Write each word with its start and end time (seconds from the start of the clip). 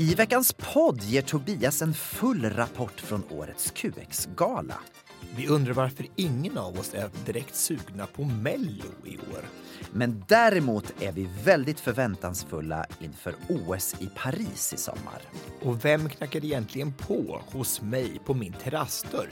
I 0.00 0.14
veckans 0.14 0.52
podd 0.52 1.02
ger 1.02 1.22
Tobias 1.22 1.82
en 1.82 1.94
full 1.94 2.44
rapport 2.44 3.00
från 3.00 3.22
årets 3.30 3.70
QX-gala. 3.70 4.78
Vi 5.36 5.48
undrar 5.48 5.72
varför 5.72 6.06
ingen 6.16 6.58
av 6.58 6.78
oss 6.78 6.94
är 6.94 7.10
direkt 7.26 7.54
sugna 7.54 8.06
på 8.06 8.24
Mello 8.24 8.90
i 9.04 9.16
år. 9.16 9.44
Men 9.92 10.24
däremot 10.28 11.02
är 11.02 11.12
vi 11.12 11.28
väldigt 11.44 11.80
förväntansfulla 11.80 12.86
inför 13.00 13.34
OS 13.48 13.94
i 14.00 14.10
Paris 14.16 14.72
i 14.72 14.76
sommar. 14.76 15.22
Och 15.62 15.84
vem 15.84 16.08
knackar 16.08 16.44
egentligen 16.44 16.92
på 16.92 17.42
hos 17.52 17.82
mig 17.82 18.20
på 18.24 18.34
min 18.34 18.52
terrassdörr 18.52 19.30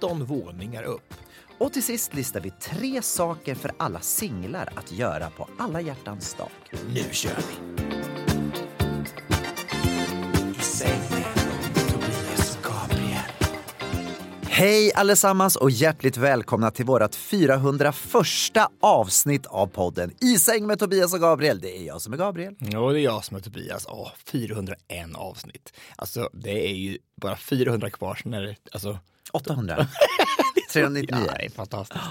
13 0.00 0.24
våningar 0.24 0.82
upp? 0.82 1.14
Och 1.58 1.72
till 1.72 1.82
sist 1.82 2.14
listar 2.14 2.40
vi 2.40 2.50
tre 2.50 3.02
saker 3.02 3.54
för 3.54 3.72
alla 3.76 4.00
singlar 4.00 4.72
att 4.76 4.92
göra 4.92 5.30
på 5.30 5.48
alla 5.58 5.80
hjärtans 5.80 6.34
dag. 6.34 6.48
Nu 6.94 7.04
kör 7.12 7.30
vi! 7.36 7.82
I 10.50 10.62
säng 10.62 11.00
med 11.10 11.34
Tobias 11.88 12.58
Gabriel. 12.62 13.20
Hej 14.42 14.92
allesammans 14.94 15.56
och 15.56 15.70
hjärtligt 15.70 16.16
välkomna 16.16 16.70
till 16.70 16.84
vårt 16.84 17.14
401 17.14 17.94
avsnitt 18.80 19.46
av 19.46 19.66
podden 19.66 20.10
I 20.20 20.38
säng 20.38 20.66
med 20.66 20.78
Tobias 20.78 21.14
och 21.14 21.20
Gabriel. 21.20 21.60
Det 21.60 21.78
är 21.78 21.86
jag 21.86 22.02
som 22.02 22.12
är 22.12 22.16
Gabriel. 22.16 22.54
Ja, 22.58 22.92
det 22.92 23.00
är 23.00 23.04
jag 23.04 23.24
som 23.24 23.36
är 23.36 23.40
Tobias. 23.40 23.86
Åh, 23.88 24.10
401 24.26 24.76
avsnitt. 25.14 25.72
Alltså, 25.96 26.30
det 26.32 26.70
är 26.70 26.74
ju 26.74 26.98
bara 27.16 27.36
400 27.36 27.90
kvar, 27.90 28.14
sen 28.14 28.34
är 28.34 28.42
det, 28.42 28.56
alltså 28.72 28.98
800. 29.32 29.86
399. 30.72 31.24
Ja, 31.26 31.34
det 31.38 31.44
är 31.44 31.50
fantastiskt. 31.50 32.04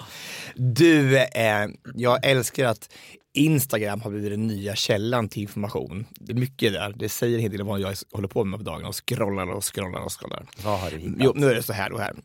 Du, 0.56 1.18
eh, 1.18 1.68
jag 1.96 2.26
älskar 2.26 2.66
att 2.66 2.90
Instagram 3.34 4.02
har 4.02 4.12
blivit 4.12 4.32
den 4.32 4.48
nya 4.48 4.76
källan 4.76 5.30
till 5.30 5.42
information. 5.42 6.06
Det 6.12 6.32
är 6.32 6.36
mycket 6.36 6.74
där. 6.74 6.94
Det 6.96 7.10
säger 7.10 7.36
en 7.36 7.42
hel 7.42 7.52
del 7.52 7.62
om 7.62 7.68
vad 7.68 7.80
jag 7.80 7.96
håller 8.12 8.28
på 8.28 8.44
med 8.46 8.60
på 8.60 8.64
dagen 8.64 8.86
och 8.86 9.08
scrollar 9.08 9.48
och 9.52 9.76
scrollar 9.76 10.00
och 10.00 10.20
scrollar. 10.20 10.46
Vad 10.64 10.80
har 10.80 10.92
du 10.92 10.98
hittat? 10.98 11.18
Jo, 11.20 11.34
nu 11.36 11.50
är 11.50 11.56
det 11.56 11.64
så 11.64 11.74
här 11.74 11.92
och 11.92 12.00
här. 12.00 12.16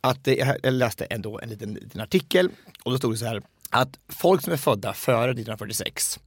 Att 0.00 0.28
eh, 0.28 0.34
jag 0.62 0.74
läste 0.74 1.04
ändå 1.04 1.40
en 1.40 1.48
liten, 1.48 1.74
liten 1.74 2.00
artikel 2.00 2.50
och 2.84 2.90
då 2.90 2.98
stod 2.98 3.12
det 3.12 3.18
så 3.18 3.26
här 3.26 3.42
att 3.70 3.98
folk 4.08 4.42
som 4.42 4.52
är 4.52 4.56
födda 4.56 4.92
före 4.94 5.30
1946, 5.30 6.20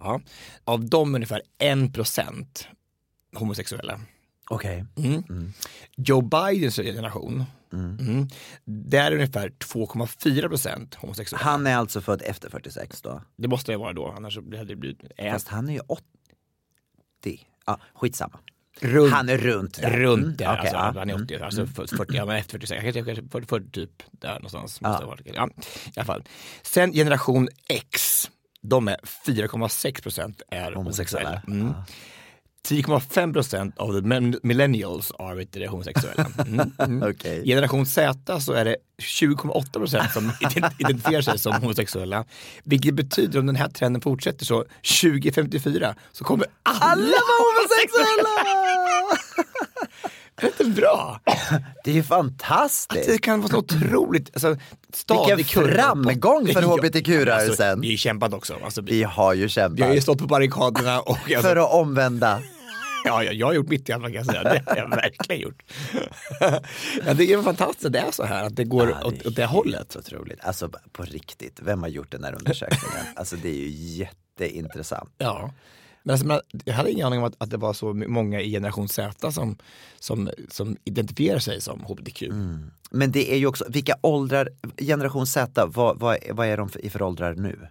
ja, 0.00 0.20
av 0.64 0.84
dem 0.84 1.14
är 1.14 1.18
ungefär 1.18 1.42
1% 1.58 2.44
homosexuella. 3.36 4.00
Okej. 4.50 4.84
Mm. 4.96 5.52
Joe 5.96 6.20
Bidens 6.20 6.76
generation, 6.76 7.44
mm. 7.72 8.28
där 8.64 9.12
är 9.12 9.14
ungefär 9.14 9.48
2,4 9.48 10.48
procent 10.48 10.94
homosexuella. 10.94 11.44
Han 11.44 11.66
är 11.66 11.76
alltså 11.76 12.00
född 12.00 12.22
efter 12.22 12.50
46 12.50 13.02
då? 13.02 13.22
Det 13.36 13.48
måste 13.48 13.72
det 13.72 13.78
vara 13.78 13.92
då, 13.92 14.14
annars 14.16 14.36
hade 14.36 14.64
det 14.64 14.76
blivit... 14.76 15.04
Äh, 15.16 15.32
Fast 15.32 15.48
han 15.48 15.68
är 15.68 15.72
ju 15.72 15.80
80. 15.80 16.04
Ja, 17.66 17.80
skitsamma. 17.94 18.38
runt, 18.80 19.12
Han 19.12 19.28
är 19.28 19.38
runt 19.38 19.80
där. 19.80 19.90
runt 19.90 20.22
Mm, 20.24 20.36
där, 20.36 20.46
okej, 20.46 20.58
alltså, 20.60 20.76
ja. 20.76 20.92
han 20.96 21.10
är 21.10 21.24
80, 21.24 21.36
alltså 21.42 21.66
40, 21.66 22.16
ja, 22.16 22.24
men 22.26 22.36
efter 22.36 22.52
46, 22.52 22.82
kanske, 22.82 23.02
kanske 23.04 23.28
40, 23.28 23.46
40 23.46 23.70
typ 23.70 24.02
där 24.10 24.34
någonstans. 24.34 24.80
Måste 24.80 24.86
Ja. 24.94 25.00
det 25.00 25.06
vara. 25.06 25.18
Ja, 25.24 25.48
i 25.86 25.92
alla 25.96 26.04
fall. 26.06 26.24
Sen 26.62 26.92
generation 26.92 27.48
X, 27.68 28.30
de 28.62 28.88
är 28.88 28.96
4,6 29.26 30.02
procent 30.02 30.42
är 30.50 30.72
Homosexuella. 30.72 31.28
homosexuella. 31.30 31.42
Mm. 31.62 31.74
10,5 32.68 33.32
procent 33.32 33.78
av 33.78 33.92
millennials 34.42 35.10
är 35.18 35.34
vet 35.34 35.52
du, 35.52 35.66
homosexuella. 35.68 36.26
Mm. 36.46 36.72
Mm. 36.78 37.02
Okej. 37.10 37.44
Generation 37.44 37.86
Z 37.86 38.40
så 38.40 38.52
är 38.52 38.64
det 38.64 38.76
20,8 39.02 39.72
procent 39.72 40.12
som 40.12 40.30
ident- 40.40 40.74
identifierar 40.78 41.22
sig 41.22 41.38
som 41.38 41.52
homosexuella. 41.54 42.24
Vilket 42.64 42.94
betyder 42.94 43.38
om 43.38 43.46
den 43.46 43.56
här 43.56 43.68
trenden 43.68 44.02
fortsätter 44.02 44.44
så 44.44 44.64
2054 45.02 45.94
så 46.12 46.24
kommer 46.24 46.46
alla, 46.62 46.80
Alla 46.80 47.00
var 47.02 47.40
homosexuella! 47.60 48.28
Det 50.40 50.46
är 50.46 50.64
inte 50.64 50.80
bra. 50.80 51.20
Det 51.84 51.90
är 51.90 51.94
ju 51.94 52.00
Att 52.00 52.06
fantastiskt! 52.06 53.06
det 53.08 53.18
kan 53.18 53.40
vara 53.40 53.50
så 53.50 53.58
otroligt 53.58 54.30
alltså, 54.32 54.56
stadig 54.92 55.36
Vilken 55.36 55.62
på- 55.62 55.68
framgång 55.68 56.46
för 56.46 56.62
Ja, 56.62 56.68
HBTQ-rörelsen. 56.68 57.48
Alltså, 57.50 57.80
vi 57.80 57.88
har 57.88 57.92
ju 57.92 57.96
kämpat 57.96 58.32
också. 58.34 58.58
Alltså, 58.64 58.82
vi, 58.82 58.92
Vi 58.92 59.02
har 59.02 59.34
ju 59.34 59.46
vi 59.46 59.60
har 59.60 59.68
ju 59.70 59.76
kämpat 59.78 60.02
stått 60.02 60.18
på 60.18 60.26
barrikaderna 60.26 61.00
och 61.00 61.18
alltså, 61.18 61.42
för 61.48 61.56
att 61.56 61.72
omvända. 61.72 62.42
ja, 63.04 63.24
ja, 63.24 63.32
jag 63.32 63.46
har 63.46 63.54
gjort 63.54 63.68
mitt 63.68 63.88
i 63.88 63.92
alla 63.92 64.02
fall 64.02 64.12
kan 64.12 64.16
jag 64.16 64.26
säga. 64.26 64.42
Det 64.42 64.62
har 64.66 64.76
jag 64.76 64.88
verkligen 64.90 65.40
gjort. 65.42 65.62
ja, 67.06 67.14
det 67.14 67.32
är 67.32 67.42
fantastiskt 67.42 67.86
att 67.86 67.92
det 67.92 67.98
är 67.98 68.10
så 68.10 68.24
här, 68.24 68.44
att 68.46 68.56
det 68.56 68.64
går 68.64 68.90
Ja, 69.00 69.06
åt, 69.06 69.26
åt 69.26 69.36
det 69.36 69.46
hållet. 69.46 69.96
Otroligt. 69.96 70.44
Alltså 70.44 70.70
på 70.92 71.02
riktigt, 71.02 71.60
vem 71.62 71.82
har 71.82 71.88
gjort 71.88 72.10
den 72.12 72.24
här 72.24 72.34
undersökningen? 72.34 73.06
Alltså 73.16 73.36
det 73.36 73.48
är 73.48 73.54
ju 73.54 73.68
jätteintressant. 74.38 75.10
Ja. 75.18 75.50
Men 76.02 76.12
alltså, 76.12 76.42
jag 76.64 76.74
hade 76.74 76.90
ingen 76.92 77.06
aning 77.06 77.18
om 77.18 77.24
att, 77.24 77.34
att 77.38 77.50
det 77.50 77.56
var 77.56 77.72
så 77.72 77.94
många 77.94 78.40
i 78.40 78.50
generation 78.50 78.88
Z 78.88 79.32
som, 79.32 79.56
som, 79.98 80.30
som 80.50 80.76
identifierar 80.84 81.38
sig 81.38 81.60
som 81.60 81.80
hbtq. 81.84 82.22
Men 82.90 83.12
det 83.12 83.32
är 83.32 83.36
ju 83.36 83.46
också, 83.46 83.64
vilka 83.68 83.94
åldrar, 84.00 84.48
generation 84.78 85.26
Z, 85.26 85.66
vad, 85.66 85.98
vad, 85.98 86.18
vad 86.30 86.46
är 86.46 86.56
de 86.56 86.68
för, 86.68 86.84
i 86.84 86.90
för 86.90 87.02
åldrar 87.02 87.34
nu? 87.34 87.68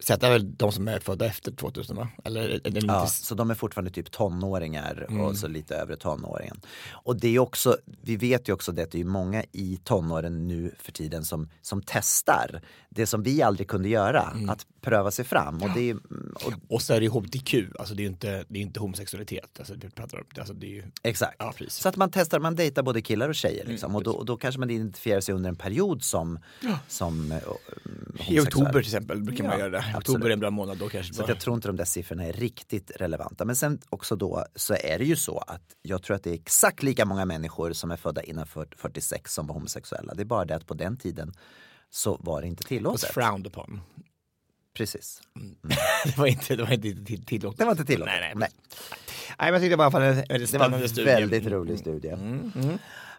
Z 0.00 0.26
är 0.26 0.30
väl 0.30 0.56
de 0.56 0.72
som 0.72 0.88
är 0.88 0.98
födda 0.98 1.26
efter 1.26 1.52
2000 1.52 1.96
va? 1.96 2.08
Eller, 2.24 2.60
eller 2.64 2.86
Ja, 2.86 3.00
inte- 3.02 3.12
så 3.12 3.34
de 3.34 3.50
är 3.50 3.54
fortfarande 3.54 3.90
typ 3.90 4.10
tonåringar 4.10 5.06
och 5.20 5.36
så 5.36 5.48
lite 5.48 5.76
övre 5.76 5.96
tonåringen. 5.96 6.60
Och 6.92 7.16
det 7.20 7.28
är 7.28 7.38
också, 7.38 7.76
vi 8.02 8.16
vet 8.16 8.48
ju 8.48 8.52
också 8.52 8.72
det 8.72 8.82
att 8.82 8.90
det 8.90 9.00
är 9.00 9.04
många 9.04 9.44
i 9.52 9.80
tonåren 9.84 10.48
nu 10.48 10.74
för 10.78 10.92
tiden 10.92 11.24
som, 11.24 11.48
som 11.62 11.82
testar 11.86 12.60
det 12.88 13.06
som 13.06 13.22
vi 13.22 13.42
aldrig 13.42 13.68
kunde 13.68 13.88
göra, 13.88 14.20
att 14.48 14.66
pröva 14.84 15.10
sig 15.10 15.24
fram. 15.24 15.62
Och 15.62 15.70
det 15.74 15.90
är, 15.90 15.96
och, 16.34 16.52
Och 16.68 16.82
så 16.82 16.94
är 16.94 17.00
det 17.00 17.04
ju 17.04 17.10
hbtq, 17.10 17.54
alltså 17.78 17.94
det 17.94 18.00
är 18.00 18.04
ju 18.04 18.10
inte, 18.10 18.44
det 18.48 18.58
är 18.58 18.62
inte 18.62 18.80
homosexualitet. 18.80 19.58
Alltså, 19.58 19.74
vi 19.80 19.90
pratar 19.90 20.18
om, 20.18 20.24
alltså, 20.38 20.54
det 20.54 20.66
är 20.66 20.70
ju, 20.70 20.84
exakt. 21.02 21.36
Ja, 21.38 21.54
så 21.68 21.88
att 21.88 21.96
man 21.96 22.10
testar, 22.10 22.40
man 22.40 22.54
dejtar 22.54 22.82
både 22.82 23.02
killar 23.02 23.28
och 23.28 23.34
tjejer. 23.34 23.64
Liksom. 23.66 23.94
och, 23.96 24.02
då, 24.02 24.10
och 24.12 24.24
då 24.26 24.36
kanske 24.36 24.58
man 24.58 24.70
identifierar 24.70 25.20
sig 25.20 25.34
under 25.34 25.48
en 25.50 25.56
period 25.56 26.02
som, 26.02 26.38
som 26.88 27.32
eh, 27.32 27.38
I 28.28 28.40
oktober 28.40 28.70
till 28.72 28.80
exempel 28.80 29.22
brukar 29.22 29.44
man 29.44 29.52
Ja, 29.52 29.58
göra 29.58 29.70
det. 29.70 29.78
absolut. 29.78 29.96
Oktober 30.08 30.28
är 30.28 30.32
en 30.32 30.40
bra 30.40 30.50
månad 30.50 30.78
då 30.78 30.88
kanske. 30.88 31.14
Så 31.14 31.22
bara- 31.22 31.28
jag 31.30 31.40
tror 31.40 31.56
inte 31.56 31.68
de 31.68 31.76
där 31.76 31.84
siffrorna 31.84 32.24
är 32.24 32.32
riktigt 32.32 32.90
relevanta. 32.96 33.44
Men 33.44 33.56
sen 33.56 33.78
också 33.90 34.16
då 34.16 34.44
så 34.54 34.74
är 34.74 34.98
det 34.98 35.04
ju 35.04 35.16
så 35.16 35.38
att 35.38 35.62
jag 35.82 36.02
tror 36.02 36.16
att 36.16 36.22
det 36.22 36.30
är 36.30 36.34
exakt 36.34 36.82
lika 36.82 37.04
många 37.04 37.24
människor 37.24 37.72
som 37.72 37.90
är 37.90 37.96
födda 37.96 38.22
innan 38.22 38.46
40 38.46 38.76
46 38.78 39.34
som 39.34 39.46
var 39.46 39.54
homosexuella. 39.54 40.14
Det 40.14 40.22
är 40.22 40.24
bara 40.24 40.44
det 40.44 40.56
att 40.56 40.66
på 40.66 40.74
den 40.74 40.96
tiden 40.96 41.32
så 41.90 42.16
var 42.20 42.40
det 42.42 42.46
inte 42.48 42.62
was 42.62 42.68
tillåtet. 42.68 43.10
frowned 43.10 43.46
upon. 43.46 43.80
Precis. 44.74 45.20
det 46.04 46.18
var 46.18 46.26
inte, 46.26 46.56
det 46.56 46.62
var 46.62 46.72
inte 46.72 47.04
till- 47.04 47.24
tillåtet. 47.24 47.58
Det 47.58 47.64
var 47.64 47.72
inte 47.72 47.84
tillåtet. 47.84 48.14
Nej, 48.20 48.20
nej. 48.20 48.32
Nej. 48.36 48.48
nej 49.28 49.36
men 49.38 49.52
jag 49.52 49.62
tyckte 49.62 49.76
en 50.02 50.16
väldigt 50.16 50.28
Det 50.28 50.38
var 50.38 50.46
spännande 50.46 50.84
en 50.84 50.88
studie. 50.88 51.04
väldigt 51.06 51.46
rolig 51.46 51.78
studie. 51.78 52.14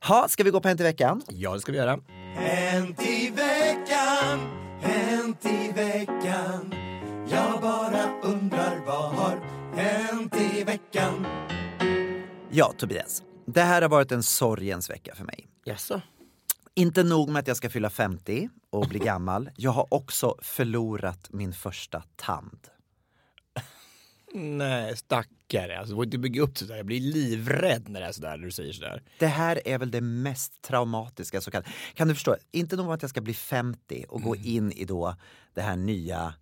Ha, 0.01 0.27
ska 0.27 0.43
vi 0.43 0.49
gå 0.49 0.61
på 0.61 0.67
Hänt 0.67 0.79
i 0.81 0.83
veckan? 0.83 1.21
Ja, 1.29 1.53
det 1.53 1.59
ska 1.59 1.71
vi 1.71 1.77
göra. 1.77 1.99
Hänt 2.35 3.01
i 3.01 3.29
veckan, 3.29 4.39
hänt 4.81 5.45
i 5.45 5.71
veckan 5.75 6.73
Jag 7.31 7.61
bara 7.61 8.21
undrar 8.23 8.81
vad 8.85 9.11
har 9.15 9.39
hänt 9.75 10.35
i 10.35 10.63
veckan 10.63 11.27
Ja, 12.51 12.73
Tobias. 12.77 13.21
Det 13.47 13.61
här 13.61 13.81
har 13.81 13.89
varit 13.89 14.11
en 14.11 14.23
sorgens 14.23 14.89
vecka 14.89 15.15
för 15.15 15.23
mig. 15.23 15.47
Jaså? 15.65 16.01
Inte 16.77 17.03
nog 17.03 17.29
med 17.29 17.39
att 17.39 17.47
jag 17.47 17.57
ska 17.57 17.69
fylla 17.69 17.89
50 17.89 18.49
och 18.69 18.87
bli 18.87 18.99
gammal. 18.99 19.49
Jag 19.57 19.71
har 19.71 19.93
också 19.93 20.35
förlorat 20.41 21.27
min 21.29 21.53
första 21.53 22.03
tand. 22.15 22.59
Nej, 24.33 24.97
stackare. 24.97 25.79
Alltså, 25.79 25.93
du 25.93 25.97
får 25.97 26.05
inte 26.05 26.17
bygga 26.17 26.41
upp 26.41 26.57
sådär. 26.57 26.75
Jag 26.75 26.85
blir 26.85 26.99
livrädd 26.99 27.89
när 27.89 28.01
det 28.01 28.07
är 28.07 28.11
sådär, 28.11 28.37
när 28.37 28.45
du 28.45 28.51
säger 28.51 28.73
sådär. 28.73 29.03
Det 29.19 29.27
här 29.27 29.67
är 29.67 29.77
väl 29.77 29.91
det 29.91 30.01
mest 30.01 30.61
traumatiska. 30.61 31.41
Så 31.41 31.51
kan, 31.51 31.63
kan 31.93 32.07
du 32.07 32.13
förstå? 32.13 32.35
Inte 32.51 32.75
nog 32.75 32.85
med 32.85 32.95
att 32.95 33.01
jag 33.01 33.09
ska 33.09 33.21
bli 33.21 33.33
50 33.33 34.05
och 34.09 34.21
gå 34.21 34.35
in 34.35 34.71
i 34.71 34.85
då 34.85 35.15
det 35.53 35.61
här 35.61 35.75
nya 35.75 36.33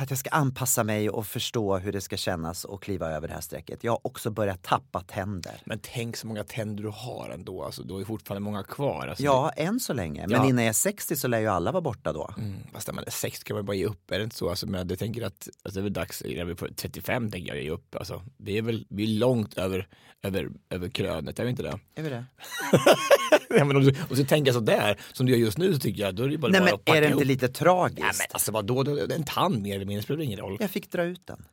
att 0.00 0.10
jag 0.10 0.18
ska 0.18 0.30
anpassa 0.30 0.84
mig 0.84 1.10
och 1.10 1.26
förstå 1.26 1.76
hur 1.78 1.92
det 1.92 2.00
ska 2.00 2.16
kännas 2.16 2.64
och 2.64 2.82
kliva 2.82 3.10
över 3.10 3.28
det 3.28 3.34
här 3.34 3.40
strecket. 3.40 3.84
Jag 3.84 3.92
har 3.92 4.00
också 4.02 4.30
börjat 4.30 4.62
tappa 4.62 5.00
tänder. 5.00 5.60
Men 5.64 5.78
tänk 5.82 6.16
så 6.16 6.26
många 6.26 6.44
tänder 6.44 6.82
du 6.82 6.88
har 6.88 7.30
ändå. 7.34 7.64
Alltså, 7.64 7.82
du 7.82 7.92
har 7.94 7.98
ju 7.98 8.04
fortfarande 8.06 8.40
många 8.44 8.62
kvar. 8.62 9.06
Alltså, 9.06 9.24
Ja, 9.24 9.50
än 9.50 9.80
så 9.80 9.92
länge. 9.92 10.20
Men 10.26 10.30
Ja. 10.30 10.48
innan 10.48 10.64
jag 10.64 10.68
är 10.68 10.72
60 10.72 11.16
så 11.16 11.28
lär 11.28 11.38
ju 11.40 11.46
alla 11.46 11.72
vara 11.72 11.80
borta 11.80 12.12
då. 12.12 12.30
Mm, 12.38 12.54
fast 12.72 12.86
när 12.88 12.94
man 12.94 13.04
är 13.06 13.10
60 13.10 13.44
kan 13.44 13.56
man 13.56 13.64
bara 13.66 13.76
ge 13.76 13.86
upp, 13.86 14.10
är 14.10 14.18
det 14.18 14.24
inte 14.24 14.36
så? 14.36 14.50
Alltså, 14.50 14.66
men 14.66 14.88
jag 14.88 14.98
tänker 14.98 15.22
att 15.26 15.48
alltså, 15.64 15.80
det 15.80 15.80
är 15.80 15.82
väl 15.82 15.92
dags, 15.92 16.22
när 16.24 16.44
vi 16.44 16.50
är 16.50 16.54
på 16.54 16.66
35 16.76 17.30
tänker 17.30 17.54
jag 17.54 17.62
ge 17.64 17.70
upp. 17.70 17.96
Alltså, 17.96 18.22
det 18.36 18.58
är 18.58 18.62
väl, 18.62 18.86
vi 18.90 19.02
är 19.16 19.18
långt 19.18 19.58
över, 19.58 19.88
över, 20.22 20.48
över 20.70 20.88
krönet, 20.88 21.38
är 21.38 21.44
vi 21.44 21.50
inte 21.50 21.62
det? 21.62 21.78
Är 21.94 22.02
vi 22.02 22.08
det? 22.08 22.24
men 23.50 23.76
om 23.76 23.82
du, 23.84 23.94
och 24.10 24.16
så 24.16 24.24
tänker 24.24 24.52
sådär, 24.52 25.00
som 25.12 25.26
du 25.26 25.32
gör 25.32 25.38
just 25.38 25.58
nu 25.58 25.74
så 25.74 25.80
tycker 25.80 26.02
jag, 26.02 26.14
då 26.14 26.22
är 26.22 26.28
det 26.28 26.38
bara, 26.38 26.52
Nej 26.52 26.60
bara 26.60 26.64
men 26.64 26.74
att 26.74 26.88
är 26.88 26.92
det 27.00 27.06
inte 27.06 27.08
ihop. 27.08 27.24
lite 27.24 27.48
tragiskt? 27.48 28.00
Ja, 28.00 28.06
men 28.18 28.26
alltså 28.32 28.52
vadå, 28.52 29.06
en 29.10 29.24
tand 29.24 29.62
mer 29.62 29.74
eller 29.76 29.84
mindre, 29.86 30.02
spelar 30.02 30.22
ingen 30.22 30.38
roll. 30.38 30.56
Jag 30.60 30.70
fick 30.70 30.90
dra 30.92 31.02
ut 31.04 31.26
den. 31.26 31.44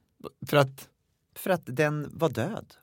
För 0.48 0.58
att, 0.58 0.90
För 1.36 1.50
att 1.50 1.62
den 1.66 2.10
var 2.14 2.30
död. 2.30 2.74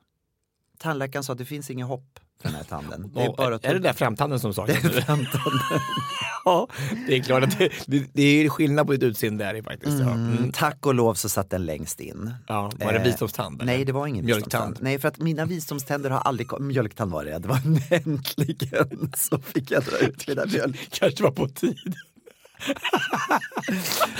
Tandläkaren 0.78 1.24
sa 1.24 1.32
att 1.32 1.38
det 1.38 1.44
finns 1.44 1.70
inget 1.70 1.86
hopp 1.86 2.20
för 2.42 2.48
den 2.48 2.54
här 2.56 2.64
tanden. 2.64 3.10
Det 3.14 3.20
är 3.22 3.36
bara 3.36 3.54
att 3.54 3.64
är 3.64 3.74
det 3.74 3.80
där 3.80 3.92
framtanden 3.92 4.40
som 4.40 4.54
saknas? 4.54 4.82
Det 4.82 4.88
är 4.88 5.00
framtanden. 5.02 5.60
ja, 6.44 6.68
det 7.06 7.16
är 7.16 7.22
klart 7.22 7.42
att 7.44 7.58
det, 7.58 7.68
det, 7.86 8.04
det 8.12 8.22
är 8.22 8.48
skillnad 8.48 8.86
på 8.86 8.92
ditt 8.92 9.02
utseende 9.02 9.44
där 9.44 9.62
faktiskt. 9.62 9.98
Ja. 9.98 10.10
Mm, 10.10 10.36
Mm. 10.38 10.52
tack 10.52 10.86
och 10.86 10.94
lov 10.94 11.14
så 11.14 11.28
satt 11.28 11.50
den 11.50 11.66
längst 11.66 12.00
in. 12.00 12.34
Ja, 12.48 12.70
var 12.80 12.92
det 12.92 12.98
Eh, 12.98 13.04
visdomstand? 13.04 13.62
eller? 13.62 13.72
Nej, 13.72 13.84
det 13.84 13.92
var 13.92 14.06
ingen 14.06 14.24
Mjölktand? 14.24 14.44
visdomstand. 14.64 14.84
Nej, 14.84 14.98
för 14.98 15.08
att 15.08 15.18
mina 15.18 15.44
visdomständer 15.44 16.10
har 16.10 16.20
aldrig 16.20 16.48
kommit. 16.48 16.66
Mjölktand 16.74 17.12
var 17.12 17.24
det, 17.24 17.38
det 17.38 17.48
var 17.48 17.60
äntligen 17.90 19.12
så 19.16 19.38
fick 19.38 19.70
jag 19.70 19.82
dra 19.84 19.98
ut 19.98 20.28
mina 20.28 20.46
mjölk. 20.46 20.88
Kanske 20.90 21.22
var 21.22 21.30
på 21.30 21.48
tid. 21.48 21.94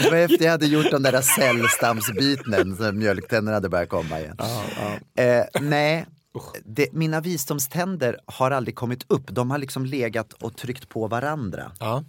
Det 0.03 0.11
var 0.11 0.17
efter 0.17 0.45
jag 0.45 0.51
hade 0.51 0.67
gjort 0.67 0.91
de 0.91 1.03
där 1.03 1.21
cellstamsbyten 1.21 2.77
så 2.77 2.93
mjölktänderna 2.93 3.57
hade 3.57 3.69
börjat 3.69 3.89
komma 3.89 4.21
igen. 4.21 4.37
Eh, 5.15 5.45
nej, 5.63 6.07
det, 6.65 6.93
mina 6.93 7.21
visdomständer 7.21 8.19
har 8.27 8.51
aldrig 8.51 8.75
kommit 8.75 9.05
upp. 9.09 9.27
De 9.31 9.51
har 9.51 9.59
liksom 9.59 9.87
legat 9.87 10.33
och 10.33 10.57
tryckt 10.57 10.89
på 10.89 11.07
varandra. 11.09 11.73
Ja. 11.81 12.05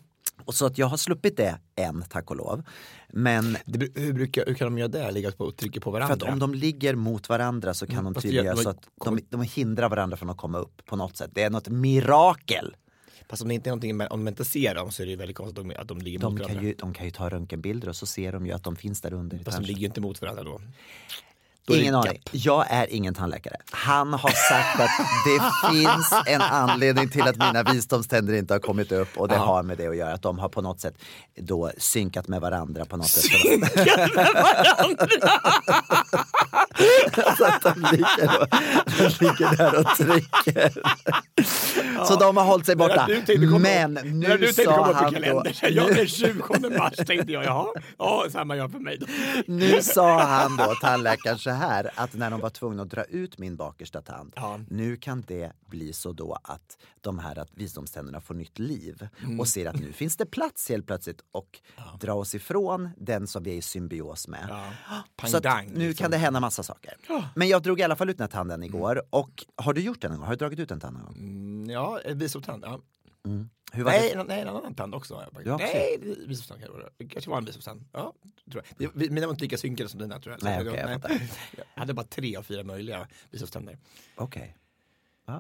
Och 0.46 0.54
så 0.56 0.66
att 0.66 0.78
jag 0.78 0.88
har 0.88 0.98
sluppit 0.98 1.38
det 1.38 1.60
än, 1.76 2.04
tack 2.10 2.30
och 2.32 2.36
lov. 2.38 2.64
Men 3.10 3.58
Det, 3.66 4.00
hur, 4.00 4.14
brukar, 4.14 4.46
hur 4.46 4.54
kan 4.54 4.66
de 4.68 4.78
göra 4.78 4.88
det? 4.88 5.12
Ligga 5.12 5.32
på 5.32 5.46
och 5.46 5.56
trycka 5.58 5.80
på 5.80 5.84
för 5.84 5.92
varandra? 6.00 6.14
att 6.28 6.34
om 6.34 6.40
de 6.40 6.54
ligger 6.54 6.96
mot 6.96 7.30
varandra 7.30 7.74
så 7.74 7.86
kan 7.88 7.94
Mm, 7.96 8.06
de 8.06 8.14
fast 8.14 8.22
tydligen 8.24 8.46
det- 8.46 8.50
göra 8.62 8.64
så 8.64 8.70
att 8.70 8.88
de, 9.06 9.20
de 9.30 9.42
hindrar 9.42 9.90
varandra 9.90 10.18
från 10.18 10.30
att 10.30 10.38
komma 10.38 10.58
upp 10.58 10.86
på 10.86 10.96
något 10.96 11.18
sätt. 11.18 11.32
Det 11.34 11.44
är 11.44 11.50
något 11.50 11.70
mirakel. 11.70 12.76
Fast 13.30 13.42
om 13.42 13.48
det 13.48 13.54
inte 13.56 13.70
är 13.70 13.72
någonting, 13.72 14.02
om 14.02 14.26
de 14.26 14.28
inte 14.28 14.46
ser 14.46 14.76
dem 14.76 14.92
så 14.92 15.02
är 15.02 15.06
det 15.06 15.10
ju 15.12 15.16
väldigt 15.18 15.38
konstigt 15.38 15.60
att 15.60 15.68
de, 15.70 15.76
att 15.82 15.88
de 15.88 15.98
ligger 16.02 16.20
De 16.20 16.34
mot 16.34 16.42
kan, 16.42 16.48
varandra. 16.48 16.68
ju, 16.70 16.74
de 16.78 16.94
kan 16.94 17.06
ju 17.06 17.12
ta 17.12 17.30
röntgenbilder 17.30 17.90
och 17.90 17.96
så 17.96 18.06
ser 18.06 18.32
de 18.32 18.46
ju 18.46 18.52
att 18.52 18.64
de 18.64 18.76
finns 18.76 19.02
där 19.02 19.14
under. 19.14 19.40
Fast 19.44 19.58
de 19.58 19.64
ligger 19.66 19.80
ju 19.82 19.86
inte 19.88 20.02
mot 20.02 20.22
varandra 20.22 20.44
då. 20.44 20.62
Då 21.68 21.76
Ingen 21.76 21.96
aning. 21.96 22.22
Jag 22.32 22.66
är 22.70 22.88
ingen 22.94 23.14
tandläkare. 23.14 23.56
Han 23.72 24.14
har 24.14 24.30
sagt 24.30 24.80
att 24.80 24.90
det 25.26 25.42
finns 25.72 26.14
en 26.26 26.42
anledning 26.42 27.10
till 27.10 27.22
att 27.22 27.38
mina 27.38 27.64
visdomständer 27.64 28.34
inte 28.34 28.54
har 28.54 28.60
kommit 28.60 28.92
upp 28.92 29.18
och 29.18 29.28
det 29.28 29.36
har 29.36 29.64
med 29.64 29.78
det 29.78 29.88
att 29.88 29.98
göra. 29.98 30.14
Att 30.14 30.22
de 30.22 30.40
har 30.40 30.50
på 30.50 30.62
något 30.62 30.80
sätt 30.80 30.94
då 31.38 31.72
synkat 31.78 32.28
med 32.28 32.42
varandra 32.42 32.86
på 32.86 32.98
något 32.98 33.08
sätt. 33.08 33.32
så 37.38 37.46
att 37.46 37.62
de 37.62 37.82
ligger, 37.92 38.42
och, 38.42 38.48
de 38.98 39.04
ligger 39.26 39.58
där 39.58 39.80
och 39.80 39.86
trycker. 39.96 40.72
Så 42.06 42.16
de 42.16 42.38
har 42.38 42.44
hållit 42.44 42.66
sig 42.66 42.76
borta. 42.76 42.96
När 43.08 43.10
du 43.16 43.16
tänkte 43.22 43.48
komma- 43.48 43.60
Men 43.60 43.94
när 43.94 44.04
nu 44.04 44.38
du 44.38 44.46
tänkte 44.46 44.64
sa 44.64 44.72
komma 44.76 44.94
han 44.94 45.14
då, 45.14 45.20
kalendern, 45.20 45.54
ja 45.70 45.84
den 45.88 46.08
20 46.08 46.70
mars 46.78 46.96
tänkte 46.96 47.32
jag, 47.32 47.44
jaha, 47.44 47.68
ja 47.98 48.26
samma 48.32 48.56
jag 48.56 48.72
för 48.72 48.80
mig 48.80 48.98
då. 48.98 49.06
Nu 49.48 49.82
sa 49.82 50.22
han 50.24 50.58
då, 50.58 50.76
tandläkaren, 50.82 51.38
så 51.52 51.56
här 51.58 51.90
att 51.96 52.14
när 52.14 52.30
de 52.32 52.40
var 52.40 52.50
tvungna 52.50 52.84
att 52.84 52.90
dra 52.90 53.04
ut 53.04 53.38
min 53.38 53.56
bakersta 53.56 54.02
tand, 54.02 54.34
Ja. 54.36 54.60
nu 54.70 54.98
kan 54.98 55.22
det 55.28 55.52
bli 55.66 55.94
så 55.94 56.12
då 56.14 56.38
att 56.44 56.78
de 57.02 57.20
här 57.20 57.40
att 57.40 57.50
visdomständerna 57.54 58.22
får 58.22 58.34
nytt 58.34 58.60
liv 58.60 59.08
Mm. 59.24 59.40
och 59.40 59.48
ser 59.48 59.66
att 59.66 59.76
nu 59.80 59.92
finns 59.94 60.18
det 60.18 60.26
plats 60.26 60.70
helt 60.70 60.88
plötsligt 60.88 61.22
och 61.32 61.60
dra 62.00 62.14
oss 62.14 62.36
ifrån 62.36 62.90
den 62.98 63.28
som 63.28 63.44
vi 63.44 63.52
är 63.52 63.56
i 63.56 63.62
symbios 63.62 64.28
med. 64.28 64.46
Ja. 64.50 65.28
Så 65.28 65.40
nu 65.68 65.88
liksom. 65.88 66.04
kan 66.04 66.12
det 66.12 66.18
hända 66.18 66.40
massa 66.40 66.64
saker. 66.64 66.94
Men 67.36 67.48
jag 67.48 67.62
drog 67.64 67.80
i 67.80 67.84
alla 67.84 67.96
fall 67.96 68.10
ut 68.10 68.18
den 68.18 68.24
här 68.24 68.32
tanden 68.32 68.64
igår 68.64 69.02
och 69.10 69.46
har 69.56 69.74
du 69.74 69.82
gjort 69.82 70.02
den 70.02 70.12
någon 70.12 70.20
gång? 70.20 70.28
Har 70.28 70.34
du 70.36 70.38
dragit 70.38 70.60
ut 70.60 70.72
en 70.72 70.80
tand 70.80 70.98
någon 70.98 71.06
gång? 71.06 71.16
Mm, 71.18 71.70
Ja, 71.70 72.00
visdomstand. 72.06 72.64
Ja. 72.68 72.80
Hur 73.74 73.84
var 73.84 73.92
Nej, 73.92 74.14
det? 74.16 74.24
nej, 74.24 74.42
en 74.42 74.48
annan 74.48 74.76
tand 74.76 74.96
också. 74.96 75.14
också? 75.16 75.58
Nej, 75.58 75.98
visdomstand 76.28 76.62
kanske 76.62 76.90
det. 76.98 77.06
Kanske 77.08 77.30
var 77.30 77.38
en 77.38 77.46
visdomstand. 77.46 77.86
Ja, 77.94 78.14
tror 78.52 78.64
jag. 78.78 78.92
Det- 78.94 79.10
Mina 79.10 79.28
var 79.28 79.34
inte 79.34 79.44
lika 79.44 79.58
synkade 79.58 79.90
som 79.90 80.00
dina 80.00 80.20
tror 80.20 80.34
jag. 80.36 80.44
Nej, 80.44 80.68
okej, 80.70 80.80
jag 80.90 81.02
nej. 81.10 81.30
jag 81.58 81.64
hade 81.82 81.94
bara 81.94 82.06
tre 82.06 82.36
av 82.36 82.44
fyra 82.44 82.64
möjliga 82.64 83.08
visdomständer. 83.32 83.78
Okej. 84.16 84.58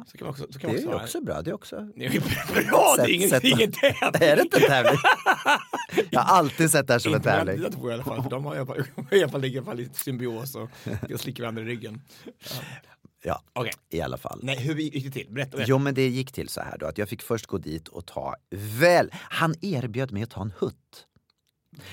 Så 0.07 0.17
kan 0.17 0.25
man 0.25 0.29
också, 0.31 0.47
så 0.53 0.59
kan 0.59 0.61
Det 0.61 0.67
man 0.67 0.75
är 0.75 0.81
ju 0.81 0.87
ha. 0.97 1.03
också 1.03 1.21
bra. 1.21 1.41
Det 1.41 1.49
är 1.49 1.53
också... 1.53 1.79
Det 1.95 2.05
är 2.05 2.09
bra, 2.69 2.93
det 2.97 3.03
är 3.03 3.09
ingen, 3.15 3.29
Sätt- 3.29 3.43
är 3.43 3.47
ingen 3.47 3.71
tävling. 3.71 4.29
Är 4.29 4.35
det 4.35 4.41
inte 4.41 4.57
en 4.57 4.63
tävling? 4.63 4.95
Jag 6.09 6.21
har 6.21 6.37
alltid 6.37 6.71
sett 6.71 6.87
det 6.87 6.93
här 6.93 6.99
som 6.99 7.11
en 7.13 7.17
Inte 7.17 7.29
tävling. 7.29 7.55
dina 7.57 7.69
två 7.69 7.89
i 7.89 7.93
alla 7.93 8.03
fall, 8.03 8.29
de 8.29 8.45
har 8.45 8.55
i 8.55 8.57
alla 8.57 8.65
fall, 8.65 8.83
i 9.11 9.23
alla 9.23 9.31
fall, 9.31 9.45
i 9.45 9.57
alla 9.57 9.65
fall 9.65 9.89
symbios 9.93 10.55
och 10.55 10.69
slickar 11.17 11.43
varandra 11.43 11.61
i 11.61 11.65
ryggen. 11.65 12.01
Ja, 12.25 12.55
Okej, 13.53 13.73
i 13.89 14.01
alla 14.01 14.17
fall. 14.17 14.39
nej 14.43 14.59
hur 14.59 14.75
gick 14.75 15.03
det 15.05 15.11
till? 15.11 15.33
Berätta. 15.33 15.51
berätta. 15.57 15.69
Jo 15.69 15.77
men 15.77 15.93
det 15.93 16.07
gick 16.07 16.31
till 16.31 16.49
så 16.49 16.61
här 16.61 16.77
då 16.77 16.85
att 16.85 16.97
jag 16.97 17.09
fick 17.09 17.21
först 17.21 17.45
gå 17.45 17.57
dit 17.57 17.87
och 17.87 18.05
ta 18.05 18.35
väl, 18.79 19.09
han 19.13 19.55
erbjöd 19.61 20.11
mig 20.11 20.23
att 20.23 20.29
ta 20.29 20.41
en 20.41 20.53
hutt. 20.59 21.07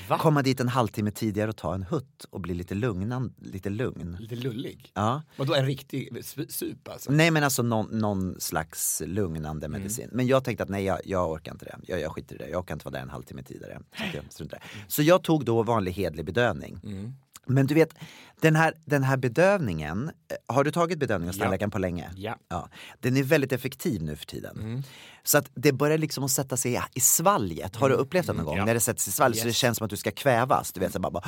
Va? 0.08 0.18
Komma 0.18 0.42
dit 0.42 0.60
en 0.60 0.68
halvtimme 0.68 1.10
tidigare 1.10 1.48
och 1.50 1.56
ta 1.56 1.74
en 1.74 1.82
hutt 1.82 2.24
och 2.30 2.40
bli 2.40 2.54
lite, 2.54 2.74
lugnan, 2.74 3.34
lite 3.38 3.70
lugn. 3.70 4.16
Lite 4.20 4.34
lullig. 4.34 4.90
Ja. 4.94 5.22
Vadå 5.36 5.54
en 5.54 5.66
riktig 5.66 6.24
sup 6.48 6.88
alltså? 6.88 7.12
Nej 7.12 7.30
men 7.30 7.44
alltså 7.44 7.62
någon, 7.62 7.98
någon 7.98 8.40
slags 8.40 9.02
lugnande 9.06 9.66
Mm. 9.66 9.80
medicin. 9.80 10.08
Men 10.12 10.26
jag 10.26 10.44
tänkte 10.44 10.62
att 10.64 10.68
nej 10.70 10.84
jag, 10.84 10.98
jag 11.04 11.30
orkar 11.30 11.52
inte 11.52 11.64
det. 11.64 11.78
Jag, 11.86 12.00
jag 12.00 12.12
skiter 12.12 12.34
i 12.34 12.38
det. 12.38 12.48
Jag 12.48 12.60
orkar 12.60 12.74
inte 12.74 12.84
vara 12.84 12.92
där 12.92 13.00
en 13.02 13.10
halvtimme 13.10 13.42
tidigare. 13.42 13.80
Så, 14.28 14.44
jag, 14.50 14.60
så 14.88 15.02
jag 15.02 15.22
tog 15.22 15.44
då 15.44 15.62
vanlig 15.62 15.92
hedlig 15.92 16.24
bedövning. 16.24 16.80
Mm. 16.84 17.12
Men 17.48 17.66
du 17.66 17.74
vet, 17.74 17.94
den 18.40 18.56
här, 18.56 18.74
den 18.84 19.02
här 19.02 19.16
bedövningen, 19.16 20.08
eh, 20.08 20.54
har 20.54 20.64
du 20.64 20.70
tagit 20.70 20.98
bedövning 20.98 21.28
hos 21.28 21.36
Ja. 21.36 21.42
tandläkaren 21.42 21.70
på 21.70 21.78
länge? 21.78 22.10
Ja. 22.16 22.36
Ja, 22.48 22.68
den 23.00 23.16
är 23.16 23.22
väldigt 23.22 23.52
effektiv 23.52 24.02
nu 24.02 24.16
för 24.16 24.26
tiden. 24.26 24.82
Så 25.22 25.38
att 25.38 25.50
det 25.54 25.72
börjar 25.72 25.98
liksom 25.98 26.24
att 26.24 26.30
sätta 26.30 26.56
sig 26.56 26.80
i 26.94 27.00
svalget. 27.00 27.76
Har 27.76 27.88
du 27.88 27.94
upplevt 27.94 28.26
det 28.26 28.32
någon 28.32 28.44
gång? 28.44 28.56
ja. 28.56 28.64
När 28.64 28.74
det 28.74 28.80
sätter 28.80 29.00
sig 29.00 29.10
i 29.10 29.12
svalget 29.12 29.38
så 29.38 29.44
det 29.44 29.48
Yes. 29.48 29.56
känns 29.56 29.78
som 29.78 29.84
att 29.84 29.90
du 29.90 29.96
ska 29.96 30.10
kvävas. 30.10 30.72
Du 30.72 30.80
vet, 30.80 30.92
så 30.92 30.98
bara, 31.00 31.10
bara, 31.10 31.24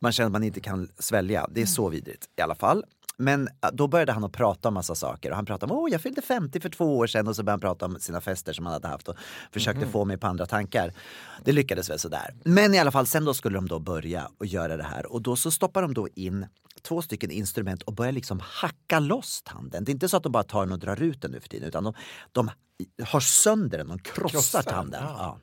man 0.00 0.12
känner 0.12 0.26
att 0.26 0.32
man 0.32 0.42
inte 0.44 0.60
kan 0.60 0.88
svälja. 0.98 1.46
Det 1.50 1.62
är 1.62 1.66
så 1.66 1.88
vidrigt 1.88 2.26
i 2.36 2.40
alla 2.42 2.54
fall. 2.54 2.84
Men 3.16 3.48
då 3.72 3.88
började 3.88 4.12
han 4.12 4.24
att 4.24 4.32
prata 4.32 4.68
om 4.68 4.74
massa 4.74 4.94
saker 4.94 5.30
och 5.30 5.36
han 5.36 5.46
pratade 5.46 5.72
om 5.72 5.78
åh 5.78 5.90
jag 5.92 6.00
fyllde 6.00 6.22
50 6.22 6.60
för 6.60 6.68
två 6.68 6.98
år 6.98 7.06
sedan 7.06 7.28
och 7.28 7.36
så 7.36 7.42
började 7.42 7.52
han 7.52 7.60
prata 7.60 7.86
om 7.86 8.00
sina 8.00 8.20
fester 8.20 8.52
som 8.52 8.66
han 8.66 8.72
hade 8.72 8.88
haft 8.88 9.08
och 9.08 9.16
försökte 9.52 9.86
få 9.86 10.04
mig 10.04 10.18
på 10.18 10.26
andra 10.26 10.46
tankar. 10.46 10.92
Det 11.44 11.52
lyckades 11.52 11.90
väl 11.90 11.98
sådär. 11.98 12.34
Men 12.44 12.74
i 12.74 12.78
alla 12.78 12.90
fall 12.90 13.06
sen 13.06 13.24
då 13.24 13.34
skulle 13.34 13.56
de 13.58 13.68
då 13.68 13.78
börja 13.78 14.28
och 14.38 14.46
göra 14.46 14.76
det 14.76 14.82
här 14.82 15.06
och 15.12 15.22
då 15.22 15.36
så 15.36 15.50
stoppar 15.50 15.82
de 15.82 15.94
då 15.94 16.08
in 16.14 16.46
två 16.82 17.02
stycken 17.02 17.30
instrument 17.30 17.82
och 17.82 17.92
börjar 17.92 18.12
liksom 18.12 18.40
hacka 18.42 18.98
loss 18.98 19.42
tanden. 19.42 19.84
Det 19.84 19.90
är 19.90 19.94
inte 19.94 20.08
så 20.08 20.16
att 20.16 20.22
de 20.22 20.32
bara 20.32 20.42
tar 20.44 20.60
den 20.64 20.72
och 20.72 20.78
drar 20.78 21.02
ut 21.02 21.22
den 21.22 21.30
nu 21.30 21.40
för 21.40 21.48
tiden 21.48 21.68
utan 21.68 21.84
de, 21.84 21.94
de 22.32 22.50
har 23.04 23.20
sönder 23.20 23.78
den, 23.78 23.88
de 23.88 23.98
krossar, 23.98 24.28
Krossar, 24.28 24.62
tanden. 24.62 25.00
ja. 25.04 25.14
Ja. 25.18 25.38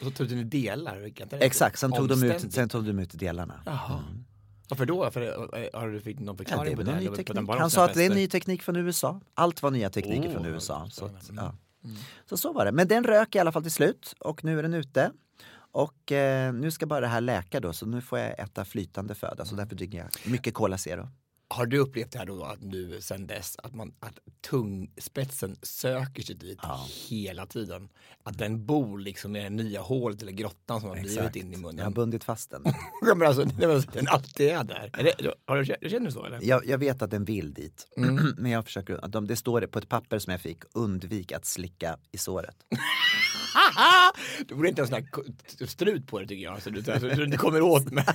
Och 0.00 0.06
så 0.06 0.10
tog 0.10 0.28
den 0.28 0.38
i 0.38 0.44
delar? 0.44 1.12
Exakt, 1.30 1.78
sen 1.78 1.92
tog, 1.92 2.08
de 2.08 2.22
ut, 2.22 2.52
sen 2.52 2.68
tog 2.68 2.84
de 2.84 2.98
ut 2.98 3.10
delarna. 3.18 3.60
Jaha. 3.66 4.04
Varför 4.68 4.86
då? 4.86 5.10
För, 5.10 5.22
eh, 5.58 5.80
har 5.80 5.88
du 5.88 6.00
fick 6.00 6.18
någon 6.18 6.26
Ja, 6.26 6.36
förklaring 6.36 6.64
det 6.64 6.70
är 6.72 6.76
på 6.76 6.82
väl 6.82 6.94
det? 6.94 7.00
ny 7.00 7.06
på 7.08 7.14
den 7.14 7.24
teknik. 7.24 7.58
Han 7.60 7.70
sa 7.70 7.84
att 7.84 7.94
det 7.94 8.04
är 8.04 8.10
ny 8.14 8.28
teknik 8.28 8.62
från 8.62 8.76
USA. 8.76 9.20
Allt 9.34 9.62
var 9.62 9.70
nya 9.70 9.90
tekniker 9.90 10.28
Oh, 10.28 10.32
från 10.32 10.46
USA. 10.46 10.82
ja, 10.84 10.90
Så, 10.90 11.04
att, 11.04 11.30
ja. 11.36 11.54
så 12.28 12.36
så 12.36 12.52
var 12.52 12.64
det. 12.64 12.72
Men 12.72 12.88
den 12.88 13.04
rök 13.04 13.34
i 13.34 13.38
alla 13.38 13.52
fall 13.52 13.62
till 13.62 13.72
slut 13.72 14.14
och 14.20 14.44
nu 14.44 14.58
är 14.58 14.62
den 14.62 14.74
ute. 14.74 15.10
Och 15.72 16.12
eh, 16.12 16.52
nu 16.54 16.70
ska 16.70 16.86
bara 16.86 17.00
det 17.00 17.06
här 17.06 17.20
läka 17.20 17.60
då 17.60 17.72
så 17.72 17.86
nu 17.86 18.00
får 18.00 18.18
jag 18.18 18.38
äta 18.40 18.64
flytande 18.64 19.14
föda 19.14 19.44
så 19.44 19.54
därför 19.54 19.76
dricker 19.76 19.98
jag 19.98 20.08
mycket 20.30 20.54
Cola 20.54 20.78
Zero. 20.78 21.08
Har 21.48 21.66
du 21.66 21.78
upplevt 21.78 22.12
det 22.12 22.18
här 22.18 22.26
då 22.26 22.44
att 22.44 22.60
nu 22.62 23.00
sen 23.00 23.26
dess 23.26 23.56
att, 23.62 23.74
man, 23.74 23.94
att 24.00 24.18
tungspetsen 24.50 25.56
söker 25.62 26.22
sig 26.22 26.34
dit 26.34 26.58
hela 27.08 27.46
tiden? 27.46 27.88
Att 28.22 28.38
den 28.38 28.66
bor 28.66 28.98
liksom 28.98 29.36
i 29.36 29.42
det 29.42 29.50
nya 29.50 29.80
hålet 29.80 30.22
eller 30.22 30.32
grottan 30.32 30.80
som 30.80 30.88
har 30.88 30.96
blivit 30.96 31.36
in 31.36 31.46
i 31.46 31.50
Jag 31.52 31.58
har 31.58 31.62
munnen. 31.72 31.92
bundit 31.92 32.24
fast 32.24 32.50
den. 32.50 32.62
Ja, 33.06 33.14
men 33.14 33.28
alltså, 33.28 33.42
alltså, 33.42 33.90
den 33.92 34.08
alltid 34.08 34.48
är 34.48 34.64
där. 34.64 34.90
Är 34.92 35.02
det, 35.04 35.34
har 35.46 35.56
du, 35.56 35.64
känner 35.90 36.06
du 36.06 36.12
så 36.12 36.24
eller? 36.24 36.40
Jag, 36.42 36.66
jag 36.66 36.78
vet 36.78 37.02
att 37.02 37.10
den 37.10 37.24
vill 37.24 37.54
dit. 37.54 37.86
Mm. 37.96 38.34
Men 38.38 38.50
jag 38.50 38.64
försöker, 38.64 39.04
att 39.04 39.12
de, 39.12 39.26
det 39.26 39.36
står 39.36 39.60
det 39.60 39.68
på 39.68 39.78
ett 39.78 39.88
papper 39.88 40.18
som 40.18 40.30
jag 40.30 40.40
fick, 40.40 40.62
undvik 40.72 41.32
att 41.32 41.44
slicka 41.44 41.98
i 42.12 42.18
såret. 42.18 42.56
Du 44.48 44.54
borde 44.54 44.68
inte 44.68 44.82
ha 44.82 44.86
sån 44.86 44.94
här 44.94 45.66
strut 45.66 46.06
på 46.06 46.18
dig 46.18 46.28
tycker 46.28 46.42
jag. 46.42 46.62
Så 46.62 46.70
du, 46.70 46.82
så 46.82 46.98
du 46.98 47.24
inte 47.24 47.36
kommer 47.36 47.60
åt 47.60 47.92
med. 47.92 48.04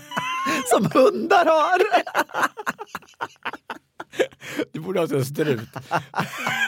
Som 0.69 0.85
hundar 0.93 1.45
har! 1.45 1.81
Du 4.71 4.79
borde 4.79 4.99
ha 4.99 5.07
en 5.15 5.25
strut. 5.25 5.69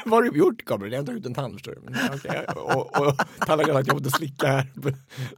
Vad 0.06 0.14
har 0.14 0.22
du 0.32 0.38
gjort 0.38 0.66
Gabriel? 0.66 0.94
Jag 0.94 1.00
har 1.00 1.06
tagit 1.06 1.20
ut 1.20 1.26
en 1.26 1.34
tand 1.34 1.54
förstår 1.54 1.72
du. 1.76 1.82
Men. 1.82 2.46
Och, 2.56 3.02
och 3.08 3.18
tandläkaren 3.40 3.76
har 3.76 3.82
sagt 3.82 3.82
att 3.82 3.88
jag 3.88 4.04
måste 4.04 4.18
slicka 4.18 4.48
här. 4.48 4.68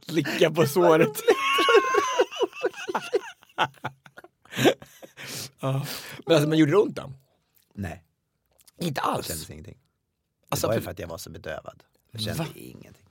Slicka 0.08 0.50
på 0.50 0.66
såret. 0.66 1.20
ja. 5.60 5.86
Men 6.26 6.34
alltså, 6.34 6.48
men 6.48 6.58
gjorde 6.58 6.72
det 6.72 6.76
ont 6.78 6.96
då? 6.96 7.12
Nej, 7.74 8.04
Inte 8.78 9.00
det 9.00 9.04
alls. 9.04 9.26
kändes 9.26 9.50
ingenting. 9.50 9.74
Det 9.74 10.46
Alltså, 10.48 10.66
var 10.66 10.74
ju 10.74 10.80
för- 10.80 10.90
att 10.90 10.98
jag 10.98 11.08
var 11.08 11.18
så 11.18 11.30
bedövad. 11.30 11.82
Jag 12.10 12.20
kände 12.22 12.42
Va? 12.42 12.48
ingenting. 12.54 13.06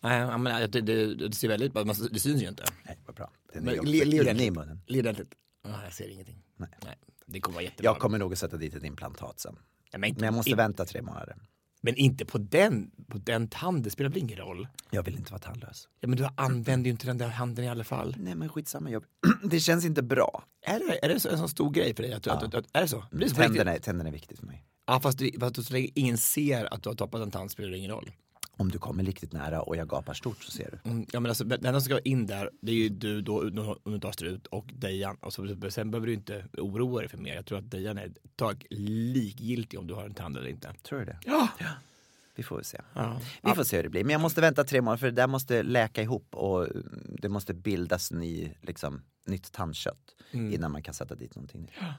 Nej, 0.00 0.38
menar, 0.38 0.66
det, 0.66 0.80
det, 0.80 1.14
det 1.14 1.34
ser 1.34 1.48
väldigt 1.48 1.72
bra 1.72 1.82
ut. 1.82 2.12
Det 2.12 2.20
syns 2.20 2.42
ju 2.42 2.48
inte. 2.48 2.64
Nej. 3.62 3.76
Den 3.76 3.86
är 3.88 4.04
le 4.04 4.30
inne 4.30 4.44
i 4.44 4.50
munnen. 4.50 4.80
Ordentligt. 4.88 5.34
Ah, 5.68 5.84
jag 5.84 5.92
ser 5.92 6.08
ingenting. 6.08 6.42
Nej. 6.56 6.70
Det 7.26 7.40
kommer 7.40 7.54
vara 7.54 7.64
jättebra. 7.64 7.84
Jag 7.84 7.98
kommer 7.98 8.18
nog 8.18 8.32
att 8.32 8.38
sätta 8.38 8.56
dit 8.56 8.74
ett 8.74 8.84
implantat 8.84 9.40
sen. 9.40 9.56
Ja, 9.92 9.98
men, 9.98 10.08
inte, 10.08 10.20
Men 10.20 10.26
jag 10.26 10.34
måste 10.34 10.50
in- 10.50 10.56
vänta 10.56 10.84
tre 10.84 11.02
månader. 11.02 11.36
men 11.82 11.94
inte 11.96 12.24
på 12.24 12.38
den, 12.38 12.90
på 13.08 13.18
den 13.18 13.48
tanden, 13.48 13.82
det 13.82 13.90
spelar 13.90 14.10
väl 14.10 14.18
ingen 14.18 14.38
roll? 14.38 14.68
Jag 14.90 15.02
vill 15.02 15.16
inte 15.16 15.32
vara 15.32 15.40
tandlös. 15.42 15.88
Ja, 16.00 16.08
men 16.08 16.18
du 16.18 16.28
använder 16.36 16.84
ju 16.88 16.90
inte 16.90 17.06
den 17.06 17.18
där 17.18 17.28
handen 17.28 17.64
i 17.64 17.68
alla 17.68 17.84
fall. 17.84 18.16
Nej 18.18 18.34
men 18.34 18.48
skitsamma, 18.48 18.90
jag... 18.90 19.04
det 19.42 19.60
känns 19.60 19.84
inte 19.84 20.02
bra. 20.02 20.44
Är 20.66 20.78
det, 20.78 21.04
är 21.04 21.08
det 21.08 21.14
en 21.14 21.38
sån 21.38 21.48
stor 21.48 21.70
grej 21.70 21.94
för 21.94 22.02
dig? 22.02 22.12
Att, 22.12 22.26
att, 22.26 22.42
att, 22.42 22.54
att, 22.54 22.66
är 22.72 22.82
det 22.82 22.88
så? 22.88 23.04
Blir 23.10 23.20
det 23.28 23.34
så 23.34 23.36
Tänderna, 23.36 23.78
tänderna 23.78 24.08
är 24.08 24.12
viktigt 24.12 24.38
för 24.38 24.46
mig. 24.46 24.64
Ja, 24.86 25.00
fast, 25.00 25.18
du, 25.18 25.30
fast 25.40 25.64
så 25.64 25.72
länge 25.72 25.88
ingen 25.94 26.18
ser 26.18 26.74
att 26.74 26.82
du 26.82 26.88
har 26.88 26.96
tappat 26.96 27.20
en 27.22 27.30
tand 27.30 27.50
spelar 27.50 27.70
det 27.70 27.78
ingen 27.78 27.90
roll. 27.90 28.12
Om 28.56 28.70
du 28.70 28.78
kommer 28.78 29.04
riktigt 29.04 29.32
nära 29.32 29.62
och 29.62 29.76
jag 29.76 29.88
gapar 29.88 30.14
stort 30.14 30.42
så 30.42 30.50
ser 30.50 30.70
du. 30.70 30.90
Mm, 30.90 31.06
ja, 31.12 31.20
men 31.20 31.30
alltså, 31.30 31.44
den 31.44 31.72
som 31.72 31.80
ska 31.80 31.98
in 31.98 32.26
där, 32.26 32.50
det 32.60 32.72
är 32.72 32.76
ju 32.76 32.88
du 32.88 33.20
då 33.20 33.40
om 33.82 34.00
du 34.00 34.06
har 34.06 34.12
strut 34.12 34.46
och 34.46 34.66
Dejan. 34.74 35.16
Och 35.20 35.32
så, 35.32 35.56
sen 35.70 35.90
behöver 35.90 36.06
du 36.06 36.12
inte 36.12 36.44
oroa 36.58 37.00
dig 37.00 37.08
för 37.08 37.18
mer. 37.18 37.34
Jag 37.34 37.46
tror 37.46 37.58
att 37.58 37.70
Dejan 37.70 37.98
är 37.98 38.06
ett 38.06 38.36
tag 38.36 38.66
likgiltig 38.70 39.80
om 39.80 39.86
du 39.86 39.94
har 39.94 40.04
en 40.04 40.14
tand 40.14 40.36
eller 40.36 40.48
inte. 40.48 40.74
Tror 40.82 40.98
du 40.98 41.04
det? 41.04 41.18
Ja. 41.24 41.48
Vi 42.34 42.42
får 42.42 42.62
se. 42.62 42.80
ja. 42.94 43.20
Vi 43.42 43.54
får 43.54 43.64
se 43.64 43.76
hur 43.76 43.82
det 43.82 43.88
blir. 43.88 44.04
Men 44.04 44.12
jag 44.12 44.20
måste 44.20 44.40
vänta 44.40 44.64
tre 44.64 44.80
månader 44.80 44.98
för 44.98 45.06
det 45.06 45.12
där 45.12 45.26
måste 45.26 45.62
läka 45.62 46.02
ihop 46.02 46.34
och 46.34 46.68
det 47.18 47.28
måste 47.28 47.54
bildas 47.54 48.12
ny, 48.12 48.50
liksom, 48.60 49.02
nytt 49.26 49.52
tandkött 49.52 50.14
innan 50.32 50.72
man 50.72 50.82
kan 50.82 50.94
sätta 50.94 51.14
dit 51.14 51.34
någonting. 51.34 51.72
Ja, 51.80 51.94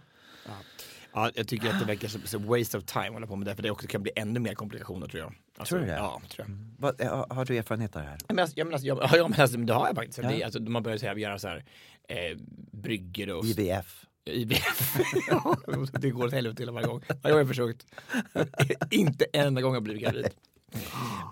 jag 1.35 1.47
tycker 1.47 1.69
att 1.69 1.79
det 1.79 1.85
verkar 1.85 2.07
som 2.07 2.21
som 2.21 2.45
waste 2.45 2.77
of 2.77 2.83
time 2.83 3.07
att 3.07 3.13
hålla 3.13 3.27
på 3.27 3.35
med 3.35 3.47
det, 3.47 3.55
för 3.55 3.63
det 3.63 3.71
också 3.71 3.87
kan 3.87 4.03
bli 4.03 4.11
ännu 4.15 4.39
mer 4.39 4.55
komplikationer 4.55 5.07
tror 5.07 5.23
jag. 5.23 5.33
Alltså, 5.57 5.75
Tror 5.75 5.85
du 5.85 5.91
det? 5.91 5.95
Ja, 5.95 6.21
tror 6.29 6.47
jag. 6.47 6.57
Vad, 6.79 7.01
har, 7.01 7.35
har 7.35 7.45
du 7.45 7.57
erfarenhet 7.57 7.95
av 7.95 8.01
det 8.01 8.07
här? 8.07 8.17
Ja, 8.19 8.25
Men 8.27 8.39
alltså, 8.39 8.57
ja, 8.57 8.65
men 8.65 8.73
alltså, 8.73 8.87
ja, 8.87 9.09
ja, 9.13 9.27
men 9.27 9.41
alltså, 9.41 9.57
men 9.57 9.67
det 9.67 9.73
har 9.73 9.87
jag 9.87 9.95
faktiskt. 9.95 10.17
Ja. 10.17 10.29
Det, 10.29 10.43
alltså, 10.43 10.61
man 10.61 10.83
börjar 10.83 10.97
så 10.97 11.05
här, 11.05 11.15
göra 11.15 11.39
så 11.39 11.47
här, 11.47 11.65
eh, 12.09 12.37
brygger 12.71 13.29
och 13.29 13.45
IVF? 13.45 14.05
IVF. 14.29 14.97
Ja, 15.29 15.57
det 15.91 16.09
går 16.09 16.25
åt 16.25 16.33
helvete 16.33 16.61
hela 16.61 16.71
varje 16.71 16.87
gång. 16.87 16.99
Gång 17.07 17.17
jag 17.23 17.35
har 17.35 17.45
försökt. 17.45 17.85
Inte 18.91 19.25
en 19.33 19.47
enda 19.47 19.61
gång 19.61 19.71
har 19.71 19.75
jag 19.75 19.83
blivit 19.83 20.03
gravid. 20.03 20.27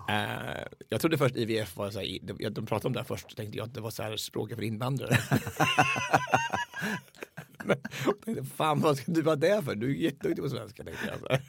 Eh, 0.08 0.64
jag 0.88 1.00
trodde 1.00 1.18
först 1.18 1.36
IVF 1.36 1.76
var 1.76 1.90
så 1.90 1.98
här, 1.98 2.18
de, 2.22 2.48
de 2.54 2.66
pratade 2.66 2.86
om 2.86 2.92
det 2.92 2.98
här 2.98 3.04
först, 3.04 3.36
tänkte 3.36 3.58
jag 3.58 3.66
att 3.66 3.74
det 3.74 3.80
var 3.80 3.90
så 3.90 4.02
här 4.02 4.16
språket 4.16 4.56
för 4.56 4.62
invandrare. 4.64 5.18
Fan 8.56 8.80
vad 8.80 8.96
ska 8.96 9.12
du 9.12 9.22
vara 9.22 9.36
det 9.36 9.62
för? 9.64 9.74
Du 9.74 9.90
är 9.90 9.94
jätteduktig 9.94 10.44
på 10.44 10.50
svenska 10.50 10.84
tänkte 10.84 11.06
jag. 11.06 11.18
Så 11.20 11.26
här. 11.30 11.42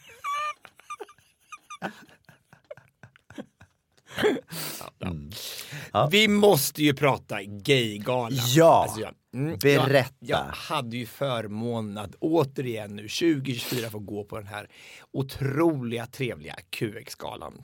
Ja. 5.91 6.09
Vi 6.11 6.27
måste 6.27 6.83
ju 6.83 6.93
prata 6.93 7.43
gaygalan. 7.43 8.39
Ja, 8.55 8.95
jag, 8.97 9.13
mm, 9.33 9.57
berätta. 9.59 10.13
Jag, 10.19 10.39
jag 10.39 10.45
hade 10.45 10.97
ju 10.97 11.05
förmånen 11.05 11.97
att 11.97 12.15
återigen 12.19 12.95
nu 12.95 13.01
2024 13.01 13.89
få 13.89 13.99
gå 13.99 14.23
på 14.23 14.37
den 14.37 14.47
här 14.47 14.69
otroliga 15.11 16.05
trevliga 16.05 16.55
QX-galan. 16.69 17.61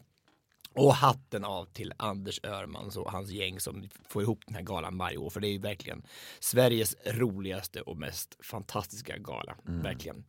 Och 0.73 0.93
hatten 0.93 1.43
av 1.43 1.65
till 1.65 1.93
Anders 1.97 2.39
Örman 2.43 2.91
och 2.97 3.11
hans 3.11 3.29
gäng 3.29 3.59
som 3.59 3.89
får 4.09 4.21
ihop 4.21 4.43
den 4.45 4.55
här 4.55 4.61
galan 4.61 4.97
varje 4.97 5.17
år. 5.17 5.29
För 5.29 5.39
det 5.39 5.47
är 5.47 5.51
ju 5.51 5.59
verkligen 5.59 6.03
Sveriges 6.39 6.95
roligaste 7.05 7.81
och 7.81 7.97
mest 7.97 8.37
fantastiska 8.45 9.17
gala. 9.17 9.55
Verkligen. 9.63 10.23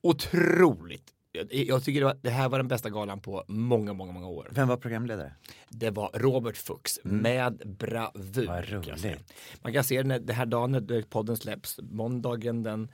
Otroligt. 0.00 1.14
Jag, 1.50 1.84
tycker 1.84 2.00
det, 2.00 2.06
var, 2.06 2.18
det 2.22 2.30
här 2.30 2.48
var 2.48 2.58
den 2.58 2.68
bästa 2.68 2.90
galan 2.90 3.20
på 3.20 3.44
många, 3.48 3.92
många, 3.92 4.12
många 4.12 4.28
år. 4.28 4.48
Vem 4.50 4.68
var 4.68 4.76
programledare? 4.76 5.34
Det 5.68 5.90
var 5.90 6.10
Robert 6.14 6.56
Fuchs 6.56 7.00
med 7.02 7.62
bravur. 7.66 8.46
Vad 8.46 8.68
roligt. 8.70 9.34
Man 9.62 9.72
kan 9.72 9.84
se 9.84 10.02
den 10.02 10.28
här 10.28 10.46
dagen 10.46 10.72
när 10.72 11.02
podden 11.02 11.36
släpps, 11.36 11.78
måndagen 11.82 12.62
den, 12.62 12.88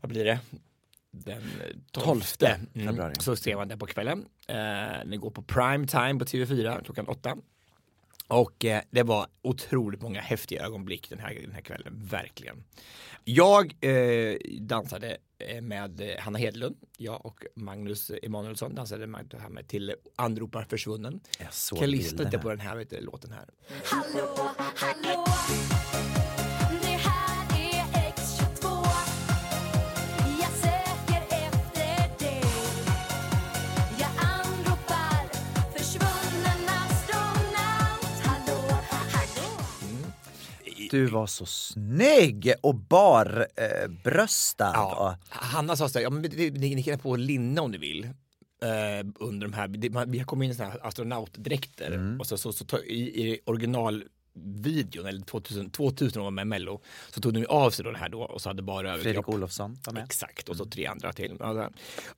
vad 0.00 0.10
blir 0.10 0.24
det? 0.24 0.40
Den 1.10 1.38
eh, 1.38 1.76
12 1.92 2.20
februari. 2.20 3.14
Så 3.20 3.36
ser 3.36 3.56
man 3.56 3.68
den 3.68 3.78
på 3.78 3.86
kvällen. 3.86 4.26
Eh, 4.48 4.56
den 5.06 5.20
går 5.20 5.30
på 5.30 5.42
prime 5.42 5.86
time 5.86 6.18
på 6.18 6.24
TV4 6.24 6.84
klockan 6.84 7.08
åtta. 7.08 7.36
Och 8.28 8.64
eh, 8.64 8.82
det 8.90 9.02
var 9.02 9.26
otroligt 9.42 10.02
många 10.02 10.20
häftiga 10.20 10.64
ögonblick 10.64 11.10
den 11.10 11.18
här, 11.18 11.34
den 11.42 11.52
här 11.52 11.60
kvällen, 11.60 11.92
verkligen. 12.10 12.64
Jag 13.24 13.84
eh, 13.84 14.36
dansade 14.60 15.16
eh, 15.38 15.60
med 15.62 16.16
Hanna 16.20 16.38
Hedlund, 16.38 16.76
jag 16.96 17.26
och 17.26 17.44
Magnus 17.54 18.10
Emanuelsson 18.22 18.74
dansade 18.74 19.06
med, 19.06 19.34
här 19.40 19.48
med 19.48 19.68
till 19.68 19.94
Anropar 20.16 20.64
försvunnen. 20.64 21.20
Jag 21.38 21.78
Kan 21.78 21.90
lyssna 21.90 22.08
bilderna. 22.10 22.30
lite 22.30 22.38
på 22.38 22.48
den 22.50 22.60
här 22.60 22.76
vet 22.76 22.90
du, 22.90 23.00
låten 23.00 23.32
här. 23.32 23.48
Hallå, 23.84 24.50
hallå 24.56 25.24
Du 40.90 41.06
var 41.06 41.26
så 41.26 41.46
snygg 41.46 42.52
och 42.60 42.74
barbröstad. 42.74 44.70
Ja. 44.74 45.16
Hanna 45.28 45.76
sa 45.76 45.88
så 45.88 45.98
här, 45.98 46.04
ja, 46.04 46.10
men 46.10 46.22
ni, 46.22 46.50
ni, 46.50 46.82
kan 46.82 46.98
på 46.98 47.16
linne 47.16 47.60
om 47.60 47.70
ni 47.70 47.78
vill. 47.78 48.04
Eh, 48.62 49.06
under 49.20 49.46
de 49.46 49.52
här, 49.52 49.68
det, 49.68 49.90
man, 49.90 50.10
vi 50.10 50.18
har 50.18 50.26
kommit 50.26 50.46
in 50.46 50.50
i 50.50 50.54
såna 50.54 50.68
här 50.68 50.86
astronautdräkter 50.86 51.90
Mm. 51.92 52.20
och 52.20 52.26
så, 52.26 52.38
så, 52.38 52.52
så 52.52 52.64
ta, 52.64 52.78
i, 52.78 53.28
i 53.28 53.40
originalvideon, 54.38 55.06
eller 55.06 55.20
2000, 55.20 55.70
2000 55.70 56.22
var 56.22 56.30
med 56.30 56.46
mello, 56.46 56.80
så 57.10 57.20
tog 57.20 57.34
de 57.34 57.46
av 57.46 57.70
sig 57.70 57.84
då 57.84 57.90
den 57.90 58.00
här 58.00 58.08
då 58.08 58.22
och 58.22 58.42
så 58.42 58.48
hade 58.48 58.62
bara 58.62 58.92
Fredrik 58.92 59.06
överkropp. 59.06 59.34
Olofsson 59.34 59.78
var 59.86 59.92
med. 59.92 60.04
Exakt, 60.04 60.48
och 60.48 60.56
så 60.56 60.64
tre 60.64 60.86
andra 60.86 61.12
till. 61.12 61.38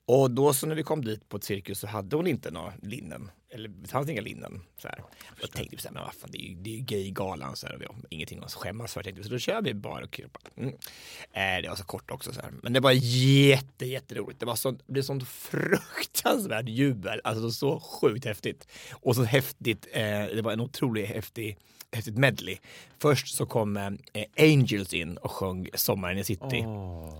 Och 0.05 0.31
då 0.31 0.53
så 0.53 0.67
när 0.67 0.75
vi 0.75 0.83
kom 0.83 1.05
dit 1.05 1.29
på 1.29 1.37
ett 1.37 1.43
cirkus 1.43 1.79
så 1.79 1.87
hade 1.87 2.15
hon 2.15 2.27
inte 2.27 2.51
några 2.51 2.73
linnen. 2.81 3.31
Eller 3.53 3.69
det 3.69 3.87
fanns 3.87 4.09
inga 4.09 4.21
linnen. 4.21 4.61
Så 4.77 4.87
här. 4.87 5.03
Jag 5.41 5.51
tänkte 5.51 5.77
så 5.77 5.87
här, 5.87 5.93
men 5.93 6.03
vad 6.03 6.13
fan, 6.13 6.29
det 6.31 6.37
är 6.37 6.47
ju, 6.49 6.55
det 6.55 6.69
är 6.69 6.75
ju 6.75 6.83
gaygalan 6.83 7.55
så 7.55 7.67
här, 7.67 7.75
och 7.75 7.81
vi 7.81 7.85
har 7.85 7.95
ingenting 8.09 8.43
att 8.43 8.53
skämmas 8.53 8.93
för. 8.93 9.03
Tänkte, 9.03 9.23
så 9.23 9.29
då 9.29 9.39
kör 9.39 9.61
vi 9.61 9.73
bara 9.73 10.03
och 10.03 10.11
kroppar. 10.11 10.41
Mm. 10.55 10.73
Eh, 11.31 11.61
det 11.61 11.69
var 11.69 11.75
så 11.75 11.83
kort 11.83 12.11
också 12.11 12.33
så 12.33 12.41
här. 12.41 12.51
Men 12.63 12.73
det 12.73 12.79
var 12.79 12.91
jätte, 12.91 13.85
jätteroligt. 13.85 14.39
Det 14.39 14.45
var 14.45 14.55
sånt, 14.55 14.81
det 14.87 14.93
blev 14.93 15.03
sånt 15.03 15.27
fruktansvärt 15.27 16.69
jubel. 16.69 17.21
Alltså 17.23 17.51
så 17.51 17.79
sjukt 17.79 18.25
häftigt. 18.25 18.67
Och 18.91 19.15
så 19.15 19.23
häftigt, 19.23 19.87
eh, 19.91 20.01
det 20.01 20.41
var 20.41 20.51
en 20.51 20.61
otroligt 20.61 21.07
häftig 21.07 21.57
häftigt 21.95 22.17
medley. 22.17 22.57
Först 22.99 23.35
så 23.35 23.45
kom 23.45 23.77
eh, 23.77 23.89
Angels 24.39 24.93
in 24.93 25.17
och 25.17 25.31
sjöng 25.31 25.67
Sommaren 25.73 26.17
i 26.17 26.23
city. 26.23 26.65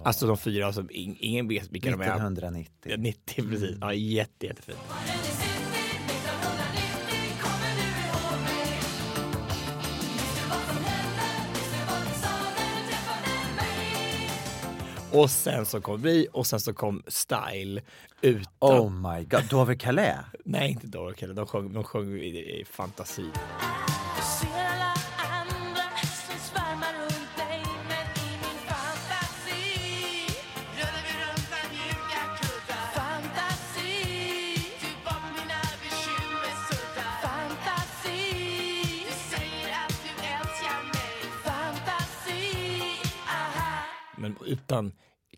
Alltså 0.05 0.27
de 0.27 0.37
fyra 0.37 0.73
som 0.73 0.87
in, 0.91 1.17
ingen 1.19 1.47
vet 1.47 1.71
vilka 1.71 1.91
de 1.91 2.01
är. 2.01 2.05
1990. 2.05 2.71
Ja, 2.83 2.97
90 2.97 3.49
precis. 3.49 3.77
Ja, 3.81 3.93
jätte, 3.93 4.45
jättefint. 4.45 4.79
Och 15.13 15.29
sen 15.29 15.65
så 15.65 15.81
kom 15.81 16.01
vi 16.01 16.27
och 16.31 16.47
sen 16.47 16.59
så 16.59 16.73
kom 16.73 17.03
Style 17.07 17.81
utan. 18.21 18.79
Oh 18.79 18.91
my 18.91 19.23
god, 19.23 19.43
Dover 19.49 19.75
Calais. 19.75 20.17
Nej, 20.45 20.71
inte 20.71 20.87
Dork 20.87 21.23
De 21.35 21.47
sjöng, 21.47 21.73
de 21.73 21.83
sjöng 21.83 22.17
i, 22.17 22.59
i 22.59 22.65
fantasi. 22.65 23.25
Utan 44.45 44.91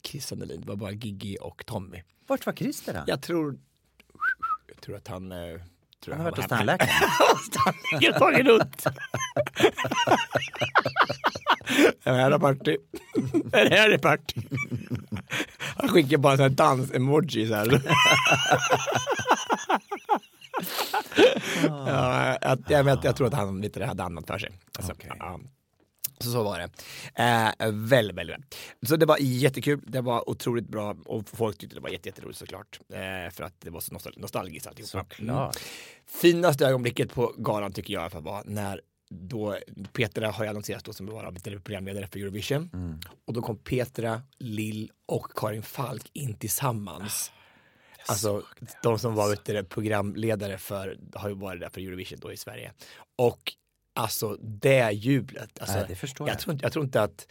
Chris 0.04 0.28
Sandelin. 0.28 0.62
Det 0.62 0.68
var 0.68 0.76
bara 0.76 0.92
Gigi 0.92 1.38
och 1.42 1.66
Tommy. 1.66 2.02
Vart 2.28 2.46
var 2.46 2.54
Christer 2.54 2.94
då? 2.94 3.00
Jag 3.08 3.22
tror, 3.22 3.58
jag 4.68 4.82
tror 4.82 4.96
att 4.96 5.08
han... 5.08 5.32
eh, 5.32 5.38
Tror 6.04 6.16
Han 6.16 6.26
har 6.26 6.32
varit 6.32 6.38
hos 6.44 6.48
tandläkaren. 6.48 6.92
Har 8.14 8.20
tagit 8.20 8.46
runt. 8.46 8.84
Det 12.04 12.12
här 12.12 12.32
är 12.32 12.40
party. 12.40 12.78
Det 13.46 13.58
här 13.78 13.90
är 13.90 13.98
party. 13.98 14.42
Han 15.78 15.90
skickar 15.90 16.18
bara 16.18 16.46
en 16.46 16.56
dans-emoji 16.56 17.48
så 17.48 17.54
här. 17.56 17.68
ja, 21.68 22.38
jag, 22.42 22.60
jag, 22.68 23.00
jag 23.06 23.16
tror 23.16 23.28
att 23.28 23.34
han 23.34 23.62
lite 23.62 23.86
hade 23.86 24.04
annat 24.04 24.28
för 24.28 24.38
sig. 24.40 24.52
Alltså, 24.78 24.94
ja. 25.20 25.40
Så 26.20 26.32
så 26.32 26.44
var 26.44 26.60
det. 26.60 26.70
Eh, 27.64 27.72
väldigt, 27.72 28.18
väldigt 28.18 28.38
bra. 28.38 28.46
Så 28.88 28.96
det 28.96 29.06
var 29.06 29.18
jättekul, 29.20 29.82
det 29.88 30.02
var 30.02 30.30
otroligt 30.30 30.68
bra 30.68 30.96
och 31.06 31.30
folk 31.30 31.58
tyckte 31.58 31.76
det 31.76 31.82
var 31.82 31.90
jätte, 31.90 32.10
jätteroligt 32.10 32.40
såklart. 32.40 32.80
Eh, 32.94 33.32
för 33.32 33.44
att 33.44 33.62
det 33.62 33.70
var 33.70 33.80
så 33.80 33.94
nostal- 33.94 34.20
nostalgiskt 34.20 34.68
alltihopa. 34.68 35.06
Mm. 35.20 35.52
Finaste 36.08 36.66
ögonblicket 36.68 37.14
på 37.14 37.34
galan 37.38 37.72
tycker 37.72 37.94
jag 37.94 38.10
var 38.22 38.44
när 38.46 38.82
då 39.10 39.58
Petra 39.94 40.32
har 40.32 40.44
ju 40.44 40.50
annonserats 40.50 40.84
då 40.84 40.94
som 40.94 41.06
vara 41.14 41.32
programledare 41.60 42.08
för 42.08 42.20
Eurovision. 42.20 42.70
Och 43.26 43.34
då 43.34 43.42
kom 43.42 43.58
Petra, 43.58 44.22
Lill 44.40 44.92
och 45.06 45.28
Karin 45.36 45.64
Falk 45.64 46.10
in 46.14 46.38
tillsammans. 46.38 47.32
Alltså 48.08 48.44
de 48.84 49.00
som 49.00 49.16
var 49.16 49.30
du, 49.30 49.64
programledare 49.64 50.58
för, 50.58 50.98
har 51.14 51.30
ju 51.30 51.36
varit 51.36 51.62
där 51.62 51.70
för 51.70 51.82
Eurovision 51.82 52.20
då 52.22 52.32
i 52.32 52.38
Sverige. 52.38 52.72
Och 53.16 53.54
alltså 53.94 54.38
det 54.42 54.92
jublet. 54.92 55.50
Alltså, 55.60 55.76
Nej, 55.78 55.86
det 55.88 55.96
förstår 55.96 56.28
jag. 56.28 56.34
jag. 56.36 56.40
Tror, 56.42 56.54
inte- 56.54 56.66
jag 56.66 56.72
tror 56.74 56.86
inte 56.86 57.02
att 57.04 57.28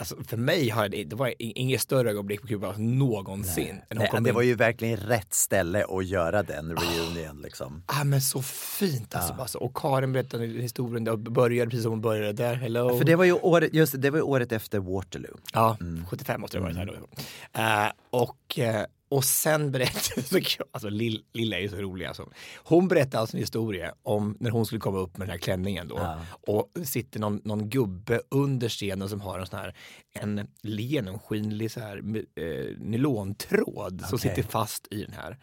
Alltså 0.00 0.16
för 0.24 0.36
mig 0.36 0.68
har 0.68 0.88
det, 0.88 1.04
det 1.04 1.16
var 1.16 1.34
inget 1.38 1.80
större 1.80 2.10
ögonblick 2.10 2.40
på 2.40 2.46
Kuba 2.46 2.74
någonsin. 2.76 3.80
Nej, 3.90 4.08
kom 4.08 4.24
det 4.24 4.32
var 4.32 4.42
ju 4.42 4.54
verkligen 4.54 4.96
rätt 4.96 5.34
ställe 5.34 5.84
att 5.88 6.06
göra 6.06 6.42
den 6.42 6.76
reunion 6.76 7.42
liksom. 7.42 7.82
Ah, 7.86 8.04
men 8.04 8.20
så 8.20 8.42
fint 8.42 9.14
alltså. 9.14 9.32
alltså. 9.32 9.58
Och 9.58 9.76
Karin 9.76 10.12
berättade 10.12 10.46
historien, 10.46 11.04
det 11.04 11.16
började 11.16 11.70
precis 11.70 11.82
som 11.82 11.92
hon 11.92 12.00
började 12.00 12.32
där. 12.32 12.54
Hello. 12.54 12.98
För 12.98 13.04
det 13.04 13.16
var 13.16 13.24
ju 13.24 13.32
året, 13.32 13.74
just 13.74 13.94
det, 14.02 14.10
var 14.10 14.22
året 14.22 14.52
efter 14.52 14.78
Waterloo. 14.78 15.38
Ja, 15.52 15.76
Mm. 15.80 16.06
75 16.06 16.40
måste 16.40 16.56
det 16.56 16.60
ha 16.60 16.68
varit 16.68 16.76
här 16.76 16.86
då. 16.86 17.62
Eh, 17.62 17.90
och, 18.22 18.58
eh, 18.58 18.84
och 19.08 19.24
sen 19.24 19.70
berättade, 19.70 20.22
alltså 20.72 20.88
Lill, 20.88 21.22
Lilla 21.32 21.56
är 21.56 21.60
ju 21.60 21.68
så 21.68 21.76
rolig 21.76 22.06
alltså. 22.06 22.28
Hon 22.56 22.88
berättade 22.88 23.18
alltså 23.18 23.36
en 23.36 23.40
historia 23.40 23.94
om 24.02 24.36
när 24.40 24.50
hon 24.50 24.66
skulle 24.66 24.80
komma 24.80 24.98
upp 24.98 25.16
med 25.16 25.26
den 25.26 25.32
här 25.32 25.38
klänningen 25.38 25.88
då. 25.88 26.18
Och 26.28 26.70
det 26.74 26.86
sitter 26.86 27.20
någon, 27.20 27.40
någon 27.44 27.68
gubbe 27.68 28.20
under 28.28 28.68
scenen 28.68 29.08
som 29.08 29.20
har 29.20 29.38
en 29.38 29.46
sån 29.46 29.58
här, 29.58 29.74
en 30.12 30.48
genomskinlig 30.62 31.70
så 31.70 31.80
här, 31.80 31.96
eh, 32.36 32.78
nylontråd 32.78 34.04
som 34.08 34.18
sitter 34.18 34.42
fast 34.42 34.88
i 34.90 35.04
den 35.04 35.12
här. 35.12 35.38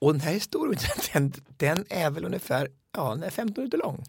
Och 0.00 0.12
den 0.12 0.20
här 0.20 0.32
historien, 0.32 0.80
den, 1.12 1.32
den 1.56 1.84
är 1.90 2.10
väl 2.10 2.24
ungefär, 2.24 2.68
ja, 2.96 3.14
den 3.14 3.22
är 3.22 3.30
15 3.30 3.62
minuter 3.62 3.78
lång. 3.78 4.04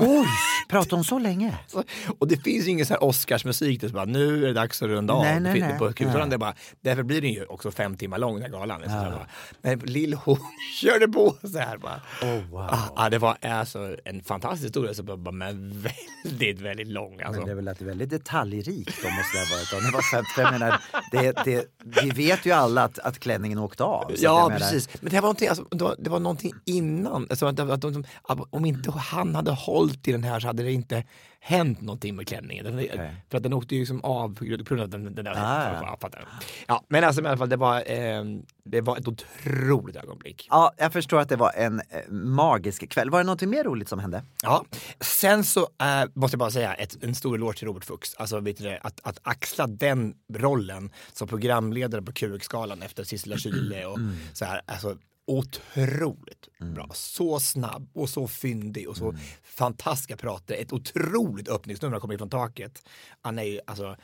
Oj, 0.00 0.26
pratade 0.68 0.96
hon 0.96 1.04
så 1.04 1.18
länge? 1.18 1.58
Så- 1.66 1.84
Och 2.18 2.28
det 2.28 2.36
finns 2.36 2.66
ju 2.66 2.70
ingen 2.70 2.86
sån 2.86 2.94
här 2.94 3.04
Oscarsmusik 3.04 3.80
där 3.80 3.88
så 3.88 3.94
bara 3.94 4.04
nu 4.04 4.42
är 4.42 4.46
det 4.46 4.52
dags 4.52 4.82
att 4.82 4.88
runda 4.88 5.14
av. 5.14 5.22
Nej, 5.24 5.40
nej, 5.40 5.60
nej. 5.60 5.78
på 5.78 5.92
Kulan, 5.92 6.14
Nej. 6.18 6.28
det 6.30 6.38
bara, 6.38 6.54
därför 6.80 7.02
blir 7.02 7.20
den 7.20 7.30
ju 7.32 7.44
också 7.44 7.70
fem 7.70 7.96
timmar 7.96 8.18
lång 8.18 8.34
den 8.34 8.42
här 8.42 8.50
galan. 8.50 8.82
Så 8.84 8.88
här 8.90 9.10
bara. 9.10 9.26
Men 9.62 9.78
Lill 9.78 10.14
hon 10.14 10.38
körde 10.82 11.08
på 11.08 11.36
så 11.52 11.58
här 11.58 11.78
bara. 11.78 12.00
Oh, 12.22 12.50
wow. 12.50 12.70
Ja, 12.96 13.08
det 13.10 13.18
var 13.18 13.36
alltså 13.42 13.96
en 14.04 14.22
fantastisk 14.22 14.64
historia, 14.64 14.94
så 14.94 15.02
bara, 15.02 15.32
men 15.32 15.82
väldigt, 16.24 16.60
väldigt 16.60 16.88
lång. 16.88 17.20
Alltså. 17.20 17.40
Men 17.40 17.44
det 17.46 17.50
är 17.52 17.56
väl 17.56 17.68
att 17.68 17.78
det 17.78 17.84
är 17.84 17.86
väldigt 17.86 18.10
detaljrikt 18.10 19.02
då 19.02 19.08
måste 19.10 19.38
det 19.38 19.44
ha 19.48 19.56
varit. 19.56 19.72
Om 19.72 19.80
det 19.90 19.90
var 19.96 20.02
fem, 20.16 20.24
för 20.34 20.42
jag 20.42 20.52
menar, 20.52 20.80
det, 21.10 21.44
det, 21.44 21.66
vi 22.02 22.10
vet 22.10 22.46
ju 22.46 22.52
alla 22.52 22.82
att, 22.84 22.98
att 22.98 23.18
klänningen 23.18 23.58
åkte 23.58 23.84
av. 23.84 24.08
så 24.08 24.24
Ja, 24.24 24.52
precis. 24.58 24.88
Men 25.00 25.10
det 25.10 25.16
var 25.16 25.22
någonting, 25.22 25.48
alltså, 25.48 25.64
det, 25.70 25.84
var, 25.84 25.96
det 25.98 26.10
var 26.10 26.20
någonting 26.20 26.52
innan. 26.64 27.26
Alltså, 27.30 27.46
att, 27.46 27.60
att, 27.60 27.84
att, 27.84 28.38
om 28.50 28.64
inte 28.64 28.90
han 28.90 29.34
hade 29.34 29.50
hållit 29.50 29.81
i 29.88 30.12
den 30.12 30.24
här 30.24 30.40
så 30.40 30.46
hade 30.46 30.62
det 30.62 30.72
inte 30.72 31.04
hänt 31.44 31.80
någonting 31.80 32.16
med 32.16 32.28
klänningen. 32.28 32.64
Den, 32.64 32.88
För 33.30 33.36
att 33.36 33.42
den 33.42 33.52
åkte 33.52 33.74
ju 33.74 33.80
liksom 33.80 34.00
av 34.04 34.34
på 34.34 34.44
grund 34.44 34.80
av 34.80 34.88
den, 34.88 35.14
den 35.14 35.24
där. 35.24 35.32
Ah, 35.36 35.72
ja. 35.72 35.80
ja. 35.82 35.96
fattar. 36.00 36.28
ja, 36.66 36.84
men 36.88 37.04
alltså, 37.04 37.22
i 37.22 37.26
alla 37.26 37.36
fall, 37.36 37.48
det 37.48 37.56
var, 37.56 37.90
eh, 37.90 38.24
det 38.64 38.80
var 38.80 38.96
ett 38.96 39.08
otroligt 39.08 39.96
ögonblick. 39.96 40.46
Ja, 40.50 40.72
jag 40.76 40.92
förstår 40.92 41.20
att 41.20 41.28
det 41.28 41.36
var 41.36 41.52
en 41.56 41.80
eh, 41.80 42.10
magisk 42.10 42.88
kväll. 42.88 43.10
Var 43.10 43.18
det 43.18 43.24
något 43.24 43.42
mer 43.42 43.64
roligt 43.64 43.88
som 43.88 43.98
hände? 43.98 44.24
Ja. 44.42 44.64
Sen 45.00 45.44
så 45.44 45.60
eh, 45.60 46.04
måste 46.14 46.34
jag 46.34 46.38
bara 46.38 46.50
säga 46.50 46.74
ett, 46.74 47.04
en 47.04 47.14
stor 47.14 47.34
eloge 47.34 47.58
till 47.58 47.66
Robert 47.66 47.84
Fuchs. 47.84 48.14
Alltså, 48.14 48.40
vet 48.40 48.58
du 48.58 48.64
det, 48.64 48.78
att, 48.82 49.00
att 49.02 49.18
axla 49.22 49.66
den 49.66 50.14
rollen 50.34 50.90
som 51.12 51.28
programledare 51.28 52.02
på 52.02 52.12
QX-galan 52.12 52.82
efter 52.82 53.04
Sissela 53.04 53.36
Kyle 53.36 53.84
och 53.84 53.98
så 54.32 54.44
här. 54.44 54.60
Alltså, 54.66 54.96
otroligt 55.26 56.48
bra. 56.60 56.90
Så 56.94 57.40
snabb 57.40 57.90
och 57.94 58.08
så 58.08 58.28
fyndig 58.28 58.88
och 58.88 58.96
så 58.96 59.14
fantastiska 59.42 60.16
prater. 60.16 60.54
Ett 60.54 60.72
otroligt 60.72 61.48
öppningsnummer 61.48 62.00
kommer 62.00 62.14
ifrån 62.14 62.30
taket. 62.30 62.88
Han 63.20 63.38
är 63.38 63.42
ju 63.42 63.60
alltså, 63.66 63.96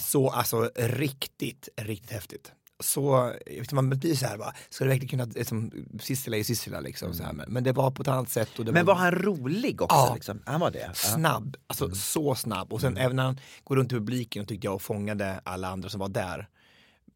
så, 0.00 0.30
alltså 0.30 0.70
riktigt, 0.76 1.68
riktigt 1.76 2.10
häftigt. 2.10 2.52
Så, 2.80 3.32
du, 3.46 3.74
man 3.74 3.90
blir 3.90 4.14
så 4.14 4.26
här 4.26 4.38
bara, 4.38 4.54
ska 4.70 4.84
det 4.84 4.90
verkligen 4.90 5.08
kunna, 5.08 5.24
liksom, 5.24 5.70
Sissela 6.00 6.36
är 6.36 6.42
Sissela 6.42 6.80
liksom. 6.80 7.14
Så 7.14 7.22
här, 7.22 7.32
men, 7.32 7.52
men 7.52 7.64
det 7.64 7.72
var 7.72 7.90
på 7.90 8.02
ett 8.02 8.08
annat 8.08 8.28
sätt. 8.28 8.58
Och 8.58 8.64
det 8.64 8.72
Men 8.72 8.86
var 8.86 8.94
han 8.94 9.10
rolig 9.10 9.82
också? 9.82 9.96
Ja. 9.96 10.14
Liksom? 10.14 10.42
Han 10.46 10.60
var 10.60 10.70
det? 10.70 10.90
Snabb, 10.94 11.56
alltså 11.66 11.90
så 11.90 12.34
snabb. 12.34 12.72
Och 12.72 12.80
sen 12.80 12.96
även 12.96 13.16
när 13.16 13.22
han 13.22 13.40
går 13.64 13.76
runt 13.76 13.92
i 13.92 13.94
publiken 13.94 14.42
och 14.42 14.48
tyckte 14.48 14.66
jag 14.66 14.74
och 14.74 14.82
fångade 14.82 15.40
alla 15.44 15.68
andra 15.68 15.88
som 15.88 16.00
var 16.00 16.08
där. 16.08 16.48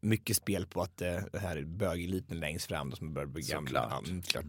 Mycket 0.07 0.37
spel 0.37 0.65
på 0.65 0.81
att 0.81 1.01
eh, 1.01 1.15
det 1.31 1.39
här 1.39 1.61
bögeliten 1.65 2.39
längst 2.39 2.65
fram 2.67 2.91
som 2.91 3.13
börjar 3.13 3.27
bli 3.27 3.41
gamla. 3.43 4.01
Såklart. 4.23 4.45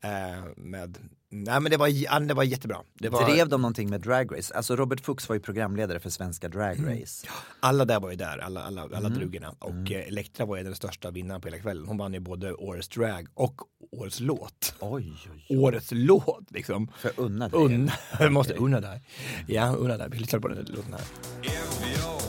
Ja, 0.00 0.08
mm. 0.08 0.44
Eh, 0.44 0.44
med, 0.56 0.98
nej 1.30 1.60
men 1.60 1.70
det 1.70 1.76
var, 1.76 2.20
det 2.26 2.34
var 2.34 2.42
jättebra. 2.44 2.78
Det 2.94 3.08
var, 3.08 3.30
Drev 3.30 3.48
de 3.48 3.62
någonting 3.62 3.90
med 3.90 4.00
Drag 4.00 4.38
Race? 4.38 4.54
Alltså 4.54 4.76
Robert 4.76 5.00
Fuchs 5.00 5.28
var 5.28 5.36
ju 5.36 5.40
programledare 5.42 6.00
för 6.00 6.10
svenska 6.10 6.48
Drag 6.48 6.78
Mm. 6.78 7.00
Race. 7.00 7.26
Alla 7.60 7.84
där 7.84 8.00
var 8.00 8.10
ju 8.10 8.16
där, 8.16 8.38
alla, 8.38 8.62
alla, 8.62 8.82
alla 8.82 8.98
Mm. 8.98 9.14
drugorna. 9.14 9.54
Och 9.58 9.92
eh, 9.92 10.08
Elektra 10.08 10.46
var 10.46 10.56
ju 10.56 10.62
den 10.62 10.74
största 10.74 11.10
vinnaren 11.10 11.40
på 11.40 11.48
hela 11.48 11.58
kvällen. 11.58 11.86
Hon 11.86 11.98
vann 11.98 12.14
ju 12.14 12.20
både 12.20 12.54
Årets 12.54 12.88
drag 12.88 13.26
och 13.34 13.60
Årets 13.90 14.20
låt. 14.20 14.74
Oj, 14.80 15.12
oj, 15.34 15.44
oj. 15.48 15.58
Årets 15.58 15.88
låt 15.92 16.50
liksom. 16.50 16.88
För 16.98 17.10
unna 17.16 17.48
dig. 17.48 17.60
Unna, 17.60 17.92
måste 18.30 18.54
unna 18.54 18.80
dig. 18.80 19.02
Ja, 19.46 19.74
unna 19.78 19.96
dig. 19.96 20.08
Vi 20.10 20.18
lyssnar 20.18 20.40
på 20.40 20.48
den 20.48 20.66
låten 20.68 20.92
här. 20.92 22.25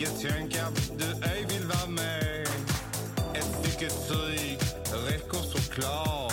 Icke 0.00 0.10
tänka 0.10 0.66
du 0.98 1.28
ej 1.28 1.46
vill 1.48 1.66
vara 1.66 1.88
med? 1.88 2.48
Ett 3.34 3.44
stycke 3.44 3.90
tyg 3.90 4.58
räcker 5.06 5.42
såklart. 5.42 6.32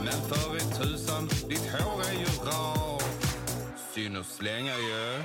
Men 0.00 0.12
för 0.12 0.56
i 0.56 0.60
tusan, 0.60 1.28
ditt 1.48 1.72
hår 1.72 2.02
är 2.02 2.12
ju 2.12 2.26
rart 2.46 3.02
Synd 3.94 4.16
att 4.16 4.26
slänga 4.26 4.76
ju 4.76 5.22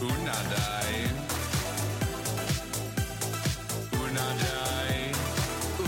Unna 0.00 0.38
dig. 0.50 1.10
Unna 3.92 4.28
dig. 4.38 5.12
Uh, 5.80 5.86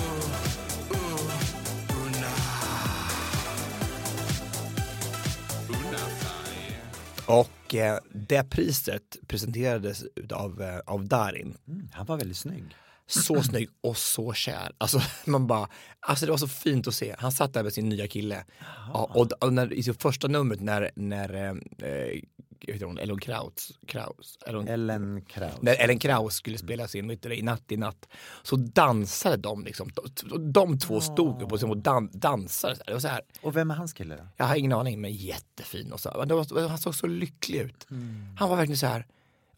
uh, 0.91 1.33
Unna. 2.07 2.33
Unna 5.69 5.99
sig. 5.99 6.81
Och 7.27 7.60
eh, 7.75 7.97
det 8.15 8.51
priset 8.51 9.17
presenterades 9.27 10.05
av, 10.33 10.63
eh, 10.63 10.79
av 10.87 11.09
Darin. 11.09 11.57
Mm, 11.69 11.89
han 11.93 12.07
var 12.07 12.17
väldigt 12.17 12.37
snygg. 12.37 12.65
Så 13.07 13.43
snygg 13.43 13.69
och 13.81 13.97
så 13.97 14.33
kär. 14.33 14.73
Alltså, 14.79 15.01
man 15.25 15.47
bara, 15.47 15.69
alltså 16.01 16.27
det 16.27 16.31
var 16.31 16.39
så 16.39 16.49
fint 16.49 16.89
att 16.89 16.95
se. 16.95 17.15
Han 17.19 17.33
satt 17.33 17.55
där 17.55 17.63
med 17.63 17.73
sin 17.73 17.89
nya 17.89 18.09
kille. 18.09 18.45
Ja, 18.93 19.11
och, 19.15 19.33
och 19.33 19.53
när, 19.53 19.73
i 19.73 19.83
sitt 19.83 20.03
första 20.03 20.29
numret 20.29 20.61
när, 20.61 20.91
när 20.95 21.35
eh, 21.35 21.89
eh, 21.89 22.21
heter 22.69 22.87
hon, 22.87 22.99
Ellen 22.99 23.19
Kraus, 23.21 23.79
Kraus 23.87 24.39
eller 24.47 24.59
hon, 24.59 24.69
Ellen 24.69 25.23
Kraus. 25.29 25.55
när 25.61 25.75
Ellen 25.75 25.99
Kraus 25.99 26.35
skulle 26.35 26.59
spela 26.59 26.89
sin 26.89 27.09
vet 27.09 27.23
du 27.23 27.29
det, 27.29 27.37
I 27.39 27.43
natt 27.43 27.73
i 27.73 27.77
natt 27.77 28.09
så 28.43 28.57
dansade 28.57 29.37
de 29.37 29.65
liksom. 29.65 29.91
De, 30.23 30.53
de 30.53 30.79
två 30.79 31.01
stod 31.01 31.43
upp 31.43 31.53
och, 31.53 31.63
och 31.63 31.77
dan, 31.77 32.11
dansade. 32.13 32.77
Det 32.87 32.93
var 32.93 33.01
så 33.01 33.09
här, 33.09 33.21
Och 33.43 33.57
vem 33.57 33.71
är 33.71 33.75
hans 33.75 33.93
kille 33.93 34.17
då? 34.17 34.27
jag 34.37 34.45
har 34.45 34.57
ingen 34.57 34.73
aning, 34.73 35.01
men 35.01 35.13
jättefin. 35.13 35.93
Och 35.93 36.01
så. 36.01 36.27
Han 36.69 36.79
såg 36.79 36.95
så 36.95 37.07
lycklig 37.07 37.59
ut. 37.61 37.87
Han 38.39 38.49
var 38.49 38.57
verkligen 38.57 38.79
så 38.79 38.87
här, 38.87 39.07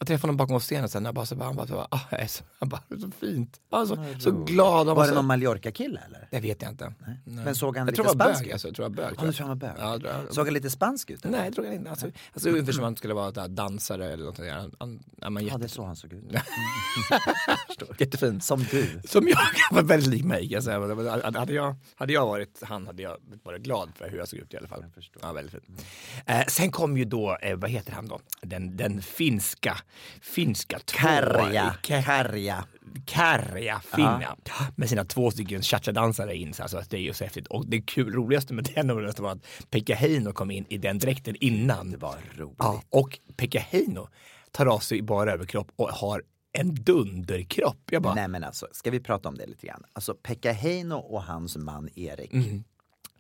Jag 0.03 0.07
träffade 0.07 0.23
honom 0.31 0.37
bakom 0.37 0.61
scenen 0.61 0.89
sen, 0.89 1.05
jag 1.05 1.15
bara, 1.15 1.27
så 1.27 1.35
bara, 1.37 1.45
han 1.45 1.57
bara, 1.57 1.67
så 1.67 1.73
bara, 1.75 1.87
ah, 1.91 2.01
jag 2.11 2.21
är 2.21 2.27
så, 2.27 2.45
han 2.59 2.69
bara, 2.69 2.81
det 2.89 3.01
så 3.01 3.11
fint. 3.11 3.61
Alltså, 3.71 4.05
så 4.21 4.31
glad. 4.31 4.87
Han 4.87 4.97
Var 4.97 5.07
det 5.07 5.15
någon 5.15 5.27
Mallorca-kille 5.27 6.01
eller? 6.07 6.29
Det 6.31 6.41
vet 6.41 6.63
jag 6.63 6.71
inte. 6.71 6.95
Nej. 6.99 7.45
Men 7.45 7.55
såg 7.55 7.77
han 7.77 7.87
jag 7.87 7.93
lite 7.93 7.97
tror 8.03 8.07
han 8.07 8.19
var 8.19 8.25
spansk 8.27 8.47
ut? 8.47 8.53
alltså, 8.53 8.69
jag 8.69 8.75
tror 8.77 8.85
han 8.85 8.95
var 8.95 9.03
bög. 9.05 9.13
Du 9.27 9.33
tror 9.33 9.47
han 9.47 9.59
var 9.59 9.69
bög? 9.69 9.71
Ja, 9.79 9.93
jag 9.93 10.01
tror 10.01 10.13
jag- 10.13 10.35
Såg 10.35 10.47
han 10.47 10.55
lite 10.55 10.71
spansk 10.71 11.11
ut? 11.11 11.25
eller? 11.25 11.37
Nej, 11.39 11.45
jag 11.47 11.55
tror 11.55 11.67
jag 11.67 11.75
inte. 11.75 11.91
Alltså, 11.91 12.07
alltså 12.33 12.49
ungefär 12.51 12.73
som 12.73 12.85
han 12.85 12.97
skulle 12.97 13.15
vara 13.15 13.31
där 13.31 13.49
dansare 13.49 14.13
eller 14.13 14.25
något 14.25 14.37
sånt 14.37 14.49
där. 14.49 14.55
Han, 14.55 14.73
han, 14.79 15.35
ja, 15.35 15.41
jätte, 15.41 15.59
det 15.59 15.65
är 15.65 15.69
så 15.69 15.85
han 15.85 15.97
såg 15.97 16.13
ut. 16.13 16.25
jättefin. 17.99 18.41
Som 18.41 18.65
du. 18.71 19.01
Som 19.05 19.29
jag 19.29 19.39
var 19.71 19.83
väldigt 19.83 20.09
lik 20.11 20.25
mig 20.25 20.53
jag. 20.53 20.65
Men 20.97 21.35
Hade 21.35 21.53
jag, 21.53 21.75
hade 21.95 22.13
jag 22.13 22.27
varit 22.27 22.63
han 22.63 22.87
hade 22.87 23.03
jag 23.03 23.17
varit 23.43 23.63
glad 23.63 23.91
för 23.95 24.11
hur 24.11 24.19
jag 24.19 24.29
såg 24.29 24.39
ut 24.39 24.55
i 24.55 24.57
alla 24.57 24.69
fall. 24.69 24.85
Ja, 25.23 25.33
väldigt 25.33 25.53
fint. 25.53 25.85
Eh, 26.27 26.45
sen 26.49 26.71
kom 26.73 26.97
ju 26.97 27.05
då, 27.05 27.37
eh, 27.43 27.57
vad 27.57 27.71
heter 27.71 27.93
han 27.93 28.09
då? 28.09 28.21
Den, 28.43 28.77
den 28.77 29.03
finska, 29.03 29.79
finska 30.21 30.79
två- 30.79 30.99
Karja. 30.99 32.65
Kärja 33.07 33.81
finna 33.81 34.37
med 34.77 34.89
sina 34.89 35.05
två 35.05 35.31
stycken 35.31 35.63
cha-cha-dansare 35.63 36.37
in. 36.37 36.55
Så 36.55 36.63
alltså, 36.63 36.83
det 36.91 36.97
är 36.97 37.01
ju 37.01 37.15
så 37.15 37.25
häftigt. 37.25 37.47
Och 37.47 37.67
det 37.67 37.81
kul, 37.83 38.13
roligaste 38.15 38.55
med 38.55 38.65
den 38.75 38.87
numret 38.87 39.19
var 39.19 39.31
att 39.33 39.71
Pekka 39.71 39.95
Heino 39.95 40.33
kom 40.33 40.51
in 40.51 40.67
i 40.69 40.79
den 40.79 40.99
dräkten 40.99 41.37
innan. 41.41 41.91
Det 41.91 41.97
var 41.97 42.17
roligt. 42.37 42.57
Ja, 42.59 42.83
och 42.91 43.19
Pekka 43.37 43.61
Heino 43.61 44.09
tar 44.51 44.67
av 44.67 44.79
sig 44.79 45.03
bara 45.03 45.33
överkropp 45.33 45.73
och 45.77 45.89
har 45.89 46.23
en 46.53 46.75
dunderkropp. 46.75 47.79
Jag 47.91 48.03
bara, 48.03 48.15
Nej 48.15 48.29
men 48.29 48.45
alltså, 48.45 48.69
ska 48.73 48.91
vi 48.91 49.01
prata 49.01 49.29
om 49.29 49.35
det 49.35 49.47
lite 49.47 49.67
grann? 49.67 49.85
Alltså 49.93 50.15
Pekka 50.15 50.53
Heino 50.53 50.95
och 50.95 51.23
hans 51.23 51.57
man 51.57 51.89
Erik. 51.95 52.33
Mm. 52.33 52.65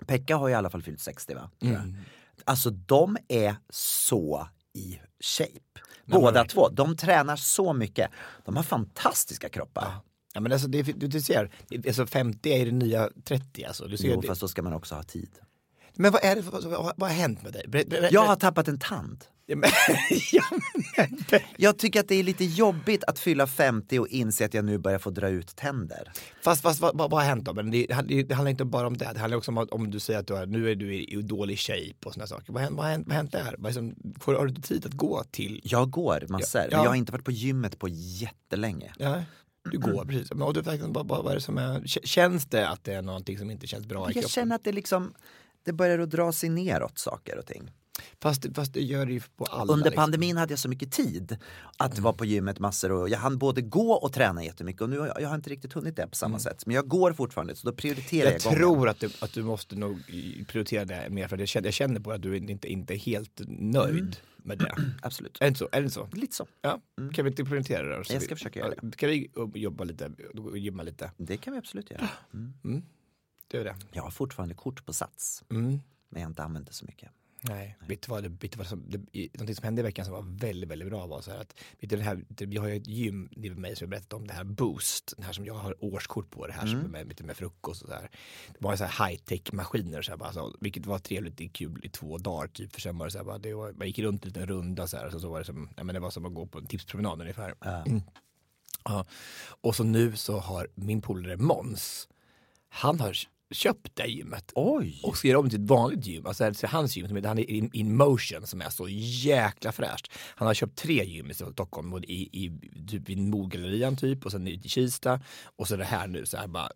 Pekka 0.06 0.37
har 0.37 0.48
i 0.50 0.54
alla 0.54 0.70
fall 0.70 0.82
fyllt 0.82 1.00
60 1.00 1.35
va? 1.35 1.50
Jag. 1.58 1.94
Alltså 2.44 2.70
de 2.70 3.16
är 3.28 3.56
så 3.70 4.48
i 4.74 4.98
shape. 5.20 5.80
Båda 6.07 6.45
två. 6.45 6.69
De 6.69 6.97
tränar 6.97 7.37
så 7.37 7.73
mycket. 7.73 8.11
De 8.45 8.57
har 8.57 8.62
fantastiska 8.62 9.49
kroppar. 9.49 9.95
ja, 10.35 10.41
men 10.41 10.53
alltså, 10.53 10.69
det, 10.69 10.83
du, 10.83 11.07
du 11.07 11.21
ser, 11.21 11.51
alltså 11.87 12.07
50 12.07 12.51
är 12.53 12.65
det 12.67 12.73
nya 12.73 13.09
30 13.25 13.65
alltså. 13.65 13.85
Du 13.87 13.97
ser, 13.97 14.09
Jo, 14.09 14.21
det. 14.21 14.27
fast 14.27 14.41
då 14.41 14.49
ska 14.49 14.62
man 14.62 14.73
också 14.73 14.95
ha 14.95 15.03
tid. 15.03 15.31
Men 15.95 16.12
vad 16.12 16.25
är 16.25 16.37
det, 16.37 16.43
vad, 16.43 16.65
vad, 16.65 16.93
vad 16.97 17.09
har 17.11 17.17
hänt 17.17 17.43
med 17.43 17.53
dig? 17.53 17.65
Ber, 17.69 17.85
ber, 17.85 18.09
Jag 18.12 18.27
har 18.27 18.37
tappat 18.37 18.69
en 18.69 18.79
tand. 18.79 19.25
Ja, 19.46 19.57
men, 19.57 19.70
ja, 20.33 20.42
men, 20.96 21.09
det- 21.31 21.42
Jag 21.57 21.78
tycker 21.78 22.00
att 22.00 22.09
det 22.09 22.14
är 22.14 22.22
lite 22.22 22.44
jobbigt 22.44 23.05
att 23.05 23.18
fylla 23.18 23.46
50 23.46 23.98
och 23.98 24.09
inse 24.09 24.44
att 24.44 24.55
jag 24.55 24.64
nu 24.64 24.78
börjar 24.78 24.98
få 24.98 25.11
dra 25.11 25.28
ut 25.28 25.57
tänder. 25.57 26.12
Fast, 26.42 26.62
fast 26.62 26.81
vad, 26.81 26.96
vad, 26.98 27.11
vad 27.11 27.20
har 27.20 27.28
hänt 27.28 27.44
då? 27.44 27.55
Men 27.55 27.70
det, 27.70 27.87
det, 28.05 28.22
det 28.22 28.35
handlar 28.35 28.50
inte 28.50 28.64
bara 28.64 28.87
om 28.87 28.96
det. 28.96 29.11
Det 29.14 29.18
handlar 29.20 29.38
också 29.38 29.50
om 29.50 29.59
att 29.59 29.70
om 29.70 29.90
du 29.90 30.00
säger 30.00 30.20
att 30.20 30.26
du 30.26 30.37
är, 30.37 30.46
nu 30.46 30.70
är 30.70 30.74
du 30.74 30.94
i, 30.94 31.12
i 31.18 31.22
dålig 31.22 31.59
shape 31.59 31.94
och 32.05 32.12
sådana 32.12 32.26
saker. 32.26 32.52
Vad, 32.52 32.72
vad, 32.72 32.85
hänt- 32.87 33.07
vad 33.07 33.14
har 33.16 33.22
hänt 33.22 33.33
där? 33.33 33.55
Vad 33.59 33.94
får, 34.20 34.35
har 34.35 34.46
du 34.46 34.55
tid 34.62 34.87
att 34.87 34.92
gå 34.92 35.24
till? 35.31 35.61
Jag 35.64 35.90
går 35.90 36.26
massor, 36.28 36.61
Ja. 36.61 36.66
men 36.70 36.83
jag 36.83 36.90
har 36.90 36.96
inte 36.96 37.12
varit 37.12 37.24
på 37.24 37.31
gymmet 37.33 37.78
på 37.78 37.88
jättelänge. 37.88 38.92
Ja, 38.98 39.22
du 39.70 39.78
går 39.78 40.05
precis. 40.05 40.31
Men, 40.33 40.42
och 40.42 40.55
du, 40.55 40.61
vad, 40.61 40.78
vad, 40.81 41.07
vad 41.09 41.31
är 41.31 41.35
det 41.35 41.40
som 41.40 41.59
är, 41.59 41.83
känns 41.87 42.46
det 42.46 42.68
att 42.68 42.85
det 42.85 42.92
är 42.94 43.02
någonting 43.02 43.38
som 43.38 43.50
inte 43.50 43.66
känns 43.66 43.87
bra 43.87 43.98
i 44.00 44.02
Jag 44.05 44.12
kroppen? 44.12 44.28
känner 44.28 44.57
att 44.57 44.64
det 44.64 44.72
liksom 44.72 45.14
det 45.64 45.72
börjar 45.72 45.98
att 45.98 46.11
dra 46.11 46.33
sig 46.33 46.48
neråt 46.48 46.98
saker 46.98 47.38
och 47.38 47.46
ting. 47.46 47.70
Fast, 48.20 48.46
fast 48.55 48.72
det 48.74 48.81
gör 48.83 49.07
det 49.07 49.12
ju 49.12 49.20
på 49.37 49.44
alla. 49.44 49.72
Under 49.72 49.85
liksom. 49.90 50.02
pandemin 50.02 50.37
hade 50.37 50.52
jag 50.52 50.59
så 50.59 50.68
mycket 50.68 50.92
tid 50.92 51.37
att 51.76 51.98
vara 51.98 52.12
på 52.14 52.24
gymmet 52.24 52.59
massor 52.59 52.92
och 52.92 53.09
jag 53.09 53.18
hann 53.18 53.38
både 53.38 53.62
gå 53.62 53.92
och 53.92 54.12
träna 54.12 54.44
jättemycket 54.44 54.83
och 54.83 54.90
nu 54.90 54.98
har 54.98 55.07
jag, 55.07 55.20
jag 55.20 55.28
har 55.28 55.35
inte 55.37 55.50
riktigt 55.50 55.72
hunnit 55.72 55.96
det 55.96 56.07
på 56.07 56.16
samma 56.16 56.38
sätt. 56.38 56.66
Men 56.66 56.74
jag 56.76 56.88
går 56.88 57.12
fortfarande 57.12 57.57
så 57.57 57.66
då 57.70 57.76
prioriterar 57.76 58.24
jag, 58.31 58.35
Jag 58.35 58.42
gången. 58.42 58.59
tror 58.59 58.88
att 58.88 59.00
du, 59.00 59.11
att 59.20 59.33
du 59.33 59.42
måste 59.42 59.76
nog 59.76 59.98
prioritera 60.48 60.85
det 60.85 61.11
mer 61.11 61.28
för 61.28 61.38
jag 61.38 61.48
känner, 61.48 61.66
jag 61.66 61.74
känner 61.74 62.00
på 62.00 62.12
att 62.12 62.22
du 62.22 62.37
inte, 62.37 62.68
inte 62.72 62.94
är 62.94 62.98
helt 62.98 63.40
nöjd 63.46 64.16
med 64.37 64.59
det. 64.59 64.74
Absolut. 65.02 65.38
Är 65.40 65.50
det 65.50 65.57
så? 65.57 65.68
Är 65.72 65.83
det 65.83 65.90
så? 65.90 66.09
Lite 66.12 66.37
så. 66.37 66.46
Ja, 66.62 66.81
kan 67.14 67.24
vi 67.24 67.31
inte 67.31 67.44
prioritera 67.44 67.98
det? 67.98 68.05
Så 68.05 68.12
Jag 68.12 68.22
ska 68.22 68.35
vi- 68.35 68.38
försöka 68.38 68.59
göra 68.61 68.74
ja, 68.83 68.90
Kan 68.96 69.09
vi 69.09 69.31
jobba 69.55 69.85
lite, 69.85 70.11
gymma 70.55 70.83
lite? 70.83 71.11
Det 71.16 71.37
kan 71.37 71.52
vi 71.52 71.59
absolut 71.59 71.90
göra. 71.90 72.09
Det 73.48 73.57
är 73.59 73.64
det. 73.64 73.76
Jag 73.92 74.02
har 74.02 74.11
fortfarande 74.11 74.55
kort 74.55 74.87
på 74.87 74.92
Sats. 74.92 75.44
Mm. 75.50 75.64
Men 75.64 76.20
jag 76.20 76.20
har 76.20 76.31
inte 76.31 76.42
använt 76.42 76.66
det 76.66 76.72
så 76.72 76.85
mycket. 76.85 77.11
Nej, 77.44 77.76
vet 77.88 78.02
du 78.02 78.11
vad, 78.11 78.26
vet 78.26 78.52
du 78.52 78.59
vad 78.59 78.66
som, 78.66 78.85
det, 78.88 78.98
någonting 79.35 79.55
som 79.55 79.64
hände 79.64 79.81
i 79.81 79.83
veckan 79.83 80.05
som 80.05 80.14
var 80.14 80.22
väldigt, 80.22 80.70
väldigt 80.70 80.88
bra 80.88 81.07
var 81.07 81.20
så 81.20 81.31
här 81.31 81.38
att, 81.38 81.55
vet 81.81 81.90
du, 81.90 81.96
det 81.96 82.02
här, 82.02 82.24
det, 82.28 82.46
vi 82.46 82.57
har 82.57 82.68
ju 82.68 82.76
ett 82.76 82.87
gym, 82.87 83.28
det 83.37 83.48
är 83.48 83.55
mig 83.55 83.76
som 83.76 83.85
jag 83.85 83.90
berättat 83.90 84.12
om, 84.12 84.26
det 84.26 84.35
här 84.35 84.44
Boost, 84.44 85.14
det 85.16 85.24
här 85.24 85.33
som 85.33 85.46
jag 85.46 85.55
har 85.55 85.85
årskort 85.85 86.31
på, 86.31 86.46
det 86.46 86.52
här 86.52 86.66
som 86.66 86.81
är 86.81 86.88
med, 86.88 87.07
med, 87.07 87.24
med 87.24 87.37
frukost 87.37 87.83
och 87.83 87.88
så 87.88 87.94
här. 87.94 88.11
Det 88.48 88.64
var 88.64 88.76
så 88.76 88.85
här 88.85 89.09
high 89.09 89.20
tech 89.20 89.52
maskiner, 89.52 90.02
så 90.02 90.11
här, 90.11 90.18
bara, 90.18 90.33
så, 90.33 90.57
vilket 90.61 90.87
var 90.87 90.98
trevligt, 90.98 91.37
det 91.37 91.44
är 91.44 91.48
kul 91.48 91.81
i 91.85 91.88
två 91.88 92.18
dagar 92.18 92.48
typ, 92.48 92.72
för 92.72 92.81
sen 92.81 92.98
var 92.98 93.07
det 93.07 93.12
så 93.12 93.18
här, 93.18 93.24
bara, 93.24 93.38
det 93.38 93.55
var, 93.55 93.72
man 93.72 93.87
gick 93.87 93.98
runt 93.98 94.24
en 94.24 94.28
liten 94.28 94.46
runda 94.46 94.87
så 94.87 94.96
här, 94.96 95.11
så, 95.11 95.20
så 95.20 95.28
var 95.31 95.38
det 95.38 95.44
som, 95.44 95.70
ja, 95.76 95.85
men 95.85 95.94
det 95.94 96.00
var 96.00 96.11
som 96.11 96.26
att 96.26 96.35
gå 96.35 96.46
på 96.46 96.59
en 96.59 96.66
tipspromenad 96.66 97.20
ungefär. 97.20 97.55
Mm. 97.87 98.02
Ja. 98.85 99.05
Och 99.61 99.76
så 99.76 99.85
nu 99.85 100.16
så 100.16 100.38
har 100.38 100.68
min 100.74 101.02
polare 101.02 101.37
Måns, 101.37 102.09
han 102.68 103.00
har 103.00 103.16
köpt 103.53 103.91
det 103.95 104.07
gymmet. 104.07 104.53
Oj! 104.55 105.01
Och 105.05 105.17
ska 105.17 105.29
göra 105.29 105.38
om 105.38 105.51
till 105.51 105.62
ett 105.62 105.71
vanligt 105.71 106.07
gym, 106.07 106.27
alltså 106.27 106.67
hans 106.67 106.97
gym 106.97 107.09
som 107.09 107.17
heter 107.17 107.29
han 107.29 107.38
är 107.38 107.51
in, 107.51 107.71
in 107.73 107.97
Motion 107.97 108.47
som 108.47 108.61
är 108.61 108.71
så 108.71 108.88
jäkla 108.88 109.73
fräscht. 109.73 110.12
Han 110.35 110.47
har 110.47 110.55
köpt 110.55 110.79
tre 110.79 111.05
gym 111.05 111.31
i 111.31 111.35
Stockholm, 111.35 112.05
i, 112.05 112.45
i 112.45 112.61
typ 112.88 113.09
vid 113.09 113.19
Modgallerian 113.19 113.97
typ 113.97 114.25
och 114.25 114.33
sen 114.33 114.49
i 114.49 114.61
Kista 114.62 115.21
och 115.57 115.69
så 115.69 115.77
det 115.77 115.85
här 115.85 116.07
nu 116.07 116.27
så 116.27 116.37
här 116.37 116.47
bara, 116.47 116.69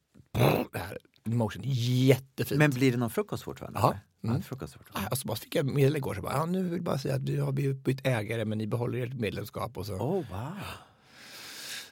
det 0.72 0.78
här 0.78 0.98
Motion, 1.24 1.62
jättefint. 1.64 2.58
Men 2.58 2.70
blir 2.70 2.92
det 2.92 2.98
någon 2.98 3.10
frukost 3.10 3.42
fortfarande? 3.42 3.80
Ja. 3.80 3.94
Mm. 4.24 4.42
Frukost 4.42 4.74
fortfarande. 4.74 5.10
Alltså 5.10 5.26
bara 5.26 5.36
så 5.36 5.42
fick 5.42 5.54
jag 5.54 5.66
meddelande 5.66 5.98
igår, 5.98 6.14
så 6.14 6.22
bara, 6.22 6.32
ja, 6.32 6.46
nu 6.46 6.62
vill 6.62 6.72
jag 6.72 6.82
bara 6.82 6.98
säga 6.98 7.14
att 7.14 7.28
vi 7.28 7.36
har 7.36 7.52
bytt 7.72 8.06
ägare 8.06 8.44
men 8.44 8.58
ni 8.58 8.66
behåller 8.66 8.98
ert 8.98 9.14
medlemskap 9.14 9.78
och 9.78 9.86
så. 9.86 9.94
Oh, 9.94 10.14
wow. 10.14 10.52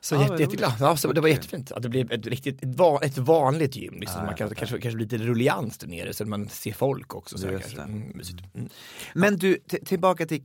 Så 0.04 0.14
Ja, 0.14 0.22
jätte, 0.22 0.42
jätteglad. 0.42 0.72
Ja, 0.80 0.96
så 0.96 1.12
det 1.12 1.20
var 1.20 1.28
jättefint. 1.28 1.72
Att 1.72 1.82
det 1.82 1.88
blev 1.88 2.12
ett, 2.12 2.26
riktigt, 2.26 2.62
ett, 2.62 2.74
va, 2.76 3.00
ett 3.02 3.18
vanligt 3.18 3.76
gym. 3.76 3.94
Liksom. 4.00 4.18
Ja, 4.20 4.26
man 4.26 4.34
kan, 4.34 4.54
kanske, 4.54 4.80
kanske 4.80 4.98
lite 4.98 5.18
rullians 5.18 5.78
där 5.78 5.86
nere 5.86 6.14
så 6.14 6.24
man 6.24 6.48
ser 6.48 6.72
folk 6.72 7.14
också. 7.14 7.38
Så 7.38 7.46
Just. 7.46 7.78
Mm, 7.78 8.00
mysigt. 8.14 8.42
Mm. 8.54 8.68
Men 9.14 9.36
du, 9.36 9.58
tillbaka 9.84 10.26
till 10.26 10.42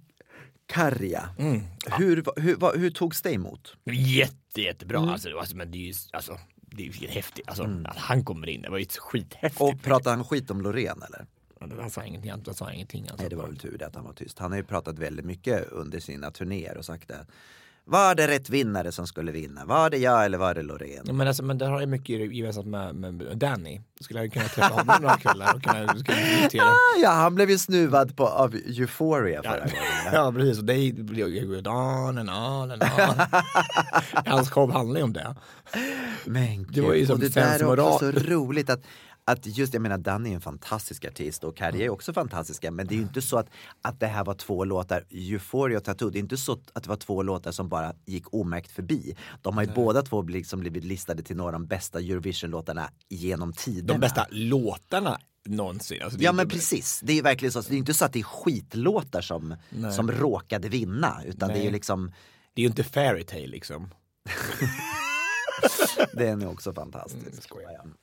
Karja. 0.65 1.29
Mm. 1.39 1.61
Hur, 1.97 2.23
hur, 2.41 2.55
vad- 2.55 2.77
hur 2.79 2.91
togs 2.91 3.21
det 3.21 3.31
emot? 3.33 3.75
Jätte, 3.85 4.61
jättebra. 4.61 4.97
Mm. 4.97 5.09
Alltså, 5.09 5.37
alltså, 5.39 5.55
men 5.55 5.71
det 5.71 5.77
är 5.77 5.87
ju 5.87 5.93
alltså, 6.11 6.37
det 6.61 6.87
är 6.87 7.01
ju 7.01 7.07
häftigt. 7.07 7.47
Alltså, 7.47 7.63
Att 7.85 7.97
han 7.97 8.23
kommer 8.25 8.49
in, 8.49 8.61
det 8.61 8.69
var 8.69 8.77
ju 8.77 8.85
skithäftigt. 8.85 9.61
Och 9.61 9.81
pratade 9.81 10.15
han 10.15 10.25
skit 10.25 10.51
om 10.51 10.61
Loreen 10.61 11.01
eller? 11.07 11.25
Han 11.81 11.89
sa 11.89 12.03
ingenting. 12.03 12.31
Han 12.31 12.53
sa 12.55 12.71
ingenting 12.71 13.01
alltså. 13.01 13.17
Nej, 13.17 13.29
det 13.29 13.35
var 13.35 13.47
väl 13.47 13.57
tur 13.57 13.77
det 13.77 13.87
att 13.87 13.95
han 13.95 14.05
var 14.05 14.13
tyst. 14.13 14.39
Han 14.39 14.51
har 14.51 14.57
ju 14.57 14.63
pratat 14.63 14.99
väldigt 14.99 15.25
mycket 15.25 15.69
under 15.71 15.99
sina 15.99 16.31
turnéer 16.31 16.77
och 16.77 16.85
sagt 16.85 17.07
det. 17.07 17.25
Var 17.91 18.15
det 18.15 18.27
rätt 18.27 18.49
vinnare 18.49 18.91
som 18.91 19.07
skulle 19.07 19.31
vinna? 19.31 19.65
Var 19.65 19.89
det 19.89 19.97
jag 19.97 20.25
eller 20.25 20.37
var 20.37 20.55
det 20.55 20.61
Loreen? 20.61 21.03
Ja, 21.05 21.13
men, 21.13 21.27
alltså, 21.27 21.43
men 21.43 21.57
där 21.57 21.69
har 21.69 21.79
jag 21.79 21.89
mycket 21.89 22.35
gemensamt 22.35 22.67
med, 22.67 22.95
med 22.95 23.37
Danny. 23.37 23.81
Skulle 23.99 24.19
jag 24.19 24.33
kunna 24.33 24.45
träffa 24.45 24.73
honom 24.73 25.01
några 25.01 25.17
kvällar 25.19 25.55
och 25.55 25.63
kunna, 25.63 25.87
kunna 25.87 25.93
diskutera. 25.93 26.63
Ah, 26.63 26.99
ja, 27.01 27.09
han 27.09 27.35
blev 27.35 27.49
ju 27.49 27.57
snuvad 27.57 28.15
på, 28.15 28.27
av 28.27 28.55
Euphoria 28.55 29.43
förra 29.43 29.59
gången. 29.59 29.73
Ja 30.13 30.31
precis, 30.31 30.59
och 30.59 30.65
det 30.65 30.73
ju 30.77 31.57
on 31.67 32.17
and 32.17 32.29
on 32.29 32.71
and 32.71 32.83
on. 32.83 33.25
Hans 34.25 34.49
show 34.49 34.71
handlar 34.71 34.97
ju 34.99 35.03
om 35.03 35.13
det. 35.13 35.35
Men 36.25 36.67
Det 36.69 36.81
var 36.81 36.93
ju 36.93 36.99
gud, 36.99 37.07
som 37.07 37.13
och 37.13 37.19
det 37.19 37.33
där 37.33 37.59
är 37.59 37.79
också 37.79 38.11
så 38.11 38.19
roligt 38.19 38.69
att, 38.69 38.81
att 39.31 39.45
just, 39.45 39.73
jag 39.73 39.81
menar 39.81 39.97
Danny 39.97 40.29
är 40.29 40.35
en 40.35 40.41
fantastisk 40.41 41.05
artist 41.05 41.43
och 41.43 41.57
Carrie 41.57 41.85
är 41.85 41.89
också 41.89 42.13
fantastiska 42.13 42.71
men 42.71 42.87
det 42.87 42.93
är 42.93 42.97
ju 42.97 43.01
inte 43.01 43.21
så 43.21 43.37
att, 43.37 43.47
att 43.81 43.99
det 43.99 44.07
här 44.07 44.25
var 44.25 44.33
två 44.33 44.63
låtar, 44.63 45.05
Euphoria 45.09 45.77
och 45.77 45.83
Tattoo, 45.83 46.09
det 46.09 46.17
är 46.17 46.21
inte 46.21 46.37
så 46.37 46.59
att 46.73 46.83
det 46.83 46.89
var 46.89 46.95
två 46.95 47.23
låtar 47.23 47.51
som 47.51 47.69
bara 47.69 47.93
gick 48.05 48.33
omärkt 48.33 48.71
förbi. 48.71 49.15
De 49.41 49.57
har 49.57 49.63
ju 49.63 49.71
båda 49.75 50.01
två 50.01 50.21
liksom 50.21 50.59
blivit 50.59 50.83
listade 50.83 51.23
till 51.23 51.37
några 51.37 51.47
av 51.47 51.53
de 51.53 51.67
bästa 51.67 51.99
Eurovision-låtarna 51.99 52.89
genom 53.09 53.53
tiderna. 53.53 53.93
De 53.93 53.99
bästa 53.99 54.25
låtarna 54.29 55.19
någonsin. 55.45 56.03
Alltså, 56.03 56.19
Ja 56.19 56.31
men 56.31 56.49
precis, 56.49 56.99
det 57.03 57.19
är 57.19 57.23
verkligen 57.23 57.51
så. 57.51 57.63
så 57.63 57.69
Det 57.69 57.75
är 57.75 57.77
inte 57.77 57.93
så 57.93 58.05
att 58.05 58.13
det 58.13 58.19
är 58.19 58.23
skitlåtar 58.23 59.21
som, 59.21 59.55
Nej. 59.69 59.91
som 59.91 60.11
råkade 60.11 60.69
vinna 60.69 61.21
utan 61.25 61.49
det 61.49 61.55
är 61.55 61.57
ju 61.57 61.63
Nej. 61.63 61.71
liksom, 61.71 62.11
Det 62.53 62.61
är 62.61 62.63
ju 62.63 62.69
inte 62.69 62.83
fairytale 62.83 63.47
liksom. 63.47 63.89
det 66.13 66.27
är 66.27 66.47
också 66.47 66.73
fantastiskt. 66.73 67.51
Mm. 67.51 67.93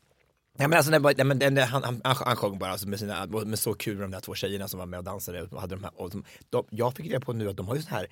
Ja, 0.59 0.69
men 0.69 0.77
alltså, 0.77 0.91
nej, 0.91 1.15
nej, 1.17 1.25
men, 1.27 1.39
den- 1.39 1.59
han, 1.59 1.85
han, 1.85 2.01
han, 2.05 2.37
sjöng 2.37 2.59
bara 2.59 2.71
alltså, 2.73 2.89
med 2.89 2.99
sina, 2.99 3.27
med 3.27 3.59
så 3.59 3.75
kul 3.75 3.99
de 3.99 4.11
där 4.11 4.21
två 4.21 4.35
tjejerna 4.35 4.69
som 4.69 4.79
var 4.79 4.87
med 4.87 4.99
och 4.99 5.05
dansade. 5.05 5.43
Och 5.43 5.61
hade 5.61 5.75
de 5.75 5.85
här, 5.85 6.01
och 6.01 6.11
de, 6.11 6.25
de, 6.51 6.65
jag 6.71 6.95
fick 6.95 7.07
reda 7.07 7.21
på 7.21 7.33
nu 7.33 7.49
att 7.51 7.57
de 7.57 7.69
har 7.69 7.77
ju 7.77 7.83
sån 7.83 7.93
här 7.93 8.07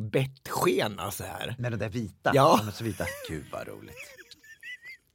bettskena 0.00 1.10
så 1.10 1.24
här. 1.24 1.54
Med 1.58 1.72
den 1.72 1.78
där 1.78 1.88
vita, 1.88 2.30
Ja. 2.34 2.56
de 2.60 2.68
är 2.68 2.72
så 2.72 2.84
vita, 2.84 3.04
gud 3.28 3.44
vad 3.52 3.68
roligt. 3.68 3.96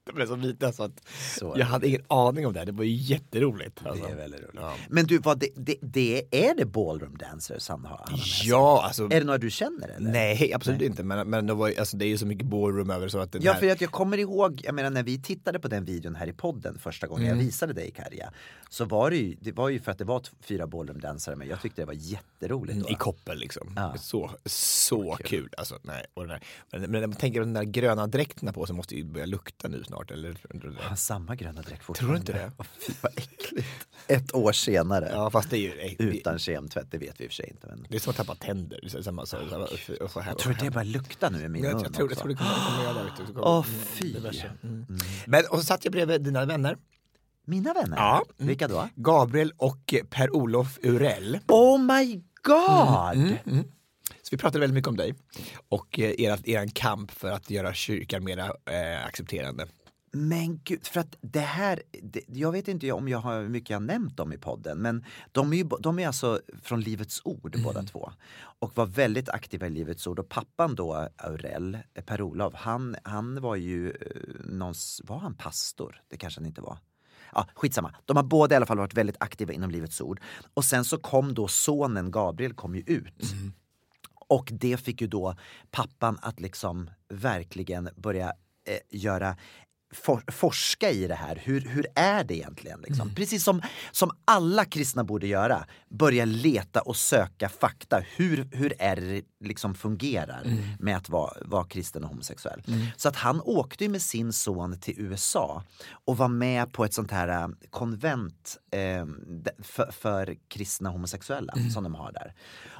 De 0.07 0.21
är 0.21 0.25
så 0.25 0.35
vita 0.35 0.71
så 0.71 0.83
att 0.83 1.07
Så 1.39 1.53
jag 1.57 1.65
hade 1.65 1.87
ingen 1.87 2.03
aning 2.07 2.47
om 2.47 2.53
det. 2.53 2.65
Det 2.65 2.71
var 2.71 2.83
ju 2.83 2.95
jätteroligt. 2.95 3.85
Alltså. 3.85 4.05
Det 4.05 4.11
är 4.11 4.15
väldigt 4.15 4.41
roligt. 4.41 4.55
Ja. 4.55 4.73
Men 4.89 5.05
du, 5.05 5.17
vad 5.17 5.39
det, 5.39 5.49
det, 5.55 5.75
det, 5.81 6.23
är 6.31 6.55
det 6.55 6.65
ballroom 6.65 7.17
dancers 7.17 7.69
han 7.69 7.85
har? 7.85 8.01
han? 8.07 8.19
Ja, 8.43 8.83
alltså. 8.85 9.03
Är 9.03 9.09
det 9.09 9.23
några 9.23 9.37
du 9.37 9.49
känner 9.49 9.87
eller? 9.87 10.11
Nej, 10.11 10.53
absolut 10.53 10.81
inte. 10.81 11.03
Men, 11.03 11.29
men 11.29 11.47
det, 11.47 11.53
var, 11.53 11.73
alltså, 11.79 11.97
det 11.97 12.05
är 12.05 12.09
ju 12.09 12.17
så 12.17 12.25
mycket 12.25 12.45
ballroom 12.45 12.89
över 12.89 13.07
så 13.07 13.19
att 13.19 13.35
Ja, 13.43 13.51
här... 13.53 13.59
för 13.59 13.71
att 13.71 13.81
jag 13.81 13.91
kommer 13.91 14.17
ihåg, 14.17 14.61
jag 14.63 14.75
menar 14.75 14.89
när 14.89 15.03
vi 15.03 15.21
tittade 15.21 15.59
på 15.59 15.67
den 15.67 15.85
videon 15.85 16.15
här 16.15 16.27
i 16.27 16.33
podden 16.33 16.79
första 16.79 17.07
gången 17.07 17.27
Mm. 17.27 17.37
jag 17.37 17.45
visade 17.45 17.73
dig 17.73 17.91
Karja 17.91 18.31
Så 18.69 18.85
var 18.85 19.09
det 19.09 19.17
ju, 19.17 19.35
det 19.41 19.51
var 19.51 19.69
ju 19.69 19.79
för 19.79 19.91
att 19.91 19.97
det 19.97 20.03
var 20.03 20.23
fyra 20.41 20.67
ballroomdansare 20.67 21.35
men 21.35 21.47
jag 21.47 21.61
tyckte 21.61 21.81
det 21.81 21.85
var 21.85 21.93
jätteroligt. 21.93 22.75
Mm, 22.75 22.87
I 22.87 22.91
va? 22.91 22.97
koppel 22.99 23.37
liksom. 23.37 23.73
Ja. 23.75 23.95
Så, 23.97 24.31
så 24.45 25.17
kul. 25.23 25.49
Alltså, 25.57 25.79
nej. 25.81 26.05
Och 26.13 26.27
där, 26.27 26.43
men, 26.71 26.81
men 26.81 27.01
man 27.01 27.13
tänker 27.13 27.39
de 27.39 27.53
där 27.53 27.63
gröna 27.63 28.07
dräkterna 28.07 28.53
på 28.53 28.65
så 28.65 28.73
måste 28.73 28.95
ju 28.95 29.03
börja 29.03 29.25
lukta 29.25 29.67
nu 29.67 29.83
snart. 29.83 29.96
Eller, 30.11 30.37
Har 30.77 30.83
han 30.83 30.97
samma 30.97 31.35
gröna 31.35 31.61
dräkt 31.61 31.67
Tror 31.69 31.79
fortfarande? 31.85 32.15
du 32.15 32.19
inte 32.19 32.33
det? 32.33 32.51
Åh, 32.57 32.65
fy 32.87 32.93
vad 33.01 33.11
äckligt. 33.17 33.67
Ett 34.07 34.35
år 34.35 34.51
senare. 34.51 35.09
Ja, 35.11 35.29
fast 35.29 35.49
det 35.49 35.57
är 35.57 35.59
ju... 35.59 35.95
Utan 35.99 36.39
kemtvätt, 36.39 36.87
det 36.91 36.97
vet 36.97 37.19
vi 37.19 37.23
i 37.23 37.27
och 37.27 37.31
för 37.31 37.35
sig 37.35 37.49
inte. 37.49 37.67
Men... 37.67 37.85
det 37.89 37.95
är 37.95 37.99
som 37.99 38.09
att 38.11 38.17
tappa 38.17 38.35
tänder. 38.35 38.79
Så, 38.87 39.03
så, 39.03 39.25
så, 39.25 39.25
så, 39.25 40.03
och 40.03 40.11
så 40.11 40.19
här, 40.19 40.31
Jag 40.31 40.39
tror 40.39 40.57
det 40.59 40.71
bara 40.71 40.83
luktar 40.83 41.31
nu 41.31 41.41
i 41.45 41.49
min 41.49 41.63
jag, 41.63 41.73
mun 41.73 41.83
jag, 41.83 41.93
tror, 41.93 42.09
jag 42.09 42.17
tror 42.17 42.29
det 42.29 42.35
kommer, 42.35 42.83
göra 42.83 43.03
det. 43.03 43.39
Åh 43.39 43.65
mm, 43.67 43.79
fy. 43.85 44.19
värsta. 44.19 44.47
Mm. 44.63 44.85
Men, 45.25 45.43
och 45.49 45.57
så 45.57 45.63
satt 45.63 45.85
jag 45.85 45.91
bredvid 45.91 46.21
dina 46.21 46.45
vänner. 46.45 46.77
Mina 47.45 47.73
vänner? 47.73 47.97
Ja. 47.97 48.23
Mm. 48.37 48.47
Vilka 48.47 48.67
då? 48.67 48.89
Gabriel 48.95 49.51
och 49.57 49.93
Per-Olof 50.09 50.79
Urell. 50.81 51.39
Oh 51.47 51.79
my 51.81 52.21
god! 52.43 53.37
Mm, 53.45 53.63
Så 54.21 54.27
vi 54.31 54.37
pratade 54.37 54.59
väldigt 54.59 54.75
mycket 54.75 54.87
om 54.87 54.97
dig 54.97 55.15
och 55.69 55.99
eh, 55.99 56.11
er, 56.21 56.49
er 56.49 56.67
kamp 56.73 57.11
för 57.11 57.31
att 57.31 57.49
göra 57.49 57.73
kyrkan 57.73 58.23
mera 58.23 58.45
eh, 58.45 59.05
accepterande. 59.05 59.67
Men 60.17 60.59
gud, 60.63 60.87
för 60.87 60.99
att 60.99 61.17
det 61.21 61.39
här, 61.39 61.83
det, 62.01 62.21
jag 62.27 62.51
vet 62.51 62.67
inte 62.67 62.91
om 62.91 63.07
jag 63.07 63.17
har 63.17 63.41
mycket 63.41 63.69
jag 63.69 63.81
nämnt 63.81 64.17
dem 64.17 64.33
i 64.33 64.37
podden, 64.37 64.77
men 64.77 65.05
de 65.31 65.53
är 65.53 65.57
ju 65.57 65.63
de 65.79 65.99
är 65.99 66.07
alltså 66.07 66.41
från 66.61 66.81
Livets 66.81 67.21
Ord 67.23 67.59
båda 67.63 67.83
två. 67.83 68.11
Och 68.59 68.77
var 68.77 68.85
väldigt 68.85 69.29
aktiva 69.29 69.67
i 69.67 69.69
Livets 69.69 70.07
Ord. 70.07 70.19
Och 70.19 70.29
pappan 70.29 70.75
då, 70.75 71.09
Aurell, 71.17 71.77
Per-Olof, 72.05 72.53
han, 72.53 72.95
han 73.03 73.41
var 73.41 73.55
ju, 73.55 73.89
eh, 73.89 73.95
någons, 74.45 75.01
var 75.05 75.19
han 75.19 75.35
pastor? 75.35 76.01
Det 76.07 76.17
kanske 76.17 76.39
han 76.39 76.45
inte 76.45 76.61
var. 76.61 76.77
Ja, 77.33 77.47
skitsamma. 77.53 77.95
De 78.05 78.17
har 78.17 78.23
båda 78.23 78.55
i 78.55 78.57
alla 78.57 78.65
fall 78.65 78.77
varit 78.77 78.93
väldigt 78.93 79.17
aktiva 79.19 79.53
inom 79.53 79.71
Livets 79.71 80.01
Ord. 80.01 80.21
Och 80.53 80.65
sen 80.65 80.85
så 80.85 80.97
kom 80.97 81.33
då 81.33 81.47
sonen 81.47 82.11
Gabriel 82.11 82.53
kom 82.53 82.75
ju 82.75 82.81
ut. 82.81 83.33
Och 84.27 84.49
det 84.51 84.77
fick 84.77 85.01
ju 85.01 85.07
då 85.07 85.35
pappan 85.71 86.17
att 86.21 86.39
liksom 86.39 86.89
verkligen 87.09 87.89
börja 87.95 88.33
eh, 88.67 88.99
göra 88.99 89.35
for, 89.93 90.23
forska 90.31 90.91
i 90.91 91.07
det 91.07 91.15
här. 91.15 91.41
Hur, 91.43 91.61
hur 91.61 91.87
är 91.95 92.23
det 92.23 92.35
egentligen? 92.35 92.81
Liksom? 92.81 93.15
Precis 93.15 93.43
som, 93.43 93.61
som 93.91 94.11
alla 94.25 94.65
kristna 94.65 95.03
borde 95.03 95.27
göra. 95.27 95.65
Börja 95.89 96.25
leta 96.25 96.81
och 96.81 96.95
söka 96.95 97.49
fakta. 97.49 98.01
Hur, 98.15 98.49
hur 98.51 98.73
är 98.79 98.95
det 98.95 99.21
liksom 99.43 99.75
fungerar 99.75 100.43
med 100.79 100.97
att 100.97 101.09
vara, 101.09 101.33
vara 101.45 101.63
kristen 101.63 102.03
och 102.03 102.09
homosexuell. 102.09 102.63
Så 102.97 103.09
att 103.09 103.15
han 103.15 103.41
åkte 103.41 103.83
ju 103.83 103.89
med 103.89 104.01
sin 104.01 104.33
son 104.33 104.79
till 104.79 104.93
USA 104.97 105.63
och 106.05 106.17
var 106.17 106.27
med 106.27 106.73
på 106.73 106.85
ett 106.85 106.93
sånt 106.93 107.11
här 107.11 107.27
eh, 107.27 107.47
konvent 107.69 108.57
eh, 108.71 109.05
för, 109.63 109.91
för 109.91 110.37
kristna 110.47 110.89
homosexuella 110.89 111.53
som 111.73 111.83
de 111.83 111.95
har 111.95 112.11
där. 112.11 112.33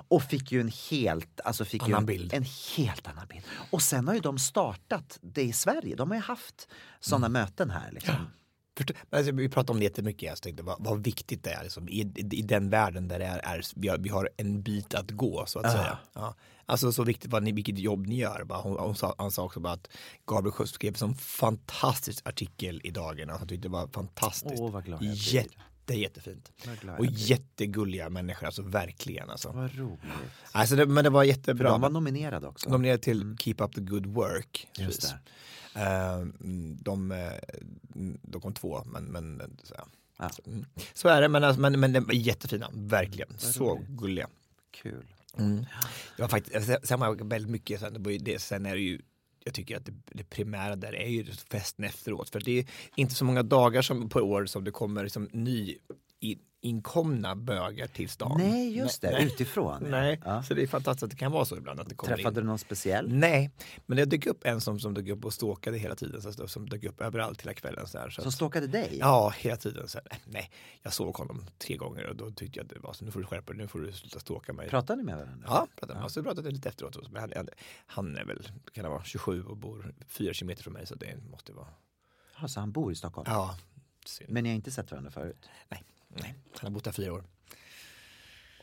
Och 0.10 0.24
fick 0.24 0.52
ju 0.52 0.62
en 0.62 0.72
helt, 0.90 1.40
alltså 1.44 1.66
fick 1.66 1.88
ju 1.88 1.94
Annan 1.94 2.00
en, 2.00 2.06
bild. 2.06 2.34
en 2.34 2.46
helt 2.78 3.08
annan 3.08 3.28
bild. 3.28 3.44
Och 3.72 3.82
sen 3.82 4.08
har 4.08 4.14
ju 4.14 4.20
de 4.20 4.40
startat 4.40 5.20
det 5.22 5.44
i 5.44 5.54
Sverige. 5.54 5.96
De 5.96 6.10
har 6.10 6.18
ju 6.18 6.24
haft 6.24 6.68
sådana 7.00 7.30
möten 7.30 7.70
här. 7.70 7.92
Liksom. 7.92 8.16
Men 9.10 9.18
alltså, 9.20 9.32
vi 9.32 9.50
pratar 9.50 9.74
om 9.74 9.80
det 9.80 9.84
jättemycket, 9.84 10.30
jag 10.30 10.42
tänkte 10.42 10.64
vad, 10.64 10.76
vad 10.80 11.04
viktigt 11.04 11.44
det 11.44 11.52
är 11.52 11.64
liksom, 11.64 11.90
i, 11.90 12.14
i, 12.16 12.42
den 12.42 12.70
världen 12.70 13.08
där 13.08 13.20
det 13.20 13.26
är, 13.26 13.40
är 13.40 13.62
vi, 13.76 13.88
har, 13.88 13.98
vi 13.98 14.10
har 14.10 14.30
en 14.38 14.62
bit 14.62 14.94
att 14.94 15.12
gå 15.12 15.46
så 15.46 15.60
att 15.60 15.72
säga. 15.72 15.98
Ja. 16.14 16.36
Alltså 16.66 16.92
så 16.92 17.04
viktigt 17.04 17.32
vad 17.32 17.44
ni, 17.44 17.52
vilket 17.52 17.80
jobb 17.80 18.08
ni 18.08 18.16
gör. 18.16 18.44
Bara, 18.44 18.60
hon, 18.60 18.80
hon 18.80 18.96
sa, 18.96 19.16
han 19.18 19.32
sa 19.32 19.44
också 19.44 19.60
bara 19.60 19.74
att 19.74 19.88
Gabriel 20.26 20.52
Sjöstedt 20.52 20.76
skrev 20.76 21.10
en 21.10 21.16
fantastisk 21.16 22.28
artikel 22.28 22.82
i. 22.84 23.00
Alltså, 23.00 23.24
jag 23.24 23.40
tyckte 23.40 23.68
det 23.68 23.72
var 23.72 23.88
fantastiskt. 23.88 24.62
Åh, 24.62 24.72
vad 24.72 24.86
glad 24.86 25.04
jag 25.04 25.12
blir. 25.12 25.34
Jätte, 25.34 25.94
jättefint. 25.94 26.52
Vad 26.66 26.80
glad 26.80 26.94
jag 26.94 27.00
Och 27.00 27.06
jättegulliga 27.06 28.10
människor, 28.10 28.46
alltså 28.46 28.62
verkligen. 28.62 29.30
Alltså. 29.30 29.52
Vad 29.52 29.76
roligt. 29.76 30.02
Alltså, 30.52 30.76
det, 30.76 30.86
men 30.86 31.04
det 31.04 31.10
var 31.10 31.24
jättebra. 31.24 31.70
De 31.70 31.82
var 31.82 31.90
nominerade 31.90 32.48
också. 32.48 32.70
Nominerad 32.70 33.02
till 33.02 33.38
Keep 33.40 33.56
Up 33.60 33.76
The 33.76 33.82
Good 33.82 34.06
Work. 34.06 34.68
Just 34.78 35.16
Eh, 35.78 36.14
mm, 36.14 36.78
de, 36.82 37.12
eh, 37.12 37.34
mm, 37.96 38.20
de 38.22 38.42
kom 38.42 38.54
två, 38.54 38.84
men, 38.86 39.06
men 39.06 39.58
så, 39.64 39.76
ja. 40.18 40.30
Så, 40.30 40.42
mm. 40.46 40.66
så 40.94 41.08
är 41.08 41.22
det, 41.22 41.30
men, 41.30 41.44
alltså, 41.44 41.62
men, 41.62 41.80
men 41.80 41.94
de 41.94 42.10
är 42.10 42.14
jättefina, 42.14 42.70
verkligen. 42.74 43.38
Så 43.38 43.76
roligt. 43.76 43.88
gulliga. 43.88 44.28
Kul. 44.72 45.06
Mm. 45.38 45.66
Det 46.16 46.22
var 46.22 46.30
faktiskt, 46.30 46.66
sen- 46.66 46.80
sen 46.84 47.00
var 47.00 47.08
jag 47.08 47.30
väldigt 47.30 47.52
mycket, 47.52 47.80
sen, 47.80 47.94
det 47.94 48.00
var 48.00 48.38
sen 48.38 48.66
är 48.66 48.76
det 48.76 48.82
ju 48.82 49.02
jag 49.48 49.54
tycker 49.54 49.78
att 49.78 49.86
det, 49.86 49.94
det 50.06 50.24
primära 50.24 50.76
där 50.76 50.96
är 50.96 51.08
ju 51.08 51.26
festen 51.52 51.86
efteråt. 51.86 52.30
För 52.30 52.40
det 52.40 52.60
är 52.60 52.66
inte 52.96 53.16
så 53.16 53.26
många 53.26 53.44
dagar 53.44 53.82
som, 53.82 54.10
på 54.10 54.20
år 54.20 54.46
som 54.46 54.64
det 54.64 54.72
kommer 54.72 55.04
liksom 55.04 55.30
ny 55.32 55.78
in, 56.20 56.40
inkomna 56.62 57.36
bögar 57.36 57.88
till 57.88 58.10
stan. 58.10 58.38
Nej, 58.38 58.78
just 58.78 59.02
det. 59.02 59.12
Nej. 59.12 59.26
Utifrån. 59.26 59.82
ja. 59.84 59.90
Nej, 59.90 60.22
Ja. 60.26 60.44
så 60.44 60.54
det 60.54 60.62
är 60.64 60.68
fantastiskt 60.68 61.04
att 61.04 61.10
det 61.10 61.16
kan 61.16 61.32
vara 61.32 61.46
så 61.46 61.58
ibland. 61.58 61.80
Att 61.80 61.90
det 61.90 61.96
kommer 61.96 62.16
Träffade 62.16 62.40
in. 62.40 62.44
du 62.46 62.48
någon 62.50 62.60
speciell? 62.60 63.14
Nej, 63.14 63.52
men 63.86 63.98
det 63.98 64.06
dök 64.06 64.26
upp 64.26 64.46
en 64.46 64.62
som, 64.62 64.80
som 64.80 64.94
dök 64.94 65.08
upp 65.08 65.26
och 65.26 65.34
stalkade 65.34 65.78
hela 65.78 65.96
tiden. 65.96 66.22
Så, 66.34 66.48
som 66.48 66.70
dök 66.70 66.84
upp 66.84 67.02
överallt 67.02 67.42
hela 67.42 67.54
kvällen. 67.54 67.88
Så 67.88 67.98
här, 67.98 68.10
så 68.10 68.22
Som 68.22 68.32
stalkade 68.32 68.68
dig? 68.68 68.98
Ja, 69.00 69.34
hela 69.38 69.58
tiden. 69.58 69.88
Så 69.88 69.98
här, 69.98 70.18
nej, 70.26 70.52
jag 70.82 70.94
såg 70.94 71.16
honom 71.16 71.46
tre 71.58 71.76
gånger 71.78 72.06
och 72.10 72.16
då 72.16 72.32
tyckte 72.32 72.60
jag 72.60 72.64
att 72.64 72.70
det 72.70 72.80
var 72.80 72.94
så. 72.94 73.06
Nu 73.06 73.12
får 73.12 73.20
du 73.20 73.26
skärpa 73.26 73.54
dig, 73.54 73.62
nu 73.62 73.68
får 73.68 73.80
du 73.80 73.92
sluta 73.92 74.20
stalka 74.20 74.54
mig. 74.54 74.70
Pratade 74.70 74.98
ni 74.98 75.04
med 75.04 75.18
varandra? 75.18 75.46
Ja, 75.50 75.68
pratade, 75.76 76.00
ja. 76.00 76.10
så 76.10 76.24
pratade 76.24 76.52
lite 76.52 76.70
efteråt. 76.70 77.12
Men 77.12 77.22
han, 77.22 77.32
han, 77.36 77.48
han 77.86 78.18
är 78.18 78.26
väl, 78.26 78.48
kan 78.74 78.90
vara 78.92 79.04
27 79.04 79.44
och 79.44 79.58
bor 79.58 79.94
fyra 80.08 80.34
kilometer 80.34 80.64
från 80.64 80.74
mig 80.74 80.86
så 80.88 80.96
det 80.96 81.18
måste 81.30 81.54
vara. 81.54 81.68
Ja, 82.42 82.48
så 82.48 82.60
han 82.60 82.72
bor 82.72 82.92
i 82.92 82.96
Stockholm? 82.96 83.26
Ja, 83.30 83.58
synd. 84.06 84.30
Men 84.30 84.44
ni 84.44 84.50
har 84.50 84.56
inte 84.56 84.72
sett 84.72 84.92
varandra 84.92 85.12
förut? 85.12 85.50
Nej, 85.70 85.84
nej, 86.08 86.36
han 86.60 86.60
har 86.62 86.70
bott 86.70 86.84
där 86.84 86.92
fyra 86.92 87.14
år. 87.14 87.24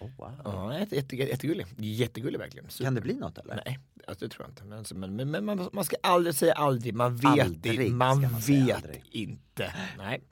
Oh, 0.01 0.11
wow. 0.19 0.41
Ja, 0.45 0.79
jätte, 0.79 0.97
jätte, 0.97 1.17
jättegullig. 1.17 1.67
Jättegullig 1.79 2.39
verkligen. 2.39 2.71
Super. 2.71 2.85
Kan 2.85 2.95
det 2.95 3.01
bli 3.01 3.15
något 3.15 3.39
eller? 3.39 3.63
Nej, 3.67 3.79
alltså, 4.07 4.25
det 4.25 4.31
tror 4.31 4.45
jag 4.47 4.51
inte. 4.51 4.65
Men, 4.65 4.79
alltså, 4.79 4.95
men, 4.95 5.17
men, 5.17 5.31
men 5.31 5.45
man, 5.45 5.69
man 5.73 5.85
ska 5.85 5.97
aldrig 6.03 6.35
säga 6.35 6.53
aldrig. 6.53 6.95
Man 6.95 7.17
vet, 7.17 7.41
Aldrig 7.41 7.91
man 7.93 8.21
man 8.21 8.39
vet 8.41 8.77
aldrig. 8.77 9.05
inte. 9.11 9.75
Nej. 9.99 10.23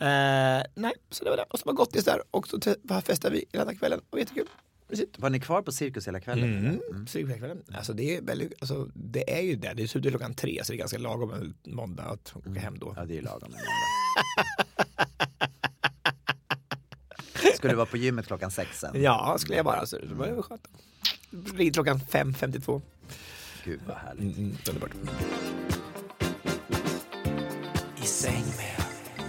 Eh, 0.00 0.64
nej, 0.74 0.92
så 1.10 1.24
det 1.24 1.30
var 1.30 1.36
det. 1.36 1.44
Och 1.50 1.58
så 1.58 1.66
var 1.66 1.72
gottis 1.72 2.04
där 2.04 2.22
och 2.30 2.48
så 2.48 2.60
festade 3.04 3.34
vi 3.34 3.44
hela 3.52 3.74
kvällen 3.74 4.00
och 4.10 4.18
jättekul. 4.18 4.46
Var 5.18 5.30
ni 5.30 5.40
kvar 5.40 5.62
på 5.62 5.72
Cirkus 5.72 6.08
hela 6.08 6.20
kvällen? 6.20 6.78
Mm. 6.90 7.06
Så 7.06 7.18
gick 7.18 7.36
kvällen. 7.38 7.62
Alltså 7.74 7.92
det 7.92 8.16
är 8.16 8.22
väldigt, 8.22 8.52
alltså 8.60 8.90
det 8.94 9.38
är 9.38 9.42
ju 9.42 9.56
det. 9.56 9.72
Det 9.74 9.82
är 9.82 9.86
slutet 9.86 10.12
klockan 10.12 10.34
tre 10.34 10.64
så 10.64 10.72
det 10.72 10.76
är 10.76 10.78
ganska 10.78 10.98
lagom 10.98 11.32
en 11.32 11.54
måndag 11.74 12.02
att 12.02 12.36
åka 12.36 12.50
hem 12.50 12.78
då. 12.78 12.92
Ja, 12.96 13.04
det 13.04 13.18
är 13.18 13.22
lagom. 13.22 13.42
en 13.44 13.50
måndag. 13.50 14.64
Skulle 17.56 17.72
du 17.72 17.76
vara 17.76 17.86
på 17.86 17.96
gymmet 17.96 18.26
klockan 18.26 18.50
sex 18.50 18.80
sen? 18.80 19.02
Ja, 19.02 19.36
skulle 19.38 19.56
jag 19.56 19.64
bara. 19.64 19.86
Så 19.86 19.98
det 19.98 20.14
var 20.14 20.42
skönt. 20.42 20.68
Ring 21.54 21.72
klockan 21.72 22.00
5.52. 22.10 22.80
Gud 23.64 23.80
vad 23.86 23.96
härligt. 23.96 24.36
Mm, 24.36 24.48
mm, 24.48 24.56
underbart. 24.68 24.90
I 28.02 28.06
säng 28.06 28.44
med 28.56 28.84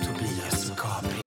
Tobias 0.06 0.70
Gabriel. 0.70 1.22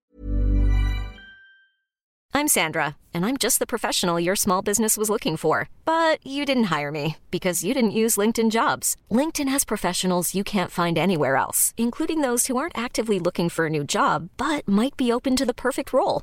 I'm 2.35 2.49
Sandra, 2.49 2.97
and 3.13 3.27
I'm 3.27 3.37
just 3.37 3.59
the 3.59 3.67
professional 3.67 4.19
your 4.19 4.37
small 4.37 4.63
business 4.63 4.97
was 4.97 5.11
looking 5.11 5.37
for. 5.37 5.69
But 5.85 6.27
you 6.27 6.47
didn't 6.47 6.73
hire 6.79 6.91
me 6.91 7.17
because 7.31 7.63
you 7.63 7.75
didn't 7.75 7.91
use 8.05 8.17
LinkedIn 8.17 8.51
jobs. 8.51 8.97
LinkedIn 9.11 9.49
has 9.51 9.65
professionals 9.65 10.35
you 10.35 10.43
can't 10.43 10.71
find 10.71 10.97
anywhere 10.99 11.37
else, 11.37 11.75
including 11.77 12.23
those 12.23 12.47
who 12.47 12.57
aren't 12.57 12.77
actively 12.77 13.19
looking 13.21 13.51
for 13.51 13.67
a 13.67 13.71
new 13.71 13.85
job 13.85 14.31
but 14.39 14.67
might 14.67 14.97
be 14.97 15.13
open 15.13 15.37
to 15.37 15.45
the 15.45 15.55
perfect 15.55 15.93
role, 15.93 16.23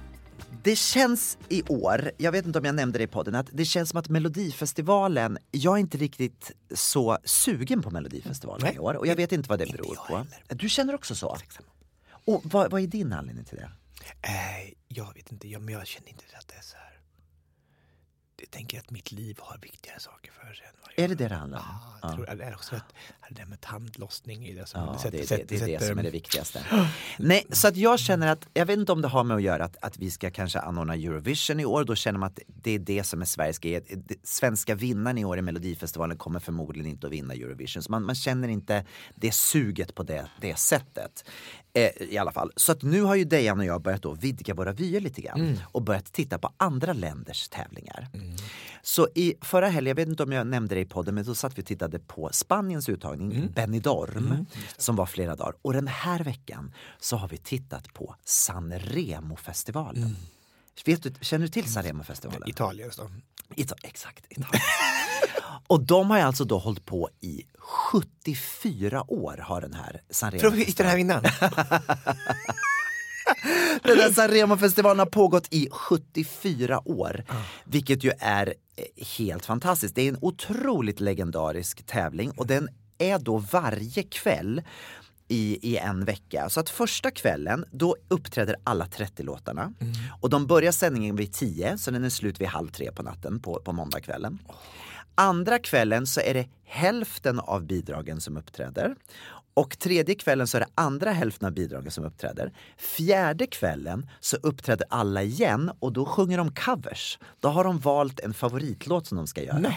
det 0.63 0.75
känns 0.75 1.37
i 1.49 1.63
år, 1.67 2.11
jag 2.17 2.31
vet 2.31 2.45
inte 2.45 2.59
om 2.59 2.65
jag 2.65 2.75
nämnde 2.75 2.97
det 2.97 3.03
i 3.03 3.07
podden, 3.07 3.35
att 3.35 3.47
det 3.51 3.65
känns 3.65 3.89
som 3.89 3.99
att 3.99 4.09
Melodifestivalen, 4.09 5.37
jag 5.51 5.75
är 5.75 5.79
inte 5.79 5.97
riktigt 5.97 6.51
så 6.75 7.17
sugen 7.23 7.81
på 7.81 7.89
Melodifestivalen 7.89 8.75
i 8.75 8.79
år 8.79 8.93
och 8.93 9.07
jag 9.07 9.15
vet 9.15 9.31
inte 9.31 9.49
vad 9.49 9.59
det 9.59 9.71
beror 9.71 9.95
på. 9.95 10.25
Du 10.47 10.69
känner 10.69 10.95
också 10.95 11.15
så? 11.15 11.37
Och 12.25 12.41
vad, 12.45 12.71
vad 12.71 12.81
är 12.81 12.87
din 12.87 13.13
anledning 13.13 13.45
till 13.45 13.57
det? 13.57 13.71
Eh, 14.21 14.73
jag 14.87 15.13
vet 15.13 15.31
inte, 15.31 15.47
jag, 15.47 15.61
men 15.61 15.73
jag 15.73 15.87
känner 15.87 16.09
inte 16.09 16.23
att 16.37 16.47
det 16.47 16.55
är 16.55 16.61
så 16.61 16.77
här. 16.77 16.90
Jag 18.41 18.51
tänker 18.51 18.79
att 18.79 18.89
mitt 18.91 19.11
liv 19.11 19.37
har 19.39 19.57
viktigare 19.57 19.99
saker 19.99 20.31
för 20.31 20.53
sig. 20.53 20.65
Är 20.97 21.07
det 21.07 21.15
det 21.15 21.27
det 21.27 21.35
handlar 21.35 21.59
om? 21.59 21.65
Ja, 22.01 22.07
jag 22.07 22.15
tror, 22.15 22.35
det 22.35 22.43
är 22.43 22.53
också 22.55 22.75
att 22.75 22.93
det 23.29 23.35
där 23.35 23.45
med 23.45 23.61
tandlossning 23.61 24.45
i 24.47 24.53
det 24.53 24.65
som 24.65 24.81
Ja, 24.81 24.97
sätter- 24.97 25.11
det, 25.11 25.17
det, 25.17 25.27
sätter- 25.27 25.45
det 25.47 25.55
är 25.55 25.59
det 25.67 25.73
sätter- 25.73 25.87
som 25.87 25.99
är 25.99 26.03
det 26.03 26.09
viktigaste. 26.09 26.65
Nej, 27.19 27.45
så 27.49 27.67
att 27.67 27.75
jag 27.77 27.99
känner 27.99 28.27
att, 28.27 28.47
jag 28.53 28.65
vet 28.65 28.79
inte 28.79 28.91
om 28.91 29.01
det 29.01 29.07
har 29.07 29.23
med 29.23 29.35
att 29.37 29.43
göra 29.43 29.63
att, 29.65 29.77
att 29.81 29.97
vi 29.97 30.11
ska 30.11 30.31
kanske 30.31 30.59
anordna 30.59 30.93
Eurovision 30.95 31.59
i 31.59 31.65
år. 31.65 31.83
Då 31.83 31.95
känner 31.95 32.19
man 32.19 32.27
att 32.27 32.39
det 32.47 32.71
är 32.71 32.79
det 32.79 33.03
som 33.03 33.21
är 33.21 33.25
Sveriges 33.25 33.59
grej. 33.59 33.83
Det- 34.07 34.15
Svenska 34.27 34.75
vinnaren 34.75 35.17
i 35.17 35.25
år 35.25 35.37
i 35.37 35.41
Melodifestivalen 35.41 36.17
kommer 36.17 36.39
förmodligen 36.39 36.91
inte 36.91 37.07
att 37.07 37.13
vinna 37.13 37.33
Eurovision. 37.33 37.83
Så 37.83 37.91
man, 37.91 38.03
man 38.03 38.15
känner 38.15 38.47
inte 38.47 38.85
det 39.15 39.31
suget 39.31 39.95
på 39.95 40.03
det, 40.03 40.25
det 40.41 40.55
sättet. 40.55 41.25
Eh, 41.73 41.89
I 42.09 42.17
alla 42.17 42.31
fall. 42.31 42.51
Så 42.55 42.71
att 42.71 42.81
nu 42.81 43.01
har 43.01 43.15
ju 43.15 43.23
Dejan 43.25 43.59
och 43.59 43.65
jag 43.65 43.81
börjat 43.81 44.01
då 44.01 44.13
vidga 44.13 44.53
våra 44.53 44.71
vyer 44.71 44.99
lite 45.01 45.21
grann 45.21 45.41
Mm. 45.41 45.57
och 45.71 45.81
börjat 45.81 46.05
titta 46.13 46.37
på 46.39 46.53
andra 46.57 46.93
länders 46.93 47.49
tävlingar. 47.49 48.07
Så 48.83 49.07
i 49.15 49.33
förra 49.41 49.67
helgen, 49.69 49.87
jag 49.89 49.95
vet 49.95 50.07
inte 50.07 50.23
om 50.23 50.31
jag 50.31 50.47
nämnde 50.47 50.75
det 50.75 50.81
i 50.81 50.85
podden, 50.85 51.15
men 51.15 51.23
då 51.25 51.35
satt 51.35 51.57
vi 51.57 51.61
och 51.61 51.65
tittade 51.65 51.99
på 51.99 52.29
Spaniens 52.33 52.89
uttagning, 52.89 53.31
Mm. 53.31 53.51
Benidorm, 53.51 54.45
som 54.77 54.95
var 54.95 55.05
flera 55.05 55.35
dagar. 55.35 55.53
Och 55.61 55.73
den 55.73 55.87
här 55.87 56.23
veckan 56.23 56.73
så 56.99 57.15
har 57.17 57.27
vi 57.27 57.37
tittat 57.37 57.93
på 57.93 58.15
Sanremo-festivalen. 58.23 60.15
Vet 60.85 61.03
du, 61.03 61.13
känner 61.21 61.45
du 61.45 61.51
till 61.51 61.73
Sanremo-festivalen? 61.73 62.49
Italien 62.49 62.91
så. 62.91 63.09
Ita- 63.55 63.75
exakt, 63.83 64.25
Italien. 64.29 64.61
och 65.67 65.81
de 65.83 66.09
har 66.09 66.17
ju 66.17 66.23
alltså 66.23 66.45
då 66.45 66.57
hållit 66.57 66.85
på 66.85 67.09
i 67.21 67.43
74 67.57 69.11
år 69.11 69.37
har 69.37 69.61
den 69.61 69.73
här 69.73 70.01
Tror 70.39 70.51
du 70.51 70.57
vi 70.57 70.63
hittade 70.63 70.83
den 70.83 70.89
här 70.89 70.97
vinnaren? 70.97 71.23
Den 73.83 73.99
här 73.99 74.11
Sanremo-festivalen 74.11 74.99
har 74.99 75.05
pågått 75.05 75.47
i 75.49 75.67
74 75.71 76.87
år. 76.87 77.23
Vilket 77.63 78.03
ju 78.03 78.11
är 78.19 78.47
eh, 78.47 79.05
helt 79.17 79.45
fantastiskt. 79.45 79.95
Det 79.95 80.01
är 80.01 80.09
en 80.09 80.17
otroligt 80.21 80.99
legendarisk 80.99 81.85
tävling 81.85 82.31
och 82.31 82.47
den 82.47 82.69
är 82.97 83.19
då 83.19 83.37
varje 83.37 84.03
kväll 84.03 84.61
i, 85.27 85.71
i 85.71 85.77
en 85.77 86.05
vecka. 86.05 86.49
Så 86.49 86.59
att 86.59 86.69
första 86.69 87.11
kvällen, 87.11 87.65
då 87.71 87.95
uppträder 88.07 88.55
alla 88.63 88.85
30 88.85 89.23
låtarna. 89.23 89.73
Och 90.21 90.29
de 90.29 90.47
börjar 90.47 90.71
sändningen 90.71 91.15
vid 91.15 91.33
10, 91.33 91.77
så 91.77 91.91
den 91.91 92.03
är 92.03 92.09
slut 92.09 92.41
vid 92.41 92.47
halv 92.47 92.67
tre 92.67 92.91
på 92.91 93.03
natten 93.03 93.39
på, 93.39 93.61
på 93.65 93.73
måndagskvällen. 93.73 94.39
Andra 95.15 95.59
kvällen 95.59 96.07
så 96.07 96.21
är 96.21 96.33
det 96.33 96.47
hälften 96.63 97.39
av 97.39 97.65
bidragen 97.65 98.21
som 98.21 98.37
uppträder. 98.37 98.95
Och 99.53 99.79
tredje 99.79 100.15
kvällen 100.15 100.47
så 100.47 100.57
är 100.57 100.61
det 100.61 100.67
andra 100.75 101.11
hälften 101.11 101.45
av 101.45 101.53
bidragen 101.53 101.91
som 101.91 102.05
uppträder. 102.05 102.53
Fjärde 102.77 103.47
kvällen 103.47 104.09
så 104.19 104.37
uppträder 104.37 104.87
alla 104.89 105.23
igen 105.23 105.71
och 105.79 105.93
då 105.93 106.05
sjunger 106.05 106.37
de 106.37 106.53
covers. 106.53 107.19
Då 107.39 107.49
har 107.49 107.63
de 107.63 107.79
valt 107.79 108.19
en 108.19 108.33
favoritlåt 108.33 109.07
som 109.07 109.17
de 109.17 109.27
ska 109.27 109.43
göra. 109.43 109.73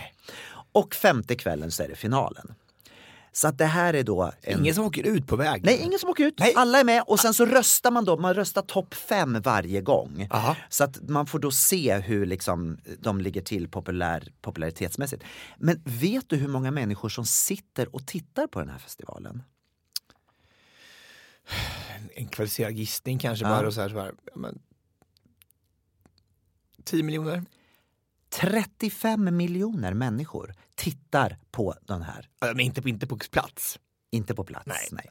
Och 0.72 0.94
femte 0.94 1.34
kvällen 1.34 1.70
så 1.70 1.82
är 1.82 1.88
det 1.88 1.96
finalen. 1.96 2.54
Så 3.32 3.48
att 3.48 3.58
det 3.58 3.64
här 3.64 3.94
är 3.94 4.02
då... 4.02 4.32
En... 4.42 4.60
Ingen 4.60 4.74
som 4.74 4.84
åker 4.84 5.02
ut 5.02 5.26
på 5.26 5.36
väg? 5.36 5.64
Nej, 5.64 5.78
ingen 5.82 5.98
som 5.98 6.10
åker 6.10 6.24
ut. 6.24 6.40
Alla 6.56 6.80
är 6.80 6.84
med 6.84 7.02
och 7.06 7.20
sen 7.20 7.34
så 7.34 7.46
röstar 7.46 7.90
man 7.90 8.04
då, 8.04 8.16
man 8.16 8.34
röstar 8.34 8.62
topp 8.62 8.94
fem 8.94 9.40
varje 9.40 9.80
gång. 9.80 10.28
Så 10.68 10.84
att 10.84 11.08
man 11.08 11.26
får 11.26 11.38
då 11.38 11.50
se 11.50 11.98
hur 11.98 12.26
liksom 12.26 12.78
de 13.00 13.20
ligger 13.20 13.42
till 13.42 13.68
populär, 13.68 14.28
popularitetsmässigt. 14.40 15.24
Men 15.58 15.82
vet 15.84 16.28
du 16.28 16.36
hur 16.36 16.48
många 16.48 16.70
människor 16.70 17.08
som 17.08 17.24
sitter 17.26 17.94
och 17.94 18.06
tittar 18.06 18.46
på 18.46 18.60
den 18.60 18.68
här 18.68 18.78
festivalen? 18.78 19.42
En 22.16 22.26
kvalificerad 22.28 22.72
gissning 22.72 23.18
kanske 23.18 23.44
Ja. 23.44 23.48
bara. 23.48 23.66
Och 23.66 23.74
så 23.74 23.80
här, 23.80 23.88
så 23.88 24.00
här, 24.00 24.14
men, 24.34 24.58
10 26.84 27.02
miljoner? 27.02 27.44
35 28.28 29.36
miljoner 29.36 29.94
människor 29.94 30.54
tittar 30.74 31.38
på 31.50 31.74
den 31.82 32.02
här. 32.02 32.28
Ja, 32.40 32.46
Men 32.46 32.60
inte, 32.60 32.88
inte 32.88 33.06
på 33.06 33.18
plats. 33.32 33.78
Inte 34.14 34.34
på 34.34 34.44
plats. 34.44 34.66
Nej, 34.66 35.08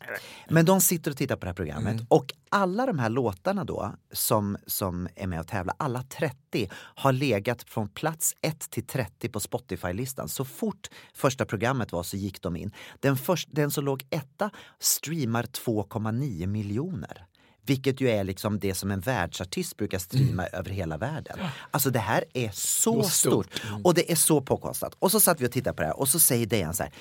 Men 0.49 0.65
de 0.65 0.81
sitter 0.81 1.11
och 1.11 1.17
tittar 1.17 1.35
på 1.35 1.39
det 1.39 1.47
här 1.49 1.53
programmet 1.53 2.01
och 2.07 2.25
alla 2.49 2.85
de 2.85 2.99
här 2.99 3.09
låtarna 3.09 3.63
då 3.63 3.95
som, 4.11 4.57
som 4.67 5.07
är 5.15 5.27
med 5.27 5.39
och 5.39 5.47
tävlar, 5.47 5.75
alla 5.79 6.03
30 6.03 6.69
har 6.73 7.11
legat 7.11 7.63
från 7.63 7.89
plats 7.89 8.35
1 8.41 8.59
till 8.59 8.85
30 8.87 9.29
på 9.29 9.39
Spotify-listan. 9.39 10.29
Så 10.29 10.45
fort 10.45 10.89
första 11.13 11.45
programmet 11.45 11.91
var 11.91 12.03
så 12.03 12.17
gick 12.17 12.41
de 12.41 12.55
in. 12.55 12.71
Den, 12.99 13.17
först, 13.17 13.49
den 13.51 13.71
som 13.71 13.85
låg 13.85 14.05
etta 14.09 14.49
streamar 14.79 15.43
2,9 15.43 16.47
miljoner. 16.47 17.25
Vilket 17.65 18.01
ju 18.01 18.09
är 18.09 18.23
liksom 18.23 18.59
det 18.59 18.75
som 18.75 18.91
en 18.91 18.99
världsartist 18.99 19.77
brukar 19.77 19.99
streama 19.99 20.47
över 20.47 20.69
hela 20.69 20.97
världen. 20.97 21.39
Alltså 21.71 21.89
det 21.89 21.99
här 21.99 22.23
är 22.33 22.49
så 22.51 23.03
Så 23.03 23.09
stort. 23.09 23.53
stort. 23.53 23.71
Och 23.83 23.93
det 23.93 24.11
är 24.11 24.15
så 24.15 24.41
påkostat. 24.41 24.95
Och 24.99 25.11
så 25.11 25.19
satt 25.19 25.41
vi 25.41 25.47
och 25.47 25.51
tittade 25.51 25.75
på 25.75 25.81
det 25.81 25.87
här 25.87 25.99
och 25.99 26.07
så 26.07 26.19
säger 26.19 26.45
Dejan 26.45 26.73
så 26.73 26.83
här 26.83 26.91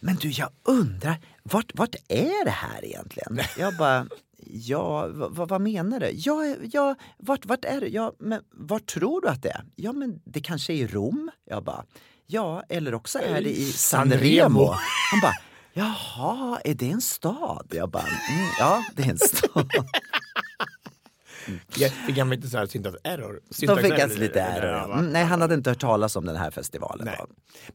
men 0.00 0.16
du, 0.16 0.30
jag 0.30 0.48
undrar, 0.62 1.18
vart, 1.42 1.70
vart 1.74 1.94
är 2.08 2.44
det 2.44 2.50
här 2.50 2.84
egentligen? 2.84 3.40
Jag 3.58 3.76
bara, 3.76 4.06
ja, 4.46 5.08
vad, 5.08 5.48
vad 5.48 5.60
menar 5.60 6.00
du? 6.00 6.10
Ja, 6.14 6.56
ja 6.72 6.94
vart, 7.18 7.46
vart 7.46 7.64
är 7.64 7.80
det? 7.80 7.88
Ja, 7.88 8.12
men 8.18 8.42
vart 8.50 8.86
tror 8.86 9.20
du 9.20 9.28
att 9.28 9.42
det 9.42 9.50
är? 9.50 9.64
Ja, 9.76 9.92
men 9.92 10.20
det 10.24 10.40
kanske 10.40 10.72
är 10.72 10.76
i 10.76 10.86
Rom. 10.86 11.30
Jag 11.44 11.64
bara, 11.64 11.84
ja, 12.26 12.62
eller 12.68 12.94
också 12.94 13.18
är 13.18 13.42
det 13.42 13.58
i 13.58 13.72
Sanremo. 13.72 14.18
Sanremo. 14.18 14.74
Han 15.10 15.20
bara, 15.22 15.34
jaha, 15.72 16.60
är 16.64 16.74
det 16.74 16.90
en 16.90 17.00
stad? 17.00 17.66
Jag 17.70 17.90
bara, 17.90 18.02
mm, 18.02 18.46
ja, 18.58 18.84
det 18.96 19.02
är 19.02 19.10
en 19.10 19.18
stad. 19.18 19.70
Jag 21.76 21.90
fick 21.90 22.18
han 22.18 22.32
inte 22.32 22.48
så 22.48 22.58
här 22.58 22.66
syntax 22.66 22.96
error? 23.04 23.40
Då 23.48 23.54
Syntax 23.54 23.82
fick 23.82 23.92
error, 23.92 24.00
han 24.00 24.10
lite 24.18 24.40
error. 24.40 24.92
Mm, 24.92 25.12
nej, 25.12 25.24
han 25.24 25.40
hade 25.40 25.54
inte 25.54 25.70
hört 25.70 25.80
talas 25.80 26.16
om 26.16 26.26
den 26.26 26.36
här 26.36 26.50
festivalen. 26.50 27.08
Då. 27.18 27.26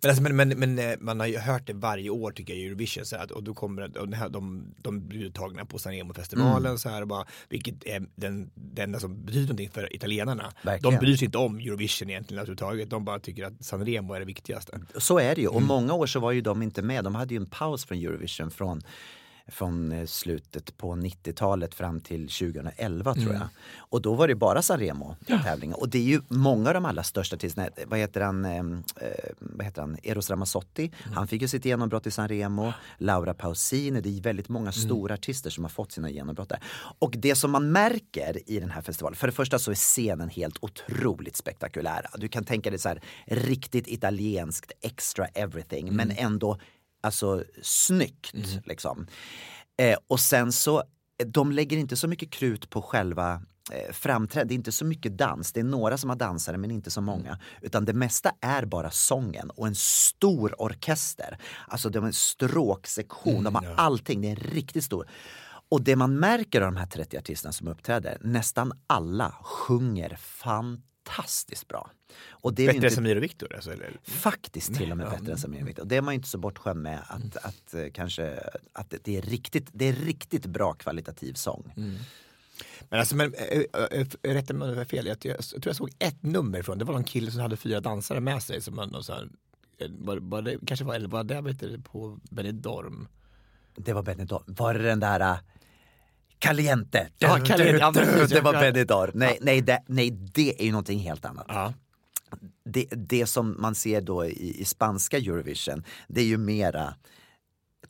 Men, 0.01 0.09
alltså, 0.09 0.23
men, 0.23 0.35
men, 0.35 0.49
men 0.49 0.79
eh, 0.79 0.95
man 0.99 1.19
har 1.19 1.27
ju 1.27 1.37
hört 1.37 1.67
det 1.67 1.73
varje 1.73 2.09
år 2.09 2.31
tycker 2.31 2.53
jag 2.53 2.61
i 2.61 2.65
Eurovision 2.65 3.05
så 3.05 3.15
att, 3.15 3.31
och 3.31 3.43
då 3.43 3.53
kommer 3.53 3.97
och 3.97 4.13
här, 4.13 4.29
de, 4.29 4.73
de 4.81 5.07
blir 5.07 5.23
uttagna 5.25 5.65
på 5.65 5.79
Sanremo-festivalen 5.79 6.65
Mm. 6.65 6.77
så 6.77 6.89
här 6.89 7.01
och 7.01 7.07
bara, 7.07 7.25
vilket 7.49 7.85
är 7.85 8.05
den, 8.15 8.49
det 8.55 8.81
enda 8.81 8.99
som 8.99 9.25
betyder 9.25 9.41
någonting 9.41 9.69
för 9.69 9.95
italienarna. 9.95 10.51
Verkligen. 10.61 10.93
De 10.93 11.05
bryr 11.05 11.17
sig 11.17 11.25
inte 11.25 11.37
om 11.37 11.57
Eurovision 11.59 12.09
egentligen 12.09 12.39
överhuvudtaget, 12.39 12.89
de 12.89 13.05
bara 13.05 13.19
tycker 13.19 13.45
att 13.45 13.65
Sanremo 13.65 14.13
är 14.13 14.19
det 14.19 14.25
viktigaste. 14.25 14.79
Så 14.97 15.19
är 15.19 15.35
det 15.35 15.41
ju. 15.41 15.47
Och 15.47 15.55
Mm. 15.55 15.67
många 15.67 15.93
år 15.93 16.07
så 16.07 16.19
var 16.19 16.31
ju 16.31 16.41
de 16.41 16.61
inte 16.61 16.81
med. 16.81 17.03
De 17.03 17.15
hade 17.15 17.33
ju 17.33 17.37
en 17.39 17.45
paus 17.45 17.85
från 17.85 17.97
Eurovision 17.97 18.51
från 18.51 18.81
från 19.47 19.91
eh, 19.91 20.05
slutet 20.05 20.77
på 20.77 20.91
90-talet 20.95 21.73
fram 21.75 22.01
till 22.01 22.27
2011 22.29 23.13
tror 23.13 23.23
Mm. 23.25 23.35
jag. 23.35 23.47
Och 23.77 24.01
då 24.01 24.13
var 24.13 24.27
det 24.27 24.35
bara 24.35 24.61
Sanremo 24.61 25.15
tävlingar. 25.27 25.79
Och 25.79 25.89
det 25.89 25.97
är 25.97 26.03
ju 26.03 26.21
många 26.27 26.67
av 26.69 26.73
de 26.73 26.85
allra 26.85 27.03
största 27.03 27.35
artisterna. 27.35 27.69
Vad 27.87 27.99
heter 27.99 28.21
han? 28.21 28.45
Eh, 28.45 28.57
eh, 28.57 28.63
vad 29.39 29.65
heter 29.65 29.81
han? 29.81 29.97
Eros 30.03 30.29
Ramazzotti. 30.29 30.91
Mm. 31.03 31.17
Han 31.17 31.27
fick 31.27 31.41
ju 31.41 31.47
sitt 31.47 31.65
genombrott 31.65 32.07
i 32.07 32.11
Sanremo. 32.11 32.73
Laura 32.97 33.33
Pausini. 33.33 34.01
Det 34.01 34.17
är 34.17 34.21
väldigt 34.21 34.49
många 34.49 34.63
Mm. 34.71 34.73
stora 34.73 35.13
artister 35.13 35.49
som 35.49 35.63
har 35.63 35.69
fått 35.69 35.91
sina 35.91 36.09
genombrott 36.09 36.49
där. 36.49 36.59
Och 36.99 37.13
det 37.17 37.35
som 37.35 37.51
man 37.51 37.71
märker 37.71 38.49
i 38.49 38.59
den 38.59 38.69
här 38.71 38.81
festivalen. 38.81 39.15
För 39.15 39.27
det 39.27 39.33
första 39.33 39.59
så 39.59 39.71
är 39.71 39.75
scenen 39.75 40.29
helt 40.29 40.57
otroligt 40.61 41.35
spektakulär. 41.35 42.05
Du 42.17 42.27
kan 42.27 42.43
tänka 42.43 42.69
dig 42.69 42.79
så 42.79 42.89
här 42.89 43.01
riktigt 43.25 43.87
italienskt 43.87 44.71
extra 44.81 45.25
everything. 45.27 45.93
Men 45.95 46.11
ändå 46.11 46.57
alltså 47.05 47.43
snyggt. 47.61 48.33
Liksom. 48.65 49.07
Eh, 49.77 49.97
och 50.07 50.19
sen 50.19 50.51
så, 50.51 50.83
de 51.25 51.51
lägger 51.51 51.77
inte 51.77 51.95
så 51.95 52.07
mycket 52.07 52.31
krut 52.31 52.69
på 52.69 52.81
själva 52.81 53.41
eh, 53.71 53.93
framträdande, 53.93 54.49
det 54.49 54.53
är 54.53 54.57
inte 54.57 54.71
så 54.71 54.85
mycket 54.85 55.17
dans, 55.17 55.51
det 55.51 55.59
är 55.59 55.63
några 55.63 55.97
som 55.97 56.09
har 56.09 56.17
dansare 56.17 56.57
men 56.57 56.71
inte 56.71 56.91
så 56.91 57.01
många. 57.01 57.39
Utan 57.61 57.85
det 57.85 57.93
mesta 57.93 58.31
är 58.41 58.65
bara 58.65 58.91
sången 58.91 59.49
och 59.49 59.67
en 59.67 59.75
stor 59.75 60.61
orkester. 60.61 61.37
Alltså 61.67 61.89
de 61.89 61.99
har 61.99 62.07
en 62.07 62.13
stråksektion, 62.13 63.43
de 63.43 63.55
har 63.55 63.73
allting, 63.77 64.21
det 64.21 64.31
är 64.31 64.35
riktigt 64.35 64.83
stor. 64.83 65.07
Och 65.69 65.83
det 65.83 65.95
man 65.95 66.19
märker 66.19 66.61
av 66.61 66.73
de 66.73 66.79
här 66.79 66.87
30 66.87 67.17
artisterna 67.17 67.51
som 67.51 67.67
uppträder, 67.67 68.17
nästan 68.21 68.71
alla 68.87 69.35
sjunger 69.41 70.15
fantastiskt 70.15 70.94
bra. 71.67 71.91
Och 72.29 72.53
det 72.53 72.63
är 72.63 72.67
Bättre 72.67 72.75
inte- 72.77 72.87
än 72.87 72.91
Samir 72.93 73.15
och 73.15 73.23
Viktor? 73.23 73.55
Alltså, 73.55 73.71
eller? 73.73 73.97
Faktiskt 74.03 74.75
till 74.75 74.91
och 74.91 74.97
med 74.97 75.09
bättre 75.09 75.31
än 75.31 75.37
Samir 75.37 75.61
och 75.61 75.67
Viktor. 75.67 75.85
Det 75.85 75.95
är 75.95 76.01
man 76.01 76.13
ju 76.13 76.15
inte 76.15 76.29
så 76.29 76.37
bortskämd 76.37 76.81
med 76.81 76.99
att, 77.07 77.37
att 77.37 77.73
eh, 77.73 77.85
kanske 77.93 78.39
att 78.73 78.93
det- 79.03 79.17
är 79.17 79.21
riktigt, 79.21 79.69
det 79.73 79.85
är 79.85 79.93
riktigt 79.93 80.45
bra 80.45 80.73
kvalitativ 80.73 81.33
sång. 81.33 81.73
Men 82.89 82.99
alltså, 82.99 83.15
men, 83.15 83.33
äh, 83.33 83.61
äh, 83.91 84.05
rätta 84.21 84.53
mig 84.53 84.65
om 84.65 84.69
jag 84.73 84.77
har 84.79 84.85
fel, 84.85 85.05
jag, 85.05 85.19
tror 85.19 85.35
jag 85.65 85.75
såg 85.75 85.89
ett 85.99 86.23
nummer 86.23 86.61
från, 86.61 86.77
det 86.77 86.85
var 86.85 86.93
någon 86.93 87.03
kille 87.03 87.31
som 87.31 87.41
hade 87.41 87.57
fyra 87.57 87.79
dansare 87.79 88.19
med 88.19 88.43
sig. 88.43 88.61
Som 88.61 88.75
man, 88.75 88.95
och 88.95 89.05
så 89.05 89.13
här, 89.13 89.29
eh, 89.77 89.87
var, 89.91 90.17
var 90.17 90.41
det, 90.41 90.57
kanske 90.67 90.85
var, 90.85 90.95
eller 90.95 91.07
var 91.09 91.23
det 91.23 91.41
vet 91.41 91.59
du, 91.59 91.81
på 91.81 92.19
Benidorm? 92.31 93.07
Det 93.75 93.93
var 93.93 94.03
Benidorm. 94.03 94.43
Var 94.47 94.73
det 94.73 94.83
den 94.83 94.99
där 94.99 95.37
Caliente? 96.47 97.09
Ja, 97.17 97.39
Caliente. 97.45 98.25
Det 98.29 98.41
var 98.41 98.53
Benidorm. 98.53 99.11
Nej, 99.13 99.37
nej, 99.41 99.61
det, 99.61 99.83
nej, 99.87 100.11
det 100.11 100.61
är 100.61 100.65
ju 100.65 100.71
någonting 100.71 100.99
helt 100.99 101.25
annat. 101.25 101.45
Ja. 101.49 101.73
Det, 102.65 102.85
det 102.91 103.25
som 103.25 103.55
man 103.61 103.75
ser 103.75 104.01
då 104.01 104.25
i, 104.25 104.61
i 104.61 104.65
spanska 104.65 105.17
Eurovision, 105.17 105.83
det 106.07 106.21
är 106.21 106.25
ju 106.25 106.37
mera 106.37 106.93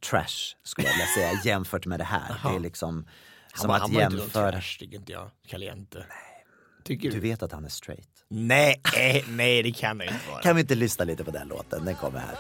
trash 0.10 0.56
skulle 0.64 0.88
jag 0.88 0.94
vilja 0.94 1.08
säga 1.16 1.42
jämfört 1.54 1.86
med 1.86 2.00
det 2.00 2.04
här. 2.04 2.36
Det 2.44 2.56
är 2.56 2.60
liksom 2.60 3.06
som 3.56 3.70
han, 3.70 3.76
att 3.76 3.82
han 3.82 3.94
var 3.94 4.02
inte 4.02 4.16
någon 4.16 4.22
jämföra. 4.24 4.52
trash, 4.52 4.78
tycker 4.80 4.98
inte 4.98 5.12
jag. 5.12 5.30
Caliente. 5.48 6.06
Tycker 6.84 7.10
Du 7.10 7.16
du? 7.16 7.22
vet 7.22 7.44
att 7.44 7.52
han 7.52 7.66
är 7.66 7.70
straight. 7.70 8.10
Nej, 8.30 8.82
eh, 8.98 9.24
nej 9.30 9.64
det 9.64 9.72
kan 9.72 10.00
han 10.00 10.02
inte 10.02 10.30
vara. 10.32 10.42
Kan 10.42 10.56
vi 10.56 10.62
inte 10.62 10.76
lyssna 10.76 11.06
lite 11.06 11.24
på 11.24 11.32
den 11.32 11.48
låten? 11.48 11.86
Den 11.86 11.96
kommer 11.96 12.20
här. 12.20 12.36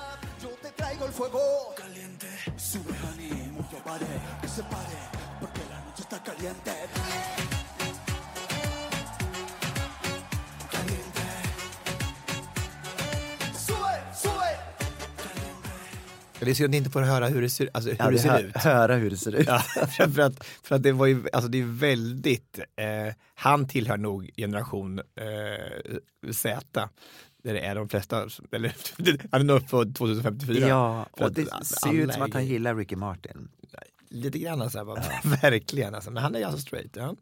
Sube. 6.45 6.95
Det 16.39 16.51
är 16.51 16.55
synd 16.55 16.65
att 16.65 16.71
ni 16.71 16.77
inte 16.77 16.89
får 16.89 17.01
höra 17.01 17.27
hur 17.27 17.41
det 17.41 17.49
ser, 17.49 17.69
alltså, 17.73 17.89
hur 17.89 17.97
Ja, 17.99 18.11
det 18.11 18.19
ser 18.19 18.29
hör, 18.29 18.43
ut. 18.43 18.57
Höra 18.57 18.95
hur 18.95 19.09
det 19.09 19.17
ser 19.17 19.35
ut. 19.35 19.47
Ja, 19.47 19.59
för, 20.13 20.19
att, 20.19 20.45
för 20.63 20.75
att 20.75 20.83
det 20.83 20.91
var 20.91 21.05
ju, 21.05 21.23
alltså 21.33 21.49
det 21.49 21.59
är 21.61 21.79
väldigt, 21.79 22.59
eh, 22.75 23.13
han 23.35 23.67
tillhör 23.67 23.97
nog 23.97 24.29
generation 24.37 24.99
eh, 24.99 26.31
Z. 26.31 26.89
Där 27.43 27.53
det 27.53 27.59
är 27.59 27.75
de 27.75 27.89
flesta, 27.89 28.27
eller 28.51 28.75
han 29.31 29.41
är 29.41 29.45
nog 29.45 29.69
född 29.69 29.95
2054. 29.95 30.67
Ja, 30.67 31.05
och 31.11 31.33
det 31.33 31.65
ser 31.65 31.93
ju 31.93 32.03
ut 32.03 32.13
som 32.13 32.21
att 32.21 32.33
han 32.33 32.45
gillar 32.45 32.75
Ricky 32.75 32.95
Martin. 32.95 33.49
Lite 34.09 34.39
grann 34.39 34.69
så 34.71 34.77
här, 34.77 34.85
bara, 34.85 35.03
verkligen 35.41 35.95
alltså. 35.95 36.11
Men 36.11 36.23
han 36.23 36.35
är 36.35 36.45
alltså 36.45 36.61
straight, 36.61 36.95
ja. 36.95 37.15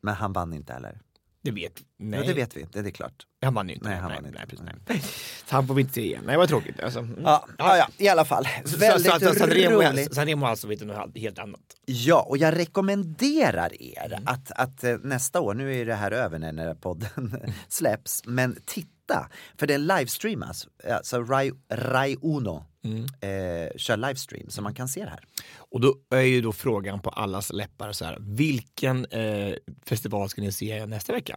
Men 0.00 0.14
han 0.14 0.32
vann 0.32 0.52
inte 0.52 0.72
heller. 0.72 1.00
Det 1.42 1.50
vet 1.50 1.72
nej. 1.98 2.20
Ja, 2.20 2.26
det 2.26 2.34
vet 2.34 2.56
vi, 2.56 2.66
det 2.72 2.78
är 2.78 2.90
klart. 2.90 3.26
Han 3.42 3.54
vann 3.54 3.68
ju 3.68 3.74
inte. 3.74 3.88
Nej, 3.88 3.98
han 3.98 4.08
nej, 4.10 4.16
vann 4.16 4.26
inte. 4.26 4.38
Nej, 4.38 4.48
precis, 4.48 4.66
nej. 4.86 5.02
Så 5.46 5.54
han 5.56 5.66
får 5.66 5.74
vi 5.74 5.80
inte 5.82 5.94
se 5.94 6.04
igen. 6.04 6.22
Nej, 6.26 6.36
vad 6.36 6.48
tråkigt. 6.48 6.80
Alltså. 6.80 6.98
Mm. 6.98 7.20
Ja, 7.22 7.46
ja, 7.58 7.76
ja, 7.76 7.88
i 7.98 8.08
alla 8.08 8.24
fall. 8.24 8.44
Så- 8.64 8.76
Väldigt 8.76 9.12
så, 9.12 9.18
så, 9.20 9.34
så, 9.34 9.46
roligt. 9.46 10.14
Sanremo 10.14 10.46
alltså 10.46 10.66
vet 10.66 10.80
något 10.80 11.18
helt 11.18 11.38
annat. 11.38 11.60
Ja, 11.86 12.26
och 12.28 12.38
jag 12.38 12.56
rekommenderar 12.58 13.82
er 13.82 14.06
Mm. 14.12 14.22
att, 14.26 14.50
att 14.50 14.84
eh, 14.84 14.96
nästa 15.02 15.40
år, 15.40 15.54
nu 15.54 15.76
är 15.80 15.86
det 15.86 15.94
här 15.94 16.10
över 16.12 16.38
när 16.38 16.46
den 16.52 16.66
här 16.66 16.74
podden 16.74 17.42
släpps, 17.68 18.22
men 18.26 18.56
titta, 18.66 18.88
för 19.56 19.66
den 19.66 19.86
livestreamas, 19.86 20.68
alltså 20.90 21.22
Rai, 21.22 21.52
Rai 21.72 22.16
Uno 22.22 22.64
Mm. 22.84 23.02
eh, 23.04 23.76
kör 23.76 23.96
livestream, 23.96 24.50
så 24.50 24.62
man 24.62 24.74
kan 24.74 24.88
se 24.88 25.04
det 25.04 25.10
här. 25.10 25.24
Och 25.56 25.80
då 25.80 25.94
är 26.10 26.20
ju 26.20 26.40
då 26.40 26.52
frågan 26.52 27.00
på 27.00 27.10
allas 27.10 27.52
läppar 27.52 27.92
så 27.92 28.04
här, 28.04 28.16
vilken 28.20 29.04
eh, 29.04 29.54
festival 29.84 30.28
ska 30.28 30.40
ni 30.42 30.52
se 30.52 30.86
nästa 30.86 31.12
vecka? 31.12 31.36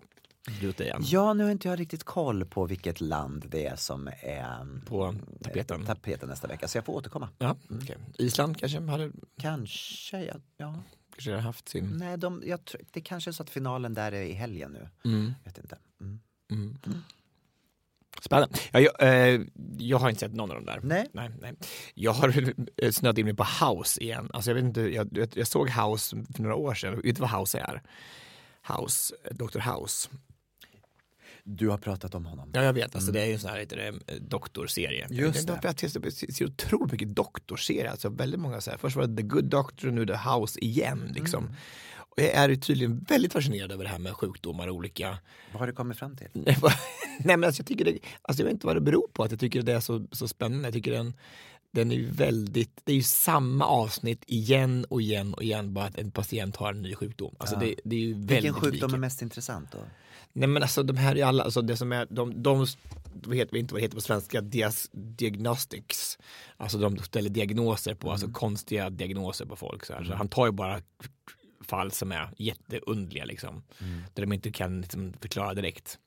Ja, 1.03 1.33
nu 1.33 1.43
har 1.43 1.51
inte 1.51 1.67
jag 1.67 1.79
riktigt 1.79 2.03
koll 2.03 2.45
på 2.45 2.65
vilket 2.65 3.01
land 3.01 3.45
det 3.49 3.65
är 3.65 3.75
som 3.75 4.07
är 4.21 4.85
På 4.85 5.15
tapeten. 5.43 5.81
eh, 5.81 5.87
tapeten 5.87 6.29
nästa 6.29 6.47
vecka, 6.47 6.67
så 6.67 6.77
jag 6.77 6.85
får 6.85 6.93
återkomma. 6.93 7.29
Ja, 7.37 7.55
okej. 7.81 7.97
Island 8.17 8.57
kanske 8.59 8.81
hade 8.81 9.11
Kanske, 9.41 10.23
ja. 10.25 10.33
ja. 10.57 10.75
kanske 11.15 11.31
hade 11.31 11.43
haft 11.43 11.69
sin... 11.69 11.97
Nej, 11.97 12.17
de, 12.17 12.43
jag, 12.45 12.59
det 12.91 13.01
kanske 13.01 13.29
är 13.29 13.31
så 13.31 13.43
att 13.43 13.49
finalen 13.49 13.93
där 13.93 14.11
är 14.11 14.21
i 14.21 14.33
helgen 14.33 14.71
nu. 14.71 14.89
Mm. 15.11 15.33
Vet 15.43 15.57
inte. 15.57 15.77
Mm. 16.01 16.73
Mm. 18.31 18.49
Spännande. 18.49 18.57
Ja, 18.71 18.79
jag, 18.79 19.33
eh, 19.33 19.41
jag 19.77 19.97
har 19.97 20.09
inte 20.09 20.19
sett 20.19 20.33
någon 20.33 20.51
av 20.51 20.55
dem 20.55 20.65
där. 20.65 20.79
Nej. 20.83 21.07
Nej, 21.13 21.29
nej. 21.41 21.53
Jag 21.93 22.11
har 22.11 22.53
eh, 22.77 22.91
snöat 22.91 23.17
in 23.17 23.25
mig 23.25 23.35
på 23.35 23.43
House 23.43 24.03
igen. 24.03 24.29
Alltså 24.33 24.49
jag, 24.49 24.55
vet 24.55 24.63
inte, 24.63 24.81
jag, 24.81 25.29
jag, 25.35 25.47
såg 25.47 25.69
House 25.69 26.17
för 26.35 26.43
några 26.43 26.55
år 26.55 26.73
sedan. 26.73 27.01
Vet 27.03 27.15
du 27.15 27.21
vad 27.21 27.31
House 27.31 27.59
är? 27.59 27.81
House, 28.67 29.15
eh, 29.23 29.35
Dr. 29.35 29.59
House. 29.59 30.09
Du 31.45 31.69
har 31.69 31.77
pratat 31.77 32.15
om 32.15 32.25
honom. 32.25 32.51
Ja, 32.53 32.63
jag 32.63 32.73
vet. 32.73 32.95
Alltså, 32.95 33.11
Det 33.11 33.21
är 33.21 33.25
ju 33.25 33.33
en 33.33 33.39
sån 33.39 33.49
här 33.49 33.59
heter 33.59 33.77
det, 33.77 33.87
eh, 33.87 34.21
doktorserie. 34.21 35.07
Just 35.09 35.47
det. 35.47 35.59
Jag 35.63 35.79
ser, 36.33 36.45
otroligt 36.45 36.91
mycket 36.91 37.15
doktorserier. 37.15 37.91
Alltså, 37.91 38.09
väldigt 38.09 38.39
många 38.39 38.61
så 38.61 38.71
här. 38.71 38.77
Först 38.77 38.95
var 38.95 39.07
det 39.07 39.15
The 39.15 39.23
Good 39.23 39.45
Doctor 39.45 39.87
och 39.87 39.93
nu 39.93 40.05
The 40.05 40.13
House 40.13 40.59
igen. 40.59 41.11
Liksom. 41.15 41.55
Och 42.17 42.21
jag 42.23 42.29
är 42.29 42.49
ju 42.49 42.55
tydligen 42.55 42.99
väldigt 43.09 43.33
fascinerad 43.33 43.71
över 43.71 43.83
det 43.83 43.89
här 43.89 43.99
med 43.99 44.13
sjukdomar 44.13 44.67
och 44.67 44.75
olika 44.75 45.17
Vad 45.51 45.59
har 45.59 45.67
du 45.67 45.73
kommit 45.73 45.97
fram 45.97 46.15
till? 46.15 46.27
Nej, 46.33 46.57
men 47.37 47.43
alltså 47.43 47.59
jag 47.61 47.67
tycker 47.67 47.85
det, 47.85 47.99
alltså 48.21 48.41
jag 48.41 48.45
vet 48.45 48.53
inte 48.53 48.65
vad 48.67 48.75
det 48.75 48.81
beror 48.81 49.07
på 49.13 49.23
att 49.23 49.31
jag 49.31 49.39
tycker 49.39 49.61
det 49.61 49.73
är 49.73 49.79
så, 49.79 50.07
så 50.11 50.27
spännande. 50.27 50.67
Jag 50.67 50.73
tycker 50.73 50.91
den, 50.91 51.13
den 51.71 51.91
är 51.91 51.95
ju 51.95 52.05
väldigt, 52.09 52.81
det 52.83 52.91
är 52.91 52.95
ju 52.95 53.03
samma 53.03 53.65
avsnitt 53.65 54.23
igen 54.27 54.85
och 54.89 55.01
igen 55.01 55.33
och 55.33 55.43
igen 55.43 55.73
bara 55.73 55.85
att 55.85 55.97
en 55.97 56.11
patient 56.11 56.55
har 56.55 56.69
en 56.73 56.81
ny 56.81 56.95
sjukdom. 56.95 57.35
Alltså 57.37 57.55
Ja. 57.55 57.59
det, 57.59 57.75
det 57.83 57.95
är 57.95 57.99
ju 57.99 58.13
väldigt 58.13 58.31
Vilken 58.31 58.53
sjukdom 58.53 58.89
lika. 58.89 58.95
är 58.95 58.99
mest 58.99 59.21
intressant 59.21 59.71
då? 59.71 59.77
Nej 60.33 60.47
men 60.47 60.63
alltså 60.63 60.83
de 60.83 60.97
här 60.97 61.17
är 61.17 61.25
alla, 61.25 61.43
alltså 61.43 61.61
det 61.61 61.77
som 61.77 61.91
är, 61.91 62.07
de, 62.09 62.43
de 62.43 62.65
vad 63.25 63.35
heter, 63.37 63.57
inte 63.57 63.73
vad 63.73 63.81
det 63.81 63.85
heter 63.85 63.95
på 63.95 64.01
svenska, 64.01 64.41
dias, 64.41 64.89
diagnostics. 64.93 66.17
Alltså 66.57 66.77
de 66.77 66.97
ställer 66.97 67.29
diagnoser 67.29 67.93
på, 67.95 68.07
Mm. 68.07 68.11
alltså 68.13 68.27
konstiga 68.31 68.89
diagnoser 68.89 69.45
på 69.45 69.55
folk. 69.55 69.85
Så, 69.85 69.93
här. 69.93 70.03
så 70.03 70.13
han 70.13 70.27
tar 70.27 70.45
ju 70.45 70.51
bara 70.51 70.81
fall 71.63 71.91
som 71.91 72.11
är 72.11 72.29
jätteundliga 72.37 73.25
liksom. 73.25 73.63
Mm. 73.81 74.01
Där 74.13 74.23
de 74.23 74.33
inte 74.33 74.51
kan 74.51 74.81
liksom, 74.81 75.13
förklara 75.21 75.53
direkt. 75.53 75.99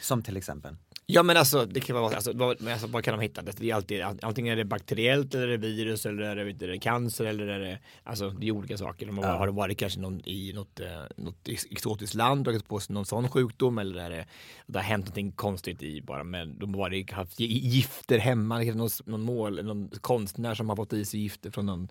Som 0.00 0.22
till 0.22 0.36
exempel? 0.36 0.76
Ja 1.08 1.22
men 1.22 1.36
alltså 1.36 1.66
det 1.66 1.80
kan 1.80 1.96
vara, 1.96 2.14
alltså, 2.14 2.32
vad, 2.34 2.68
alltså, 2.68 2.86
vad 2.86 3.04
kan 3.04 3.18
de 3.18 3.22
hitta? 3.22 3.42
Det 3.42 3.70
är 3.70 3.74
alltid, 3.74 4.02
antingen 4.02 4.52
är 4.52 4.56
det 4.56 4.64
bakteriellt 4.64 5.34
eller 5.34 5.48
är 5.48 5.50
det 5.50 5.56
virus 5.56 6.06
eller 6.06 6.22
är 6.22 6.36
det, 6.36 6.44
vet 6.44 6.58
du, 6.58 6.78
cancer 6.78 7.24
eller 7.24 7.46
är 7.46 7.58
det, 7.60 7.78
alltså 8.02 8.30
det 8.30 8.46
är 8.46 8.50
olika 8.52 8.76
saker. 8.78 9.06
De 9.06 9.18
har, 9.18 9.24
Ja. 9.24 9.36
har 9.38 9.46
de 9.46 9.56
varit 9.56 9.78
kanske 9.78 10.00
någon, 10.00 10.28
i 10.28 10.52
något, 10.52 10.80
eh, 10.80 11.02
något 11.16 11.48
ex- 11.48 11.66
exotiskt 11.70 12.14
land, 12.14 12.44
dragit 12.44 12.68
på 12.68 12.80
sig 12.80 12.94
någon 12.94 13.06
sån 13.06 13.28
sjukdom 13.28 13.78
eller 13.78 14.00
är 14.04 14.10
det, 14.10 14.26
det 14.66 14.78
har 14.78 14.84
hänt 14.84 15.04
någonting 15.04 15.32
konstigt 15.32 15.82
i 15.82 16.02
bara, 16.02 16.24
men 16.24 16.58
de 16.58 16.74
har 16.74 16.78
varit, 16.80 17.10
haft 17.10 17.40
gi- 17.40 17.46
gifter 17.68 18.18
hemma, 18.18 18.58
det 18.58 18.68
är 18.68 18.74
någon, 18.74 18.90
någon 19.04 19.22
mål, 19.22 19.64
någon 19.64 19.88
konstnär 20.00 20.54
som 20.54 20.68
har 20.68 20.76
fått 20.76 20.92
i 20.92 21.04
sig 21.04 21.20
gifter 21.20 21.50
från 21.50 21.66
någon 21.66 21.88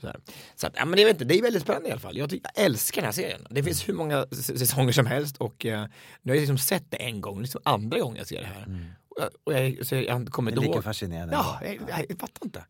så, 0.00 0.12
så 0.54 0.66
att, 0.66 0.72
ja, 0.76 0.84
men 0.84 0.96
det, 0.96 1.04
vet 1.04 1.14
inte, 1.14 1.24
det 1.24 1.38
är 1.38 1.42
väldigt 1.42 1.62
spännande 1.62 1.88
i 1.88 1.92
alla 1.92 2.00
fall. 2.00 2.16
Jag, 2.18 2.30
tycker, 2.30 2.50
jag 2.54 2.64
älskar 2.64 3.02
den 3.02 3.04
här 3.06 3.12
serien. 3.12 3.46
Det 3.50 3.62
finns 3.62 3.88
hur 3.88 3.94
många 3.94 4.26
säsonger 4.30 4.92
som 4.92 5.06
helst 5.06 5.36
och 5.36 5.66
eh, 5.66 5.86
nu 6.22 6.32
har 6.32 6.36
jag 6.36 6.40
liksom 6.40 6.58
sett 6.58 6.90
det 6.90 6.96
en 6.96 7.20
gång, 7.20 7.40
liksom 7.40 7.60
andra 7.64 7.98
gången 7.98 8.16
jag 8.16 8.26
ser 8.26 8.40
det 8.40 8.46
här. 8.46 8.88
Jag, 9.16 9.30
och 9.44 9.52
jag, 9.52 9.86
så 9.86 9.94
jag 9.94 10.28
kommer 10.28 10.50
Det 10.50 10.58
är 10.58 10.66
lika 10.66 10.82
fascinerande 10.82 11.34
Ja, 11.34 11.60
jag, 11.64 11.74
jag, 11.74 12.06
jag 12.08 12.18
fattar 12.18 12.44
inte. 12.46 12.64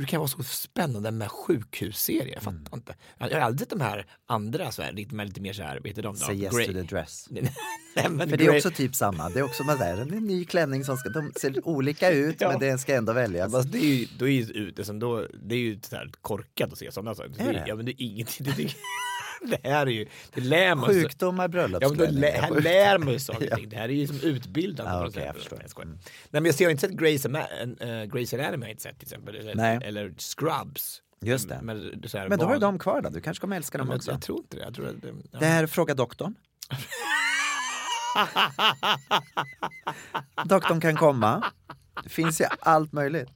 Hur 0.00 0.06
det 0.06 0.10
kan 0.10 0.18
vara 0.20 0.28
så 0.28 0.42
spännande 0.42 1.10
med 1.10 1.30
sjukhusserier? 1.30 2.34
Jag 2.34 2.42
fattar 2.42 2.76
inte. 2.76 2.94
Jag 3.18 3.30
har 3.30 3.40
aldrig 3.40 3.60
sett 3.60 3.70
de 3.70 3.80
här 3.80 4.06
andra, 4.26 4.72
så 4.72 4.82
här, 4.82 4.92
lite, 4.92 5.24
lite 5.24 5.40
mer 5.40 5.52
så 5.52 5.62
här, 5.62 5.80
vet 5.80 5.96
du 5.96 6.02
de 6.02 6.14
då? 6.14 6.20
Say 6.20 6.36
yes 6.36 6.52
Grey- 6.54 6.66
to 6.66 6.72
the 6.72 6.82
dress. 6.82 7.28
Nej, 7.96 8.08
men 8.10 8.28
För 8.30 8.36
det 8.36 8.46
är 8.46 8.56
också 8.56 8.70
typ 8.70 8.94
samma. 8.94 9.28
Det 9.28 9.38
är 9.38 9.42
också 9.42 9.64
man 9.64 9.78
där, 9.78 9.96
en 9.98 10.08
ny 10.08 10.44
klänning 10.44 10.84
som 10.84 10.96
ska, 10.96 11.08
de 11.08 11.32
ser 11.40 11.68
olika 11.68 12.10
ut 12.12 12.36
Ja. 12.40 12.48
men 12.50 12.60
det 12.60 12.78
ska 12.78 12.94
ändå 12.94 13.12
väljas. 13.12 13.52
Fast 13.52 13.72
det 13.72 13.78
är 13.78 13.94
ju, 13.94 14.06
då 14.18 14.28
är 14.28 14.32
ju 14.32 14.42
ute, 14.42 14.84
som 14.84 14.98
då, 14.98 15.26
det 15.42 15.54
är 15.54 15.58
ju 15.58 15.80
så 15.82 15.96
här 15.96 16.10
korkat 16.20 16.72
att 16.72 16.78
se 16.78 16.92
sådana 16.92 17.14
saker. 17.14 17.32
Det 17.36 17.42
Är 17.44 17.48
är, 17.48 17.52
det? 17.52 17.64
ja 17.66 17.74
men 17.74 17.86
det 17.86 17.92
är 17.92 18.02
ingenting. 18.06 18.46
Det, 18.46 18.52
det, 18.56 18.62
det 19.62 19.68
här 19.68 19.86
är 19.86 19.90
ju, 19.90 20.06
det 20.34 20.40
lär 20.40 20.74
man 20.74 20.92
sig. 20.92 21.02
Sjukdomar, 21.02 21.44
Ja, 21.44 21.48
men 21.48 21.70
bröllopsklänningar. 21.70 22.20
lä, 22.20 22.30
här 22.40 22.60
lär 22.60 22.98
man 22.98 23.12
ju 23.12 23.18
saker 23.18 23.48
och 23.52 23.56
ting. 23.58 23.68
Det 23.68 23.76
här 23.76 23.88
är 23.88 23.92
ju 23.92 24.06
som 24.06 24.20
utbildande. 24.20 24.92
Ja, 24.92 25.10
sätt. 25.12 25.22
jag 25.26 25.34
förstår. 25.36 25.82
Mm. 25.82 25.94
Nej, 26.30 26.30
men 26.30 26.44
jag 26.44 26.54
ser 26.54 26.64
jag 26.64 26.68
har 26.68 26.72
inte 26.72 26.88
sett 26.88 26.96
Ama- 27.32 27.76
äh, 27.80 27.86
Grey's 28.06 28.34
Anatomy 28.34 28.56
har 28.56 28.62
jag 28.64 28.70
inte 28.70 28.82
sett 28.82 28.98
till 28.98 29.06
exempel. 29.06 29.36
Eller, 29.36 29.54
Nej. 29.54 29.78
eller 29.84 30.14
Scrubs. 30.18 31.02
Just 31.22 31.48
det. 31.48 31.58
Men, 31.62 32.02
så 32.06 32.18
här, 32.18 32.28
Men 32.28 32.38
då 32.38 32.46
har 32.46 32.54
du 32.54 32.60
dem 32.60 32.78
kvar 32.78 33.00
då, 33.02 33.10
du 33.10 33.20
kanske 33.20 33.40
kommer 33.40 33.56
älska 33.56 33.78
Ja, 33.78 33.80
dem 33.80 33.88
men 33.88 33.96
också. 33.96 34.10
Jag 34.10 34.22
tror 34.22 34.38
inte 34.38 34.56
det. 34.56 34.62
Jag 34.62 34.74
tror 34.74 34.88
att, 34.88 34.94
ja. 35.30 35.38
Det 35.38 35.46
här 35.46 35.62
är 35.62 35.66
Fråga 35.66 35.94
doktorn. 35.94 36.34
doktorn 40.44 40.80
kan 40.80 40.96
komma. 40.96 41.44
Det 42.02 42.08
finns 42.08 42.40
ju 42.40 42.44
allt 42.60 42.92
möjligt. 42.92 43.28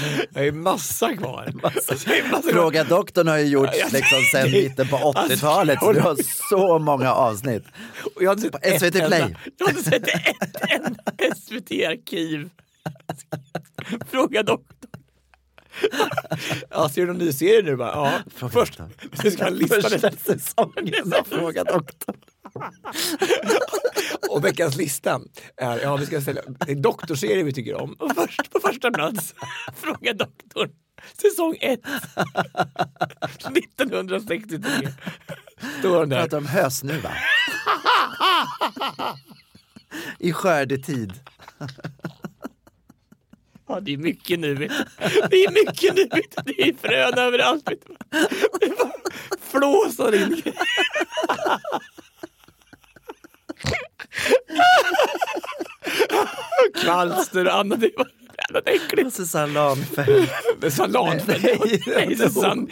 Jag 0.34 0.44
ju 0.44 0.52
massa 0.52 1.16
kvar. 1.16 1.52
Alltså, 1.62 2.08
har 2.08 2.16
ju 2.16 2.22
massa 2.22 2.42
kvar. 2.42 2.52
Fråga 2.52 2.84
doktorn 2.84 3.28
har 3.28 3.38
ju 3.38 3.46
gjorts 3.46 3.92
liksom 3.92 4.18
sen 4.32 4.50
mitten 4.50 4.88
på 4.88 4.96
Alltså, 4.96 5.34
80-talet. 5.46 5.78
Så 5.80 5.92
du 5.92 6.00
har 6.00 6.16
så 6.48 6.78
många 6.78 7.12
avsnitt. 7.12 7.64
Och 8.14 8.22
jag 8.22 8.30
har 8.30 8.36
inte 8.36 8.58
sett 8.58 8.66
ett 8.66 8.80
SVT 8.80 8.92
Play. 9.06 9.20
enda- 9.22 9.38
Jag 9.58 9.66
har 9.66 9.70
inte 9.70 9.90
sett 9.90 10.02
ett 10.08 10.70
enda 10.70 11.34
SVT-arkiv. 11.36 12.50
Fråga 14.10 14.42
doktorn. 14.42 14.74
Ja, 16.70 16.88
ser 16.88 17.00
du 17.00 17.06
någon 17.06 17.18
ny 17.18 17.32
serie 17.32 17.62
nu? 17.62 17.76
Bara, 17.76 17.88
ja, 17.88 18.12
Fråga 18.34 18.52
först. 18.52 18.80
Du 19.22 19.30
ska 19.30 19.48
lista 19.48 19.80
Första 19.80 20.10
säsongen 20.10 21.12
av 21.20 21.24
Fråga 21.38 21.64
doktorn. 21.64 22.16
Och 24.30 24.44
veckans 24.44 24.76
lista 24.76 25.20
är, 25.56 25.80
ja 25.80 25.96
vi 25.96 26.06
ska 26.06 26.20
ställa, 26.20 26.40
det 26.66 26.72
är 26.72 26.76
doktorserier 26.76 27.44
vi 27.44 27.52
tycker 27.52 27.74
om. 27.74 27.92
Och 27.92 28.14
först 28.14 28.50
på 28.52 28.60
första 28.60 28.90
plats, 28.90 29.34
Fråga 29.76 30.12
doktorn. 30.12 30.70
Säsong 31.22 31.56
1. 31.60 31.80
1963. 33.56 34.70
Står 35.78 36.00
den 36.00 36.08
där. 36.08 36.20
Pratar 36.20 36.38
om 36.38 36.46
hösnuva. 36.46 37.12
I 40.18 40.32
skördetid. 40.32 41.12
Ja, 43.68 43.80
det 43.80 43.92
är 43.92 43.96
mycket 43.96 44.40
nu. 44.40 44.54
Det 45.30 45.44
är 45.44 45.50
mycket 45.50 45.94
nu. 45.94 46.08
Det 46.44 46.68
är 46.68 46.74
frön 46.74 47.18
överallt. 47.18 47.68
flåsar 49.40 50.14
in. 50.14 50.42
Kvalster 56.82 57.46
och 57.46 57.54
annat. 57.54 57.80
Det 57.80 57.90
var 57.96 58.06
jävla 58.48 58.72
äckligt. 58.72 59.06
Och 59.06 59.12
Susanne 59.12 59.52
Lanfelt. 59.52 60.30
Salanfält. 60.70 61.42
Nej, 61.42 61.58
nej, 61.86 62.06
Nej, 62.06 62.16
Susanne 62.16 62.66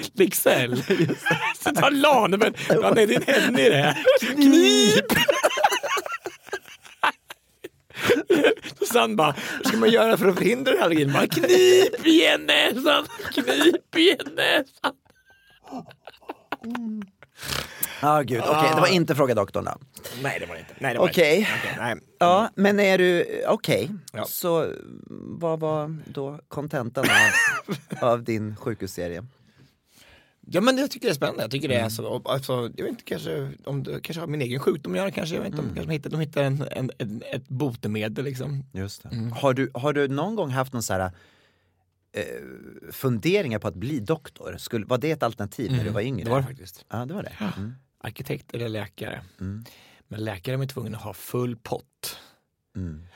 nej, 2.94 3.06
det 3.06 3.14
är 3.14 3.38
en 3.38 3.42
henne 3.42 3.66
i 3.66 3.70
det 3.70 3.76
här. 3.76 4.04
Knip! 4.34 5.12
Susanne 8.78 9.14
bara, 9.16 9.34
vad 9.58 9.66
ska 9.66 9.76
man 9.76 9.90
göra 9.90 10.16
för 10.16 10.28
att 10.28 10.36
förhindra 10.38 10.72
det 10.72 10.78
här 10.78 10.84
allergin? 10.84 11.12
Bara, 11.12 11.26
knip 11.26 12.06
igen 12.06 12.46
näsan, 12.46 13.06
knip 13.32 13.96
igen 13.96 14.18
näsan. 14.36 14.94
Ja, 18.02 18.22
gud. 18.22 18.40
Okej, 18.40 18.70
det 18.74 18.80
var 18.80 18.92
inte 18.92 19.14
Fråga 19.14 19.34
doktorn 19.34 19.64
då. 19.64 19.74
Nej, 20.22 20.40
det 20.40 20.46
var 20.46 20.54
det 20.54 20.60
inte. 20.60 20.74
Nej, 20.78 20.92
det 20.92 20.98
var 20.98 21.08
Okej. 21.08 21.38
inte. 21.38 21.50
Okej. 21.80 21.96
Ja, 22.18 22.50
men 22.54 22.80
är 22.80 22.98
du, 22.98 23.26
okej. 23.48 23.90
Ja. 24.12 24.24
Så 24.24 24.72
vad 25.38 25.60
var 25.60 25.98
då 26.06 26.40
kontentan 26.48 27.04
av, 28.00 28.08
av 28.10 28.24
din 28.24 28.56
sjukhusserie? 28.56 29.24
Ja 30.48 30.60
men 30.60 30.78
jag 30.78 30.90
tycker 30.90 31.08
det 31.08 31.12
är 31.12 31.14
spännande. 31.14 31.42
Jag 31.42 31.50
tycker 31.50 31.68
det 31.68 31.74
är 31.74 31.88
så, 31.88 32.06
och, 32.06 32.32
alltså, 32.32 32.52
jag 32.76 32.84
vet 32.84 32.88
inte 32.88 33.04
kanske 33.04 33.52
om 33.64 33.82
det 33.82 34.00
kanske 34.00 34.20
har 34.20 34.26
min 34.26 34.42
egen 34.42 34.60
sjukdom 34.60 34.92
att 34.92 34.98
göra 34.98 35.10
kanske. 35.10 35.34
Jag 35.34 35.42
vet 35.42 35.50
inte 35.52 35.62
om 35.62 35.74
kanske 35.74 35.86
de 35.86 35.92
hittar, 35.92 36.10
de 36.10 36.20
hittar 36.20 36.42
en, 36.42 36.64
en, 36.70 36.90
en, 36.98 37.22
ett 37.32 37.48
botemedel 37.48 38.24
liksom. 38.24 38.64
Just 38.72 39.02
det. 39.02 39.30
Har, 39.34 39.54
du, 39.54 39.70
har 39.74 39.92
du 39.92 40.08
någon 40.08 40.34
gång 40.34 40.50
haft 40.50 40.72
någon 40.72 40.82
så 40.82 40.92
här 40.92 41.10
eh, 42.12 42.22
funderingar 42.92 43.58
på 43.58 43.68
att 43.68 43.74
bli 43.74 44.00
doktor? 44.00 44.56
Skulle, 44.58 44.86
var 44.86 44.98
det 44.98 45.10
ett 45.10 45.22
alternativ 45.22 45.72
när 45.72 45.84
du 45.84 45.90
var 45.90 46.00
yngre? 46.00 46.24
Det 46.24 46.30
var 46.30 46.40
det 46.40 46.46
faktiskt. 46.46 46.84
Ja, 46.88 47.04
det 47.04 47.14
var 47.14 47.22
det. 47.22 47.32
Mm. 47.56 47.74
Arkitekt 47.98 48.54
eller 48.54 48.68
läkare. 48.68 49.24
Mm. 49.40 49.64
Men 50.08 50.24
läkare 50.24 50.54
är 50.54 50.58
man 50.58 50.68
tvungen 50.68 50.94
att 50.94 51.02
ha 51.02 51.14
full 51.14 51.56
pott. 51.56 52.18
Mm. 52.76 53.06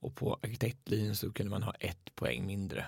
Och 0.00 0.16
på 0.16 0.38
arkitektlinjen 0.42 1.16
så 1.16 1.32
kunde 1.32 1.50
man 1.50 1.62
ha 1.62 1.72
ett 1.80 2.14
poäng 2.14 2.46
mindre. 2.46 2.86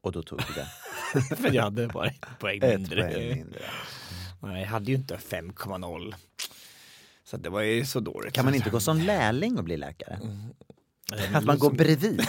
Och 0.00 0.12
då 0.12 0.22
tog 0.22 0.38
du 0.38 0.54
det. 0.54 1.36
För 1.36 1.54
jag 1.54 1.62
hade 1.62 1.88
bara 1.88 2.06
ett 2.06 2.26
poäng 2.40 2.60
Ett 2.62 2.78
mindre. 2.80 3.12
poäng 3.12 3.36
mindre. 3.36 3.60
Nej, 4.42 4.60
jag 4.62 4.68
hade 4.68 4.90
ju 4.90 4.96
inte 4.96 5.16
5,0. 5.16 6.14
Så 7.24 7.36
det 7.36 7.48
var 7.48 7.60
ju 7.60 7.84
så 7.84 8.00
dåligt. 8.00 8.32
Kan 8.34 8.44
man 8.44 8.54
inte 8.54 8.70
gå 8.70 8.80
som 8.80 8.98
lärling 8.98 9.58
och 9.58 9.64
bli 9.64 9.76
läkare? 9.76 10.18
Att 11.34 11.44
man 11.44 11.58
går 11.58 11.70
bredvid? 11.70 12.22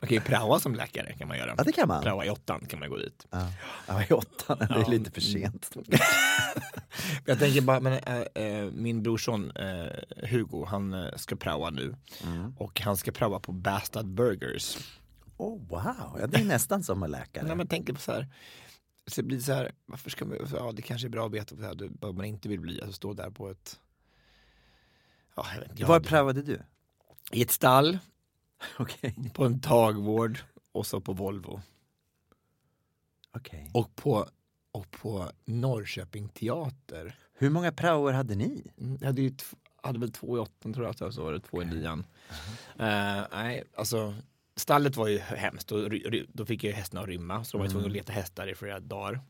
Man 0.00 0.08
kan 0.08 0.14
ju 0.14 0.20
praoa 0.20 0.60
som 0.60 0.74
läkare 0.74 1.12
kan 1.12 1.28
man 1.28 1.38
göra. 1.38 1.54
Ja, 1.58 1.64
det 1.64 1.72
kan 1.72 1.88
man. 1.88 2.02
Praoa 2.02 2.24
i 2.26 2.30
åttan 2.30 2.66
kan 2.68 2.80
man 2.80 2.90
gå 2.90 2.96
dit. 2.96 3.26
Ja, 3.30 3.48
ja 3.88 4.02
i 4.10 4.12
åttan, 4.12 4.58
det 4.58 4.64
är 4.64 4.80
Ja. 4.80 4.88
lite 4.88 5.10
för 5.10 5.20
sent. 5.20 5.70
Jag 7.26 7.38
tänker 7.38 7.60
bara, 7.60 7.80
men, 7.80 7.92
äh, 7.92 8.44
äh, 8.44 8.70
min 8.70 9.02
brorson 9.02 9.50
äh, 9.50 10.28
Hugo, 10.30 10.64
han 10.64 11.10
ska 11.16 11.36
praoa 11.36 11.70
nu. 11.70 11.94
Mm. 12.24 12.54
Och 12.58 12.80
han 12.80 12.96
ska 12.96 13.12
praoa 13.12 13.40
på 13.40 13.52
Bastard 13.52 14.06
Burgers. 14.06 14.78
Oh, 15.36 15.68
wow, 15.68 16.16
ja, 16.20 16.26
det 16.26 16.40
är 16.40 16.44
nästan 16.44 16.82
som 16.84 17.02
en 17.02 17.10
läkare. 17.10 17.46
Nej, 17.46 17.56
men 17.56 17.66
tänker 17.66 17.92
på 17.92 18.00
så 18.00 18.12
här. 18.12 18.28
Så 19.06 19.20
det 19.20 19.26
blir 19.26 19.40
så 19.40 19.52
här, 19.52 19.72
varför 19.86 20.10
ska 20.10 20.24
man, 20.24 20.36
ja 20.52 20.72
det 20.72 20.82
kanske 20.82 21.06
är 21.06 21.10
bra 21.10 21.26
att 21.26 21.32
veta 21.32 21.54
vad 22.00 22.14
man 22.14 22.24
inte 22.24 22.48
vill 22.48 22.60
bli, 22.60 22.80
alltså 22.80 22.92
stå 22.92 23.12
där 23.12 23.30
på 23.30 23.50
ett, 23.50 23.76
ja 25.36 25.46
jag 25.54 25.60
vet 25.60 25.70
inte. 25.70 25.80
jag 25.82 25.88
Var 25.88 25.94
hade- 25.94 26.08
prövade 26.08 26.42
du? 26.42 26.62
I 27.32 27.42
ett 27.42 27.50
stall, 27.50 27.98
Okej. 28.78 29.14
på 29.34 29.44
en 29.44 29.60
dagvård 29.60 30.38
och 30.72 30.86
så 30.86 31.00
på 31.00 31.12
Volvo. 31.12 31.60
Okej. 33.32 33.70
Och 33.74 33.96
på, 33.96 34.28
och 34.72 34.90
på 34.90 35.30
Norrköping 35.44 36.28
teater. 36.28 37.16
Hur 37.34 37.50
många 37.50 37.72
praoer 37.72 38.12
hade 38.12 38.34
ni? 38.34 38.62
Mm, 38.80 38.98
Jag 39.00 39.06
hade, 39.06 39.22
ju 39.22 39.32
hade 39.82 39.98
väl 39.98 40.12
två 40.12 40.36
i 40.36 40.40
åttan 40.40 40.72
tror 40.74 40.94
jag, 40.98 41.14
så 41.14 41.24
var 41.24 41.32
det 41.32 41.40
två 41.40 41.62
i 41.62 41.64
nian. 41.64 42.06
Eh, 42.78 43.22
nej, 43.32 43.64
alltså 43.76 44.14
stallet 44.56 44.96
var 44.96 45.08
ju 45.08 45.18
hemskt. 45.18 45.72
Ry- 45.72 46.26
då 46.32 46.46
fick 46.46 46.64
ju 46.64 46.72
hästarna 46.72 47.06
rymma, 47.06 47.44
så 47.44 47.56
de 47.56 47.58
var 47.58 47.66
ju 47.66 47.70
tvungna 47.72 47.86
att 47.86 47.92
leta 47.92 48.12
hästar 48.12 48.46
i 48.46 48.54
flera 48.54 48.80
dagar. 48.80 49.20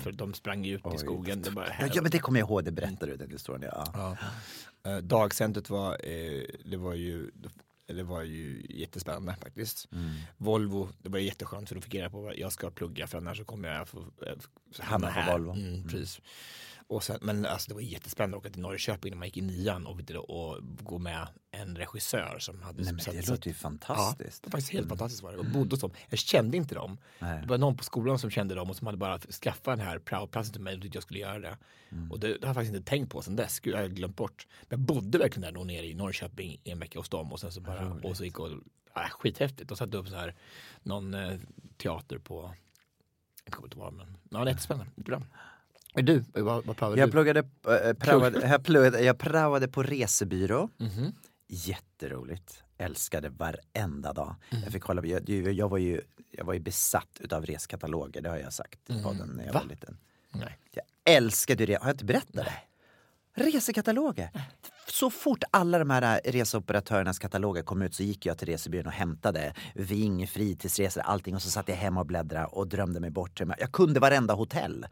För 0.00 0.12
de 0.12 0.34
sprang 0.34 0.64
ju 0.64 0.74
ut 0.74 0.86
i 0.94 0.98
skogen. 0.98 1.42
Det 1.42 1.50
bara, 1.50 1.68
Ja, 1.80 1.88
ja, 1.94 2.02
men 2.02 2.10
det 2.10 2.18
kommer 2.18 2.40
jag 2.40 2.48
ihåg, 2.48 2.64
det 2.64 2.72
berättade 2.72 3.12
du 3.12 3.16
den 3.16 3.30
historien. 3.30 3.70
Ja. 3.74 3.86
Ja. 3.94 4.16
Eh, 4.86 4.96
Dagcentret 4.96 5.70
var, 5.70 5.92
eh, 5.92 6.42
det 6.64 6.76
var 6.76 6.94
ju 6.94 7.30
det 7.86 8.02
var 8.02 8.22
ju 8.22 8.66
jättespännande 8.70 9.36
faktiskt. 9.40 9.88
Volvo, 10.36 10.88
det 10.98 11.08
var 11.08 11.18
jätteskönt 11.18 11.68
för 11.68 11.74
då 11.74 11.80
fick 11.80 11.94
jag 11.94 12.00
reda 12.00 12.10
på 12.10 12.20
vad 12.20 12.36
jag 12.36 12.52
ska 12.52 12.70
plugga 12.70 13.06
för 13.06 13.18
annars 13.18 13.38
så 13.38 13.44
kommer 13.44 13.68
jag 13.68 13.88
få 13.88 13.98
eh, 13.98 14.34
Hamna 14.78 15.08
här. 15.08 15.32
Volvo. 15.32 15.50
Mm, 15.52 15.82
precis. 15.88 16.20
Och 16.86 17.04
sen, 17.04 17.18
men 17.22 17.46
alltså 17.46 17.68
det 17.68 17.74
var 17.74 17.80
jättespännande 17.80 18.36
att 18.36 18.40
åka 18.42 18.50
till 18.50 18.62
Norrköping 18.62 19.10
när 19.10 19.18
man 19.18 19.28
gick 19.28 19.36
i 19.36 19.40
nian 19.40 19.86
och, 19.86 20.00
och 20.28 20.58
gå 20.82 20.98
med 20.98 21.28
en 21.50 21.76
regissör 21.76 22.36
som 22.38 22.62
hade 22.62 22.82
Nej, 22.82 22.92
men 22.92 23.16
det 23.16 23.28
låter 23.28 23.48
ju 23.48 23.54
Ja, 23.54 23.58
fantastiskt. 23.58 24.42
det 24.42 24.46
var 24.46 24.50
faktiskt 24.50 24.72
helt 24.72 24.88
fantastiskt 24.88 25.22
var 25.22 25.32
det. 25.32 25.36
Jag 25.36 25.52
bodde 25.52 25.70
hos 25.70 25.80
dem. 25.80 25.90
Jag 26.08 26.18
kände 26.18 26.56
inte 26.56 26.74
dem. 26.74 26.98
Nej. 27.18 27.40
Det 27.40 27.46
var 27.46 27.58
någon 27.58 27.76
på 27.76 27.84
skolan 27.84 28.18
som 28.18 28.30
kände 28.30 28.54
dem 28.54 28.70
och 28.70 28.76
som 28.76 28.86
hade 28.86 28.98
bara 28.98 29.18
skaffat 29.18 29.64
den 29.78 29.86
här 29.86 29.98
praoplatsen 29.98 30.52
till 30.52 30.62
mig 30.62 30.74
och 30.76 30.82
tyckte 30.82 30.96
jag 30.96 31.02
skulle 31.02 31.20
göra 31.20 31.38
det. 31.38 31.58
Mm. 31.90 32.12
Och 32.12 32.20
det, 32.20 32.28
det 32.28 32.40
har 32.40 32.48
jag 32.48 32.54
faktiskt 32.54 32.74
inte 32.74 32.90
tänkt 32.90 33.12
på 33.12 33.22
sedan 33.22 33.36
dess. 33.36 33.60
Gud, 33.60 33.74
jag 33.74 33.80
har 33.80 33.88
glömt 33.88 34.16
bort. 34.16 34.46
Men 34.68 34.78
jag 34.78 34.86
bodde 34.86 35.18
verkligen 35.18 35.54
där 35.54 35.64
nere 35.64 35.86
i 35.86 35.94
Norrköping 35.94 36.60
i 36.64 36.70
en 36.70 36.78
vecka 36.78 36.98
hos 36.98 37.08
dem 37.08 37.32
och 37.32 37.40
sen 37.40 37.52
så 37.52 37.60
bara 37.60 37.92
och 38.02 38.16
så 38.16 38.24
gick 38.24 38.38
och 38.38 38.50
äh, 38.96 39.10
skithäftigt 39.10 39.70
och 39.70 39.78
satte 39.78 39.96
upp 39.96 40.08
så 40.08 40.16
här 40.16 40.34
någon 40.82 41.14
eh, 41.14 41.38
teater 41.76 42.18
på 42.18 42.54
jag 43.44 43.54
kommer 43.54 43.66
inte 43.66 43.78
ihåg 43.78 43.92
men 43.92 44.16
ja, 44.30 44.38
det 44.38 44.44
är 44.44 44.46
jättespännande. 44.46 44.92
Bra. 44.96 45.22
Du, 45.94 46.24
vad, 46.34 46.64
vad 46.66 46.76
praoade 46.76 47.00
Jag 47.00 47.08
du? 47.08 47.12
pluggade, 47.12 47.40
äh, 47.40 47.92
praoade, 47.94 48.48
jag, 48.48 48.64
pluggade, 48.64 49.00
jag 49.02 49.18
praoade 49.18 49.68
på 49.68 49.82
resebyrå. 49.82 50.68
Mhm. 50.76 51.12
Jätteroligt. 51.48 52.62
Älskade 52.78 53.28
varenda 53.28 54.12
dag. 54.12 54.34
Mm. 54.50 54.64
Jag, 54.64 54.72
fick 54.72 54.82
kolla, 54.82 55.06
jag, 55.06 55.28
jag, 55.28 55.68
var 55.68 55.78
ju, 55.78 56.00
jag 56.30 56.44
var 56.44 56.54
ju 56.54 56.60
besatt 56.60 57.18
utav 57.20 57.46
reskataloger, 57.46 58.20
det 58.20 58.28
har 58.30 58.36
jag 58.36 58.52
sagt 58.52 58.90
i 58.90 59.02
podden 59.02 59.28
när 59.28 59.46
jag 59.46 59.52
Va? 59.52 59.60
var 59.60 59.68
liten. 59.68 59.96
Nej. 60.32 60.58
Jag 60.70 60.84
älskade 61.16 61.66
det. 61.66 61.74
Har 61.74 61.86
jag 61.88 61.94
inte 61.94 62.04
berättat 62.04 62.32
det? 62.34 62.52
Resekataloger. 63.34 64.30
Så 64.86 65.10
fort 65.10 65.44
alla 65.50 65.78
de 65.78 65.90
här 65.90 66.20
äh, 66.24 66.32
reseoperatörernas 66.32 67.18
kataloger 67.18 67.62
kom 67.62 67.82
ut 67.82 67.94
så 67.94 68.02
gick 68.02 68.26
jag 68.26 68.38
till 68.38 68.48
resebyrån 68.48 68.86
och 68.86 68.92
hämtade 68.92 69.54
Ving, 69.74 70.26
fritidsresor, 70.26 71.02
allting 71.02 71.34
och 71.34 71.42
så 71.42 71.50
satt 71.50 71.68
jag 71.68 71.76
hemma 71.76 72.00
och 72.00 72.06
bläddrade 72.06 72.46
och 72.46 72.68
drömde 72.68 73.00
mig 73.00 73.10
bort. 73.10 73.40
Jag 73.58 73.72
kunde 73.72 74.00
varenda 74.00 74.34
hotell 74.34 74.86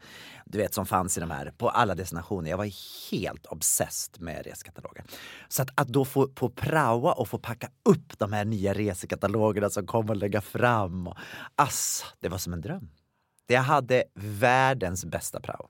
du 0.45 0.57
vet 0.57 0.73
som 0.73 0.85
fanns 0.85 1.17
i 1.17 1.19
de 1.19 1.31
här, 1.31 1.53
på 1.57 1.69
alla 1.69 1.95
destinationer. 1.95 2.49
Jag 2.49 2.57
var 2.57 2.69
helt 3.11 3.45
obsessed 3.45 4.21
med 4.21 4.45
resekataloger. 4.45 5.03
Så 5.47 5.61
att, 5.61 5.69
att 5.75 5.87
då 5.87 6.05
få 6.05 6.27
på 6.27 6.49
praoa 6.49 7.13
och 7.13 7.27
få 7.27 7.39
packa 7.39 7.69
upp 7.85 8.19
de 8.19 8.33
här 8.33 8.45
nya 8.45 8.73
resekatalogerna 8.73 9.69
som 9.69 9.87
kom 9.87 10.09
och 10.09 10.15
lägga 10.15 10.41
fram. 10.41 11.07
Och, 11.07 11.17
ass, 11.55 12.05
det 12.19 12.29
var 12.29 12.37
som 12.37 12.53
en 12.53 12.61
dröm. 12.61 12.89
Jag 13.47 13.61
hade 13.61 14.03
världens 14.15 15.05
bästa 15.05 15.39
prao. 15.39 15.69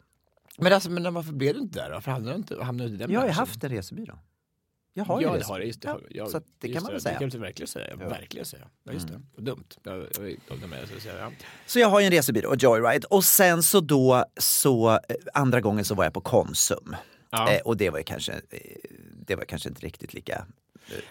Men, 0.57 0.73
alltså, 0.73 0.89
men 0.89 1.13
varför 1.13 1.33
blev 1.33 1.53
du 1.53 1.59
inte 1.59 1.79
där? 1.79 1.89
Varför 1.91 2.11
hamnade 2.11 2.33
du 2.33 2.37
inte, 2.37 2.63
hamnade 2.63 2.89
du 2.89 2.95
i 2.95 2.97
den 2.97 3.11
Jag 3.11 3.19
har 3.19 3.25
ju 3.27 3.29
branschen? 3.33 3.39
haft 3.39 3.63
en 3.63 3.69
resebyrå. 3.69 4.19
Jag 4.95 5.05
har 5.05 5.19
ju 5.21 5.25
ja, 5.27 5.33
det. 5.33 5.39
det 5.39 5.45
har 5.45 5.59
jag. 5.59 5.67
Just 5.67 5.81
det. 5.81 5.87
Ja, 5.87 5.99
Ja, 6.09 6.25
så 6.27 6.37
att 6.37 6.43
det 6.59 6.67
just 6.67 6.77
kan 6.77 6.83
man 6.83 6.91
väl 6.91 6.97
Det 6.97 7.01
säga. 7.03 7.19
kan 7.19 7.29
du 7.29 7.37
verkligen 7.37 7.67
säga. 7.67 7.85
Ja. 7.87 7.93
Mm. 7.93 8.09
Verkligen 8.09 8.45
säga. 8.45 8.67
Ja, 8.83 8.91
just 8.91 9.07
det. 9.07 9.21
Vad 9.35 9.45
dumt. 9.45 9.63
Jag, 9.83 9.97
jag, 9.97 10.07
jag, 10.17 10.57
jag, 10.61 10.69
med, 10.69 10.87
så 10.89 10.95
att 10.95 11.01
säga, 11.01 11.19
ja. 11.19 11.31
Så 11.65 11.79
jag 11.79 11.87
har 11.87 11.99
ju 11.99 12.05
en 12.05 12.11
resebyrå, 12.11 12.55
Joyride. 12.55 13.05
Och 13.09 13.23
sen 13.23 13.63
så 13.63 13.79
då, 13.79 14.25
så 14.37 14.89
eh, 14.91 14.97
andra 15.33 15.61
gången 15.61 15.85
så 15.85 15.95
var 15.95 16.03
jag 16.03 16.13
på 16.13 16.21
Konsum. 16.21 16.95
Ja. 17.29 17.51
Eh, 17.51 17.61
och 17.61 17.77
det 17.77 17.89
var 17.89 17.97
ju 17.97 18.03
kanske, 18.03 18.31
eh, 18.33 18.59
det 19.27 19.35
var 19.35 19.45
kanske 19.45 19.69
inte 19.69 19.81
riktigt 19.81 20.13
lika 20.13 20.45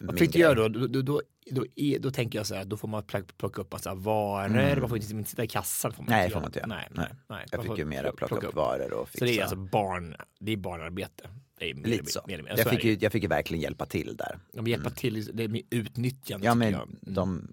Vad 0.00 0.14
min 0.14 0.16
fick 0.18 0.32
du 0.32 0.38
göra 0.38 0.54
då? 0.54 0.68
Då, 0.68 0.86
då, 0.86 1.02
då, 1.02 1.22
då, 1.50 1.64
då 2.00 2.10
tänker 2.10 2.38
jag 2.38 2.46
så 2.46 2.54
här, 2.54 2.64
då 2.64 2.76
får 2.76 2.88
man 2.88 3.02
plock- 3.02 3.32
plocka 3.38 3.60
upp 3.62 3.72
massa 3.72 3.94
varor, 3.94 4.56
Mm. 4.56 4.80
man 4.80 4.88
får 4.88 4.98
inte, 4.98 5.12
inte 5.12 5.30
sitta 5.30 5.44
i 5.44 5.48
kassan. 5.48 5.92
Får 5.92 6.02
man 6.02 6.10
Nej, 6.10 6.24
inte 6.24 6.32
får 6.32 6.40
man 6.40 6.48
inte 6.48 6.58
göra. 6.58 6.66
Nej, 6.66 6.88
nej, 6.90 7.06
nej. 7.28 7.46
Jag 7.50 7.62
fick 7.64 7.78
ju 7.78 7.84
mera 7.84 8.12
plocka 8.12 8.46
upp 8.46 8.54
varor 8.54 8.92
och 8.92 9.08
Så 9.08 9.18
det 9.18 9.24
är 9.24 9.28
fixa. 9.28 9.42
alltså 9.42 9.56
barn, 9.56 10.16
det 10.40 10.52
är 10.52 10.56
barnarbete. 10.56 11.28
Det 11.58 11.72
Lite 11.74 12.12
så. 12.12 12.20
Mer, 12.26 12.42
mer, 12.42 12.54
Jag 12.56 12.70
fick, 12.70 12.82
det 12.82 12.88
ju, 12.88 12.96
jag 13.00 13.12
fick 13.12 13.22
ju 13.22 13.28
verkligen 13.28 13.62
hjälpa 13.62 13.86
till 13.86 14.16
där. 14.16 14.38
De 14.52 14.66
hjälpa 14.66 14.90
till, 14.90 15.36
det 15.36 15.44
är 15.44 15.48
mer 15.48 15.62
utnyttjande 15.70 16.46
Ja 16.46 16.54
men 16.54 16.70
jag. 16.72 16.88
de, 17.00 17.48
ja. 17.48 17.52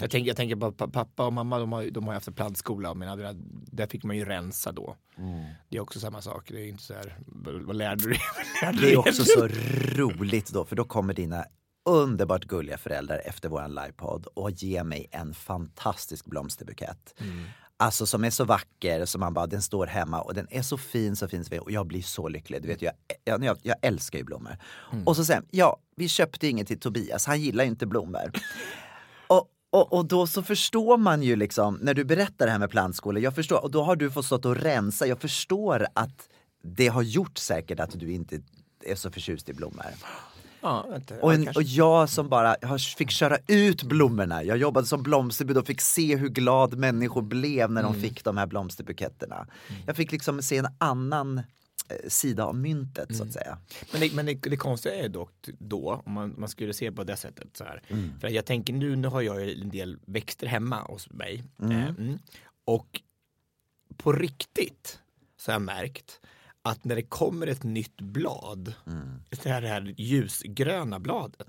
Jag 0.00 0.10
tänker, 0.10 0.28
jag 0.28 0.36
tänker 0.36 0.56
på 0.56 0.72
pa- 0.72 0.88
pappa 0.88 1.26
och 1.26 1.32
mamma, 1.32 1.58
de 1.58 1.72
har, 1.72 1.84
de 1.90 2.06
har 2.06 2.14
haft 2.14 2.28
en 2.28 2.34
plantskola, 2.34 2.94
men 2.94 3.18
där, 3.18 3.34
där 3.72 3.86
fick 3.86 4.04
man 4.04 4.16
ju 4.16 4.24
rensa 4.24 4.72
då. 4.72 4.96
Mm. 5.18 5.44
Det 5.68 5.76
är 5.76 5.80
också 5.80 6.00
samma 6.00 6.22
sak, 6.22 6.48
det 6.48 6.60
är 6.60 6.68
inte 6.68 6.82
så 6.82 6.94
här, 6.94 7.18
vad 7.66 7.76
lärde 7.76 8.04
du 8.04 8.10
dig? 8.10 8.20
Det 8.80 8.92
är 8.92 8.98
också 8.98 9.24
så 9.24 9.48
roligt 9.94 10.50
då, 10.52 10.64
för 10.64 10.76
då 10.76 10.84
kommer 10.84 11.14
dina 11.14 11.44
underbart 11.88 12.44
gulliga 12.44 12.78
föräldrar 12.78 13.22
efter 13.24 13.48
våran 13.48 13.74
livepodd 13.74 14.26
och 14.26 14.50
ger 14.50 14.84
mig 14.84 15.06
en 15.10 15.34
fantastisk 15.34 16.26
blomsterbukett. 16.26 17.14
Mm. 17.18 17.44
Alltså 17.76 18.06
som 18.06 18.24
är 18.24 18.30
så 18.30 18.44
vacker, 18.44 19.04
som 19.04 19.20
man 19.20 19.34
bara, 19.34 19.46
den 19.46 19.62
står 19.62 19.86
hemma 19.86 20.20
och 20.20 20.34
den 20.34 20.46
är 20.50 20.62
så 20.62 20.78
fin, 20.78 21.16
så 21.16 21.28
fin, 21.28 21.44
så 21.44 21.50
fin 21.50 21.60
och 21.60 21.70
jag 21.70 21.86
blir 21.86 22.02
så 22.02 22.28
lycklig. 22.28 22.62
Du 22.62 22.68
vet, 22.68 22.82
jag, 22.82 22.92
jag, 23.24 23.44
jag, 23.44 23.58
jag 23.62 23.76
älskar 23.82 24.18
ju 24.18 24.24
blommor. 24.24 24.56
Mm. 24.92 25.06
Och 25.06 25.16
så 25.16 25.24
sen, 25.24 25.46
ja, 25.50 25.76
vi 25.96 26.08
köpte 26.08 26.48
inget 26.48 26.66
till 26.66 26.80
Tobias, 26.80 27.26
han 27.26 27.40
gillar 27.40 27.64
ju 27.64 27.70
inte 27.70 27.86
blommor. 27.86 28.32
Och, 29.70 29.92
och, 29.92 30.06
då 30.06 30.26
så 30.26 30.42
förstår 30.42 30.98
man 30.98 31.22
ju 31.22 31.36
liksom, 31.36 31.78
när 31.82 31.94
du 31.94 32.04
berättar 32.04 32.46
det 32.46 32.52
här 32.52 32.58
med 32.58 32.70
plantskola, 32.70 33.20
jag 33.20 33.34
förstår, 33.34 33.62
och 33.62 33.70
då 33.70 33.82
har 33.82 33.96
du 33.96 34.10
fått 34.10 34.24
stått 34.26 34.44
och 34.44 34.56
rensa, 34.56 35.06
jag 35.06 35.20
förstår 35.20 35.86
att 35.94 36.28
det 36.62 36.88
har 36.88 37.02
gjort 37.02 37.38
säkert 37.38 37.80
att 37.80 38.00
du 38.00 38.12
inte 38.12 38.40
är 38.84 38.94
så 38.94 39.10
förtjust 39.10 39.48
i 39.48 39.52
blommor. 39.52 39.84
Ja, 40.62 40.86
vänta, 40.90 41.14
Och, 41.20 41.34
en, 41.34 41.48
och 41.48 41.62
jag 41.62 42.08
som 42.08 42.28
bara 42.28 42.56
fick 42.96 43.10
köra 43.10 43.38
ut 43.46 43.82
blommorna. 43.82 44.44
Jag 44.44 44.56
jobbade 44.58 44.86
som 44.86 45.02
blomsterbud 45.02 45.56
och 45.58 45.66
fick 45.66 45.80
se 45.80 46.16
hur 46.16 46.28
glad 46.28 46.78
människor 46.78 47.22
blev 47.22 47.70
när 47.70 47.82
de 47.82 47.88
Mm. 47.94 48.02
fick 48.02 48.24
de 48.24 48.36
här 48.36 48.46
blomsterbuketterna. 48.46 49.46
Jag 49.86 49.96
fick 49.96 50.12
liksom 50.12 50.42
se 50.42 50.56
en 50.56 50.68
annan 50.78 51.42
sida 52.08 52.44
av 52.44 52.56
myntet 52.56 53.16
så 53.16 53.22
att 53.22 53.32
säga. 53.32 53.58
Men, 53.92 54.00
det, 54.00 54.14
men 54.14 54.26
det, 54.26 54.34
det 54.34 54.56
konstiga 54.56 54.94
är 54.94 55.08
dock 55.08 55.48
då, 55.58 56.02
om 56.06 56.12
man, 56.12 56.34
man 56.38 56.48
skulle 56.48 56.72
se 56.72 56.92
på 56.92 57.04
det 57.04 57.16
sättet 57.16 57.56
så 57.56 57.64
här. 57.64 57.82
Mm. 57.88 58.20
För 58.20 58.28
jag 58.28 58.44
tänker 58.46 58.72
nu, 58.72 58.96
nu 58.96 59.08
har 59.08 59.20
jag 59.22 59.50
en 59.50 59.68
del 59.70 59.98
växter 60.06 60.46
hemma 60.46 60.82
hos 60.82 61.10
mig. 61.10 61.44
Mm. 61.62 61.72
Eh, 61.72 61.88
mm. 61.88 62.18
Och 62.64 63.00
på 63.96 64.12
riktigt 64.12 65.00
så 65.36 65.50
har 65.50 65.54
jag 65.54 65.62
märkt 65.62 66.20
att 66.62 66.84
när 66.84 66.96
det 66.96 67.02
kommer 67.02 67.46
ett 67.46 67.62
nytt 67.62 68.00
blad, 68.00 68.74
Mm. 68.86 69.22
det 69.30 69.48
här, 69.48 69.62
det 69.62 69.68
här 69.68 69.94
ljusgröna 69.96 71.00
bladet, 71.00 71.48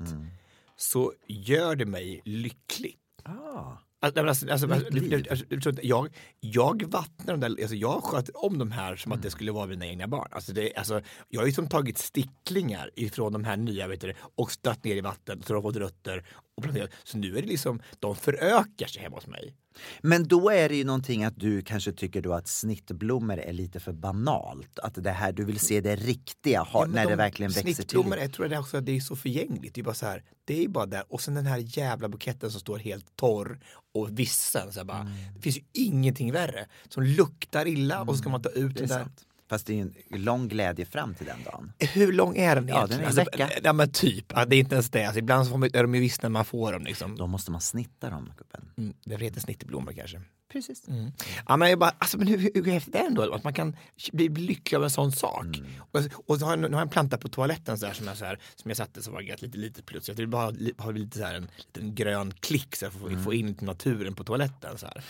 så 0.75 1.13
gör 1.27 1.75
det 1.75 1.85
mig 1.85 2.21
lycklig. 2.25 2.97
Ah. 3.23 3.77
Alltså, 4.03 4.19
alltså, 4.21 4.49
alltså, 4.51 4.67
alltså, 4.73 5.45
inte- 5.69 5.87
jag, 5.87 6.15
jag 6.39 6.83
vattnar 6.91 7.37
de 7.37 7.39
där, 7.39 7.61
alltså 7.61 7.75
jag 7.75 8.03
sköter 8.03 8.45
om 8.45 8.57
de 8.57 8.71
här 8.71 8.95
som 8.95 9.11
att 9.11 9.21
det 9.21 9.29
skulle 9.31 9.51
vara 9.51 9.67
mina 9.67 9.85
egna 9.87 10.07
barn. 10.07 10.27
Alltså 10.31 10.53
det, 10.53 10.75
alltså, 10.75 11.01
jag 11.29 11.41
har 11.41 11.45
ju 11.47 11.53
som 11.53 11.67
tagit 11.67 11.97
sticklingar 11.97 12.89
ifrån 12.95 13.33
de 13.33 13.43
här 13.43 13.57
nya 13.57 13.87
vet 13.87 14.01
du, 14.01 14.13
och 14.35 14.51
stött 14.51 14.83
ner 14.83 14.95
i 14.95 15.01
vatten 15.01 15.41
så 15.41 15.53
de 15.53 15.55
har 15.55 15.61
fått 15.71 15.75
rötter. 15.75 16.25
Och 16.57 16.63
planterat. 16.63 16.89
Så 17.03 17.17
nu 17.17 17.37
är 17.37 17.41
det 17.41 17.47
liksom, 17.47 17.81
de 17.99 18.15
förökar 18.15 18.87
sig 18.87 19.01
hemma 19.01 19.15
hos 19.15 19.27
mig. 19.27 19.55
Men 20.01 20.27
då 20.27 20.49
är 20.49 20.69
det 20.69 20.75
ju 20.75 20.83
någonting 20.83 21.23
att 21.23 21.39
du 21.39 21.61
kanske 21.61 21.91
tycker 21.91 22.21
då 22.21 22.33
att 22.33 22.47
snittblommor 22.47 23.37
är 23.39 23.53
lite 23.53 23.79
för 23.79 23.93
banalt. 23.93 24.79
Att 24.79 25.03
det 25.03 25.11
här, 25.11 25.31
du 25.31 25.45
vill 25.45 25.59
se 25.59 25.81
det 25.81 25.95
riktiga, 25.95 26.61
ha, 26.61 26.81
Ja, 26.85 26.91
när 26.91 27.03
de 27.03 27.09
det 27.09 27.15
verkligen 27.15 27.51
växer 27.51 27.63
till. 27.63 27.75
Snittblommor, 27.75 28.17
jag 28.17 28.33
tror 28.33 28.47
det 28.47 28.57
också 28.57 28.77
att 28.77 28.85
det 28.85 28.95
är 28.95 28.99
så 28.99 29.15
förgängligt. 29.15 29.75
Det 29.75 29.81
är 29.81 29.85
bara 29.85 29.95
så 29.95 30.05
här, 30.05 30.23
det 30.45 30.63
är 30.63 30.67
bara 30.67 30.85
där. 30.85 31.03
Och 31.09 31.21
sen 31.21 31.33
den 31.33 31.45
här 31.45 31.57
jävla 31.77 32.09
buketten 32.09 32.51
som 32.51 32.59
står 32.59 32.77
helt 32.77 33.15
torr 33.15 33.59
och 33.93 34.19
vissen. 34.19 34.71
Så 34.71 34.85
bara, 34.85 34.97
Mm. 35.01 35.13
Det 35.35 35.41
finns 35.41 35.57
ju 35.57 35.61
ingenting 35.73 36.31
värre. 36.31 36.65
Som 36.89 37.03
luktar 37.03 37.67
illa 37.67 38.01
och 38.01 38.07
så 38.07 38.17
ska 38.17 38.29
man 38.29 38.41
ta 38.41 38.49
ut 38.49 38.55
Mm. 38.57 38.73
Det 38.73 38.79
är 38.83 38.87
den 38.87 38.97
där. 38.97 39.03
sant. 39.03 39.25
Fast 39.51 39.67
det 39.67 39.79
är 39.79 39.81
en 39.81 39.93
lång 40.23 40.47
glädje 40.47 40.85
fram 40.85 41.13
till 41.15 41.25
den 41.25 41.43
dagen. 41.43 41.73
Hur 41.79 42.13
lång 42.13 42.37
är 42.37 42.55
den 42.55 42.67
Ja, 42.67 42.75
egentligen? 42.75 43.01
den 43.01 43.17
är 43.17 43.19
en 43.19 43.25
vecka. 43.47 43.49
ja 43.63 43.73
men 43.73 43.91
typ, 43.91 44.25
ja, 44.35 44.45
det 44.45 44.55
är 44.55 44.59
inte 44.59 44.75
ens 44.75 44.89
det. 44.89 45.05
Alltså, 45.05 45.19
ibland 45.19 45.45
så 45.45 45.51
får 45.51 45.57
man, 45.57 45.69
är 45.73 45.81
de 45.83 45.95
ju 45.95 46.01
vissna 46.01 46.29
när 46.29 46.33
man 46.33 46.45
får 46.45 46.73
dem. 46.73 46.83
Liksom. 46.83 47.15
Då 47.17 47.27
måste 47.27 47.51
man 47.51 47.61
snitta 47.61 48.09
dem, 48.09 48.33
gubben. 48.37 48.69
Mm, 48.77 48.93
det 49.05 49.17
heter 49.25 49.39
snittblommor 49.41 49.91
kanske. 49.93 50.21
Precis. 50.51 50.87
Mm. 50.87 51.11
Ja, 51.47 51.57
men 51.57 51.69
jag 51.69 51.79
bara, 51.79 51.95
alltså, 51.97 52.17
men 52.17 52.27
hur, 52.27 52.37
hur, 52.37 52.51
hur 52.53 52.71
häftigt 52.71 52.95
är 52.95 52.99
det 52.99 53.05
ändå? 53.05 53.33
Att 53.33 53.43
man 53.43 53.53
kan 53.53 53.75
bli 54.13 54.29
lycklig 54.29 54.77
av 54.77 54.83
en 54.83 54.89
sån 54.89 55.11
sak. 55.11 55.45
Mm. 55.57 55.67
Och, 55.91 56.01
och 56.25 56.39
så 56.39 56.45
har 56.45 56.51
jag, 56.51 56.59
nu 56.59 56.67
har 56.67 56.73
jag 56.73 56.81
en 56.81 56.89
planta 56.89 57.17
på 57.17 57.27
toaletten 57.29 57.77
så 57.77 57.85
här, 57.85 57.93
som, 57.93 58.07
jag, 58.07 58.17
så 58.17 58.25
här, 58.25 58.39
som 58.55 58.69
jag 58.69 58.77
satte 58.77 59.01
som 59.01 59.13
var 59.13 59.21
lite 59.21 59.57
litet 59.57 59.85
plus. 59.85 60.07
Jag 60.07 60.15
vill 60.15 60.27
bara 60.27 60.45
ha, 60.45 60.53
ha 60.77 60.91
lite 60.91 61.17
så 61.17 61.23
här, 61.25 61.35
en 61.35 61.47
liten 61.57 61.95
grön 61.95 62.33
klick 62.39 62.75
så 62.75 62.85
jag 62.85 62.93
får 62.93 63.07
Mm. 63.09 63.23
få 63.23 63.33
in 63.33 63.57
naturen 63.61 64.15
på 64.15 64.23
toaletten. 64.23 64.77
Så 64.77 64.85
här. 64.85 65.03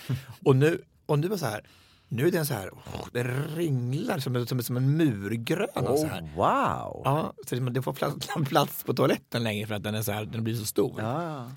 Och 0.46 0.56
nu, 0.56 0.82
och 1.06 1.20
nu 1.20 1.28
var 1.28 1.38
så 1.38 1.46
här, 1.46 1.66
nu 2.12 2.28
är 2.28 2.32
den 2.32 2.46
så 2.46 2.54
här, 2.54 2.70
åh, 2.74 3.08
det 3.12 3.24
ringlar 3.56 4.20
som, 4.20 4.48
som, 4.48 4.64
som 4.64 4.78
en 4.78 4.98
murgrön. 4.98 5.68
och 5.88 6.00
så 6.00 6.06
här. 6.08 6.22
Oh, 6.22 6.36
wow! 6.36 7.02
Ja, 7.06 7.34
så 7.48 7.56
det, 7.56 7.70
det 7.70 7.82
får 7.82 7.94
plats, 7.94 8.28
plats 8.48 8.84
på 8.84 8.94
toaletten 8.94 9.44
längre 9.44 9.68
för 9.68 9.76
att 9.76 9.84
den 9.84 9.96
är 9.96 10.02
så 10.02 10.12
här, 10.12 10.26
den 10.26 10.44
blir 10.44 10.56
så 10.56 10.66
stor. 10.66 10.94
Ja, 11.02 11.52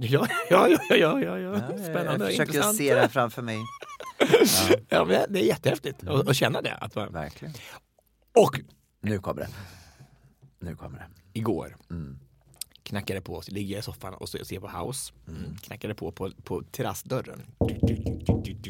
Ja, 0.00 0.26
ja, 0.50 0.68
ja, 0.68 0.78
ja, 0.90 0.96
ja, 0.96 1.20
ja. 1.20 1.38
ja. 1.38 1.60
Spännande, 1.84 2.24
Jag 2.24 2.30
försöker 2.30 2.42
intressant. 2.52 2.76
se 2.76 2.94
det 2.94 3.08
framför 3.08 3.42
mig. 3.42 3.58
Ja, 4.88 5.04
men 5.04 5.32
det 5.32 5.40
är 5.40 5.44
jättehäftigt 5.46 6.08
att, 6.08 6.28
att 6.28 6.36
känna 6.36 6.62
det. 6.62 6.74
Att, 6.74 6.96
Verkligen. 6.96 7.54
och 8.36 8.60
Nu 9.00 9.18
kommer 9.18 9.40
det. 9.40 9.48
Nu 10.60 10.76
kommer 10.76 10.98
det. 10.98 11.06
igår 11.38 11.76
Mm. 11.90 12.18
knackade 12.82 13.20
på, 13.20 13.42
ligger 13.48 13.72
jag 13.74 13.78
i 13.80 13.82
soffan 13.82 14.14
och 14.14 14.28
ser 14.28 14.60
på 14.60 14.68
House. 14.68 15.12
Mm. 15.28 15.56
Knackade 15.62 15.94
på 15.94 16.12
på, 16.12 16.30
på 16.44 16.62
terrassdörren. 16.62 17.42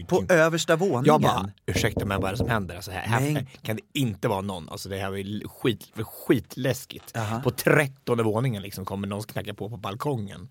På 0.08 0.24
översta 0.28 0.76
våningen? 0.76 1.04
Jag 1.04 1.20
bara, 1.20 1.50
ursäkta 1.66 2.04
mig 2.04 2.16
vad 2.16 2.26
är 2.26 2.32
det 2.32 2.38
som 2.38 2.48
händer? 2.48 2.76
Alltså, 2.76 2.90
här, 2.90 3.00
här 3.00 3.46
kan 3.62 3.76
det 3.76 3.82
inte 3.92 4.28
vara 4.28 4.40
någon. 4.40 4.68
Alltså, 4.68 4.88
det 4.88 4.96
här 4.96 5.10
var 5.10 5.48
skit, 5.48 5.92
skitläskigt. 6.02 7.16
Aha. 7.16 7.40
På 7.40 7.50
trettonde 7.50 8.22
våningen 8.22 8.62
liksom 8.62 8.84
kommer 8.84 9.08
någon 9.08 9.22
knacka 9.22 9.54
på 9.54 9.70
på 9.70 9.76
balkongen. 9.76 10.48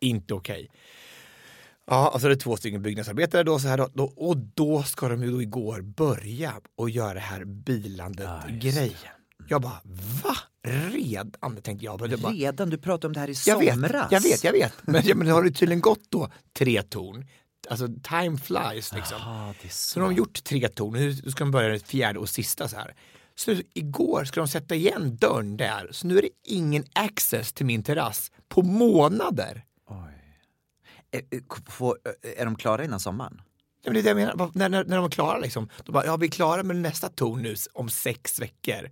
Inte 0.00 0.34
okej. 0.34 0.70
Ja, 1.86 2.08
och 2.08 2.20
så 2.20 2.26
är 2.26 2.30
det 2.30 2.36
två 2.36 2.56
stycken 2.56 2.82
byggnadsarbetare 2.82 3.42
då, 3.42 3.58
så 3.58 3.68
här 3.68 3.78
då, 3.78 3.88
då, 3.94 4.04
och 4.04 4.36
då 4.36 4.82
ska 4.82 5.08
de 5.08 5.22
ju 5.22 5.30
då 5.30 5.42
igår 5.42 5.80
börja 5.80 6.52
och 6.76 6.90
göra 6.90 7.14
det 7.14 7.20
här 7.20 7.44
bilandet 7.44 8.28
grejen. 8.48 8.90
Jag 9.48 9.62
bara, 9.62 9.80
va? 10.24 10.36
Redan? 10.66 11.56
Tänkte 11.62 11.84
jag. 11.84 12.00
Men 12.00 12.10
det 12.10 12.16
bara, 12.16 12.32
Redan? 12.32 12.70
Du 12.70 12.78
pratade 12.78 13.06
om 13.06 13.12
det 13.12 13.20
här 13.20 13.30
i 13.30 13.34
jag 13.46 13.58
vet, 13.58 13.74
somras. 13.74 14.12
jag 14.12 14.20
vet, 14.20 14.44
jag 14.44 14.52
vet. 14.52 14.72
Men, 14.82 15.02
ja, 15.04 15.14
men 15.14 15.26
det 15.26 15.32
har 15.32 15.42
det 15.42 15.50
tydligen 15.50 15.80
gått 15.80 16.10
då 16.10 16.28
tre 16.58 16.82
torn. 16.82 17.26
Alltså 17.70 17.88
time 18.02 18.36
flies 18.38 18.92
liksom. 18.92 19.18
Ah, 19.22 19.52
är 19.62 19.68
Så 19.68 19.74
så. 19.74 20.00
de 20.00 20.04
har 20.06 20.12
gjort 20.12 20.44
tre 20.44 20.68
torn, 20.68 20.92
nu 20.92 21.30
ska 21.30 21.44
de 21.44 21.50
börja 21.50 21.68
det 21.68 21.86
fjärde 21.86 22.18
och 22.18 22.28
sista 22.28 22.68
så 22.68 22.76
här. 22.76 22.94
Så 23.34 23.56
igår 23.74 24.24
ska 24.24 24.40
de 24.40 24.48
sätta 24.48 24.74
igen 24.74 25.16
dörren 25.16 25.56
där, 25.56 25.88
så 25.90 26.06
nu 26.06 26.18
är 26.18 26.22
det 26.22 26.28
ingen 26.44 26.84
access 26.92 27.52
till 27.52 27.66
min 27.66 27.82
terrass 27.82 28.32
på 28.48 28.62
månader. 28.62 29.64
Är, 31.10 31.22
är- 31.30 31.70
får- 31.70 31.98
är 32.38 32.44
de 32.44 32.56
klara 32.56 32.84
innan 32.84 33.00
sommaren? 33.00 33.42
Ja, 33.82 33.92
men 33.92 33.94
det 33.94 34.00
är 34.00 34.14
det 34.14 34.20
jag 34.20 34.36
menar, 34.36 34.50
när, 34.54 34.68
när, 34.68 34.84
när 34.84 34.96
de 34.96 35.02
var 35.02 35.10
klara 35.10 35.38
liksom, 35.38 35.68
då 35.84 35.92
bara, 35.92 36.06
ja 36.06 36.16
vi 36.16 36.26
är 36.26 36.30
klara 36.30 36.62
med 36.62 36.76
nästa 36.76 37.08
torn 37.08 37.42
nu 37.42 37.54
om 37.72 37.88
sex 37.88 38.40
veckor. 38.40 38.90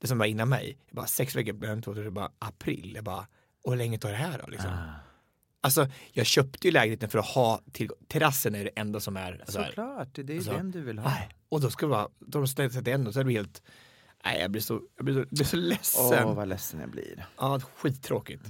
Det 0.00 0.06
som 0.06 0.18
var 0.18 0.26
innan 0.26 0.48
mig, 0.48 0.78
jag 0.88 0.96
bara 0.96 1.06
sex 1.06 1.36
veckor, 1.36 1.94
tre, 1.94 2.10
bara 2.10 2.30
april, 2.38 2.92
jag 2.94 3.04
bara, 3.04 3.26
och 3.64 3.72
hur 3.72 3.78
länge 3.78 3.98
tar 3.98 4.10
det 4.10 4.16
här 4.16 4.38
då 4.44 4.46
liksom? 4.50 4.70
Ah. 4.70 4.94
Alltså 5.60 5.88
jag 6.12 6.26
köpte 6.26 6.68
ju 6.68 6.72
lägenheten 6.72 7.08
för 7.08 7.18
att 7.18 7.26
ha 7.26 7.60
tillgång, 7.72 7.98
terrassen 8.08 8.54
är 8.54 8.64
det 8.64 8.70
enda 8.76 9.00
som 9.00 9.16
är 9.16 9.44
så 9.48 9.58
här. 9.58 9.66
Såklart, 9.66 10.08
det 10.14 10.22
är 10.22 10.26
ju 10.26 10.36
Alltså, 10.36 10.52
den 10.52 10.70
du 10.70 10.80
vill 10.80 10.98
ha. 10.98 11.10
Nej. 11.10 11.28
Och 11.48 11.60
då 11.60 11.70
ska 11.70 11.86
det 11.86 11.90
vara, 11.90 12.08
då 12.18 12.38
har 12.38 12.42
de 12.42 12.48
ställt 12.48 12.86
igen 12.86 13.06
och 13.06 13.12
så 13.14 13.20
är 13.20 13.24
det 13.24 13.32
helt, 13.32 13.62
nej 14.24 14.40
jag 14.40 14.50
blir 14.50 14.62
så, 14.62 14.80
jag 14.96 15.04
blir 15.04 15.14
så, 15.14 15.20
jag 15.20 15.28
blir 15.28 15.44
så 15.44 15.56
ledsen. 15.56 16.24
Åh, 16.28 16.34
vad 16.34 16.48
ledsen 16.48 16.80
jag 16.80 16.90
blir. 16.90 17.26
Ja, 17.36 17.60
skittråkigt. 17.76 18.42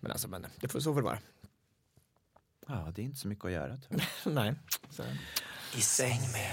Men 0.00 0.12
alltså, 0.12 0.28
men 0.28 0.46
det 0.60 0.68
får 0.68 0.80
så 0.80 0.94
får 0.94 1.00
det 1.00 1.04
vara. 1.04 1.18
Ja, 2.68 2.92
det 2.94 3.02
är 3.02 3.04
inte 3.04 3.18
så 3.18 3.28
mycket 3.28 3.44
att 3.44 3.52
göra. 3.52 3.78
nej. 4.26 4.54
Så. 4.90 5.02
I 5.76 5.80
säng 5.80 6.20
med 6.32 6.52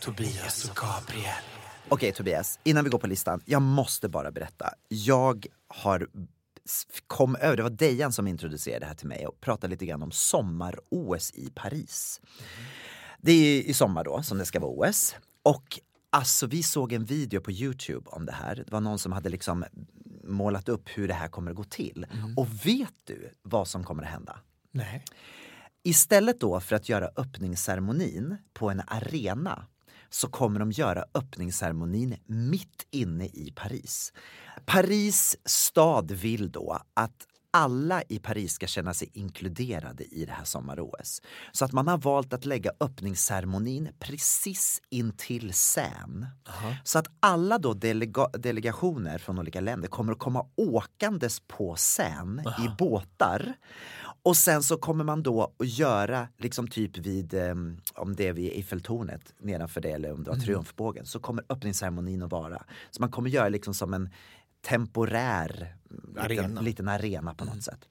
Tobias 0.00 0.70
och 0.70 0.76
Gabriel. 0.76 1.34
Okej 1.88 2.12
Tobias, 2.12 2.58
innan 2.64 2.84
vi 2.84 2.90
går 2.90 2.98
på 2.98 3.06
listan. 3.06 3.40
Jag 3.44 3.62
måste 3.62 4.08
bara 4.08 4.30
berätta. 4.30 4.74
Jag 4.88 5.46
har 5.68 6.08
kom 7.06 7.36
över, 7.36 7.56
det 7.56 7.62
var 7.62 7.70
Dejan 7.70 8.12
som 8.12 8.26
introducerade 8.26 8.80
det 8.80 8.86
här 8.86 8.94
till 8.94 9.08
mig 9.08 9.26
och 9.26 9.40
pratade 9.40 9.70
lite 9.70 9.86
grann 9.86 10.02
om 10.02 10.10
sommar-OS 10.10 11.32
i 11.34 11.50
Paris. 11.54 12.20
Det 13.18 13.32
är 13.32 13.62
i 13.62 13.74
sommar 13.74 14.04
då 14.04 14.22
som 14.22 14.38
det 14.38 14.46
ska 14.46 14.60
vara 14.60 14.90
OS. 14.90 15.14
Och 15.42 15.80
alltså 16.10 16.46
vi 16.46 16.62
såg 16.62 16.92
en 16.92 17.04
video 17.04 17.40
på 17.40 17.50
Youtube 17.50 18.10
om 18.10 18.26
det 18.26 18.32
här. 18.32 18.56
Det 18.56 18.70
var 18.70 18.80
någon 18.80 18.98
som 18.98 19.12
hade 19.12 19.28
liksom 19.28 19.64
målat 20.24 20.68
upp 20.68 20.88
hur 20.94 21.08
det 21.08 21.14
här 21.14 21.28
kommer 21.28 21.50
att 21.50 21.56
gå 21.56 21.64
till. 21.64 22.06
Och 22.36 22.66
vet 22.66 22.94
du 23.04 23.34
vad 23.42 23.68
som 23.68 23.84
kommer 23.84 24.02
att 24.02 24.08
hända? 24.08 24.38
Nej. 24.70 25.04
Istället 25.82 26.40
då 26.40 26.60
för 26.60 26.76
att 26.76 26.88
göra 26.88 27.10
öppningsceremonin 27.16 28.36
på 28.52 28.70
en 28.70 28.82
arena 28.86 29.66
så 30.10 30.28
kommer 30.28 30.60
de 30.60 30.70
göra 30.72 31.04
öppningsceremonin 31.14 32.16
mitt 32.26 32.86
inne 32.90 33.26
i 33.26 33.52
Paris. 33.56 34.12
Paris 34.66 35.36
stad 35.44 36.10
vill 36.10 36.50
då 36.52 36.78
att 36.94 37.26
alla 37.52 38.02
i 38.08 38.18
Paris 38.18 38.52
ska 38.52 38.66
känna 38.66 38.94
sig 38.94 39.10
inkluderade 39.14 40.04
i 40.04 40.24
det 40.24 40.32
här 40.32 40.44
sommar-OS. 40.44 41.22
Så 41.52 41.64
att 41.64 41.72
man 41.72 41.88
har 41.88 41.98
valt 41.98 42.32
att 42.32 42.44
lägga 42.44 42.70
öppningsceremonin 42.80 43.88
precis 43.98 44.82
intill 44.90 45.52
Seine. 45.54 46.26
Så 46.84 46.98
att 46.98 47.06
alla 47.20 47.58
då 47.58 47.72
delega- 47.74 48.38
delegationer 48.38 49.18
från 49.18 49.38
olika 49.38 49.60
länder 49.60 49.88
kommer 49.88 50.12
att 50.12 50.18
komma 50.18 50.46
åkandes 50.56 51.40
på 51.40 51.76
Seine 51.76 52.42
i 52.42 52.68
båtar. 52.78 53.54
Och 54.22 54.36
sen 54.36 54.62
så 54.62 54.76
kommer 54.76 55.04
man 55.04 55.22
då 55.22 55.54
att 55.58 55.78
göra, 55.78 56.28
liksom 56.38 56.68
typ 56.68 56.98
vid, 56.98 57.34
eh, 57.34 57.54
om 57.94 58.16
det 58.16 58.28
är 58.28 58.32
vid 58.32 58.52
Eiffeltornet 58.52 59.34
nedanför 59.38 59.80
det 59.80 59.90
eller 59.90 60.12
om 60.12 60.24
det 60.24 60.30
var 60.30 60.34
Mm. 60.36 60.44
triumfbågen, 60.46 61.06
så 61.06 61.18
kommer 61.20 61.44
öppningsceremonin 61.48 62.22
att 62.22 62.30
vara. 62.32 62.62
Så 62.90 63.00
man 63.02 63.10
kommer 63.10 63.30
göra 63.30 63.48
liksom 63.48 63.74
som 63.74 63.94
en 63.94 64.08
temporär 64.66 65.76
Arena. 66.16 66.42
Liten, 66.48 66.64
liten 66.64 66.88
arena 66.88 67.34
på 67.34 67.44
något 67.44 67.62
sätt. 67.62 67.88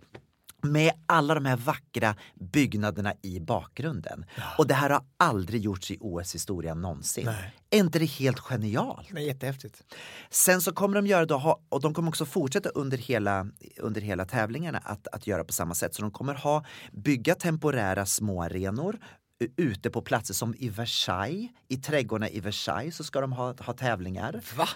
Med 0.61 0.91
alla 1.05 1.33
de 1.33 1.45
här 1.45 1.55
vackra 1.57 2.15
byggnaderna 2.51 3.13
i 3.21 3.39
bakgrunden. 3.39 4.25
Och 4.57 4.67
det 4.67 4.73
här 4.73 4.89
har 4.89 5.01
aldrig 5.17 5.61
gjorts 5.61 5.91
i 5.91 5.97
OS-historien 5.99 6.81
någonsin. 6.81 7.25
Nej. 7.25 7.55
Är 7.69 7.77
inte 7.77 7.99
det 7.99 8.05
helt 8.05 8.39
genialt? 8.39 9.11
Är 9.11 9.19
jättehäftigt. 9.19 9.83
Sen 10.29 10.61
så 10.61 10.71
kommer 10.71 10.95
de 10.95 11.07
göra 11.07 11.25
då, 11.25 11.59
och 11.69 11.81
de 11.81 11.93
kommer 11.93 12.09
också 12.09 12.25
fortsätta 12.25 12.69
under 12.69 12.97
hela, 12.97 13.47
under 13.77 14.01
hela 14.01 14.25
tävlingarna 14.25 14.77
att, 14.77 15.07
att 15.07 15.27
göra 15.27 15.43
på 15.43 15.53
samma 15.53 15.75
sätt. 15.75 15.95
Så 15.95 16.01
de 16.01 16.11
kommer 16.11 16.33
ha, 16.33 16.65
bygga 16.91 17.35
temporära 17.35 18.05
små 18.05 18.43
arenor 18.43 18.99
ute 19.57 19.89
på 19.89 20.01
platser 20.01 20.33
som 20.33 20.55
i 20.57 20.69
Versailles, 20.69 21.49
i 21.67 21.77
trädgårdarna 21.77 22.29
i 22.29 22.39
Versailles 22.39 22.95
så 22.95 23.03
ska 23.03 23.21
de 23.21 23.31
ha, 23.31 23.55
ha 23.59 23.73
tävlingar. 23.73 24.41
Va? 24.57 24.69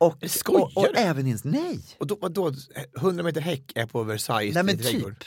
Och, 0.00 0.16
Skojar 0.30 0.60
och, 0.60 0.76
och 0.76 0.86
du? 0.94 0.98
även 1.00 1.26
i, 1.26 1.36
nej! 1.44 1.80
Och 1.98 2.06
då, 2.06 2.18
vadå, 2.20 2.52
100 2.98 3.22
meter 3.24 3.40
häck 3.40 3.72
är 3.74 3.86
på 3.86 4.02
Versailles 4.02 4.54
Nej 4.54 4.62
men 4.64 4.78
typ. 4.78 5.24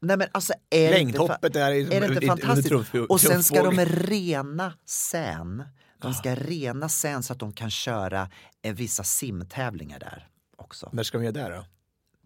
Nej 0.00 0.16
men 0.16 0.28
alltså 0.32 0.52
är 0.70 0.84
det 0.90 0.90
Längdhoppet 0.90 1.52
där 1.52 1.72
i- 1.72 1.94
är 1.94 2.00
det 2.00 2.14
inte 2.14 2.26
fantastiskt? 2.26 2.94
Och 3.08 3.20
sen 3.20 3.44
ska 3.44 3.62
de 3.62 3.84
rena 3.84 4.72
sen. 4.86 5.64
De 5.98 6.14
ska 6.14 6.34
rena 6.34 6.88
sen 6.88 7.22
så 7.22 7.32
att 7.32 7.38
de 7.38 7.52
kan 7.52 7.70
köra 7.70 8.30
eh, 8.62 8.74
vissa 8.74 9.04
simtävlingar 9.04 9.98
där 9.98 10.28
också. 10.56 10.90
När 10.92 11.02
ska 11.02 11.18
de 11.18 11.24
göra 11.24 11.48
det 11.48 11.56
då? 11.56 11.64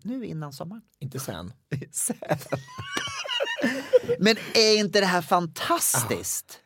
Nu 0.02 0.24
innan 0.26 0.52
sommaren. 0.52 0.82
Inte 0.98 1.20
sen. 1.20 1.52
Sen. 1.92 2.16
Men 4.18 4.36
är 4.54 4.76
inte 4.78 5.00
det 5.00 5.06
här 5.06 5.22
fantastiskt? 5.22 6.60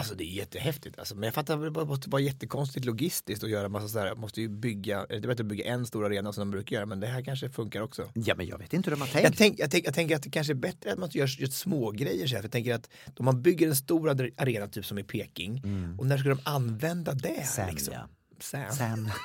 Alltså 0.00 0.14
det 0.14 0.24
är 0.24 0.32
jättehäftigt 0.34 0.98
alltså. 0.98 1.14
Men 1.14 1.22
jag 1.22 1.34
fattar 1.34 1.66
att 1.66 1.74
det 1.74 1.84
måste 1.84 2.10
vara 2.10 2.22
jättekonstigt 2.22 2.84
logistiskt 2.84 3.44
att 3.44 3.50
göra 3.50 3.68
massa 3.68 3.88
sådär. 3.88 4.14
Måste 4.14 4.40
ju 4.40 4.48
bygga, 4.48 5.06
det 5.08 5.14
är 5.14 5.20
bättre 5.20 5.42
att 5.42 5.46
bygga 5.46 5.64
en 5.64 5.86
stor 5.86 6.06
arena 6.06 6.32
som 6.32 6.40
de 6.40 6.50
brukar 6.50 6.76
göra 6.76 6.86
men 6.86 7.00
det 7.00 7.06
här 7.06 7.22
kanske 7.22 7.50
funkar 7.50 7.80
också. 7.80 8.10
Ja 8.14 8.34
men 8.36 8.46
jag 8.46 8.58
vet 8.58 8.72
inte 8.72 8.90
hur 8.90 8.96
de 8.96 9.00
har 9.00 9.08
tänkt. 9.08 9.24
Jag, 9.24 9.36
tänk, 9.36 9.58
jag, 9.58 9.70
tänk, 9.70 9.86
jag 9.86 9.94
tänker 9.94 10.16
att 10.16 10.22
det 10.22 10.30
kanske 10.30 10.52
är 10.52 10.54
bättre 10.54 10.92
att 10.92 10.98
man 10.98 11.08
gör, 11.12 11.40
gör 11.40 11.48
små 11.48 11.90
grejer 11.90 12.26
så 12.26 12.34
här. 12.34 12.42
För 12.42 12.46
jag 12.46 12.52
tänker 12.52 12.74
att 12.74 12.88
om 13.18 13.24
man 13.24 13.42
bygger 13.42 13.68
en 13.68 13.76
stor 13.76 14.10
ar- 14.10 14.30
arena 14.36 14.68
typ 14.68 14.86
som 14.86 14.98
i 14.98 15.02
Peking 15.04 15.62
och 15.98 16.06
när 16.06 16.18
ska 16.18 16.28
de 16.28 16.38
använda 16.44 17.12
det? 17.14 17.28
Mm. 17.28 17.44
Sen, 17.46 17.70
liksom? 17.70 17.94
ja. 17.94 18.08
Sen. 18.40 18.72
Sen. 18.72 19.10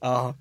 Ja. 0.00 0.36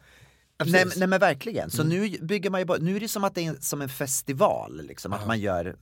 Nej, 0.68 0.86
nej 0.98 1.08
men 1.08 1.20
verkligen. 1.20 1.70
Så 1.70 1.84
nu 1.84 2.18
bygger 2.22 2.50
man 2.50 2.62
ju 2.62 2.66
bara, 2.66 2.78
nu 2.78 2.96
är 2.96 3.00
det 3.00 3.08
som 3.08 3.24
att 3.24 3.36
det 3.36 3.46
är 3.46 3.56
som 3.60 3.82
en 3.82 3.90
festival. 3.90 4.82
Liksom, 4.84 5.14
att 5.14 5.28
man 5.28 5.40
gör 5.40 5.76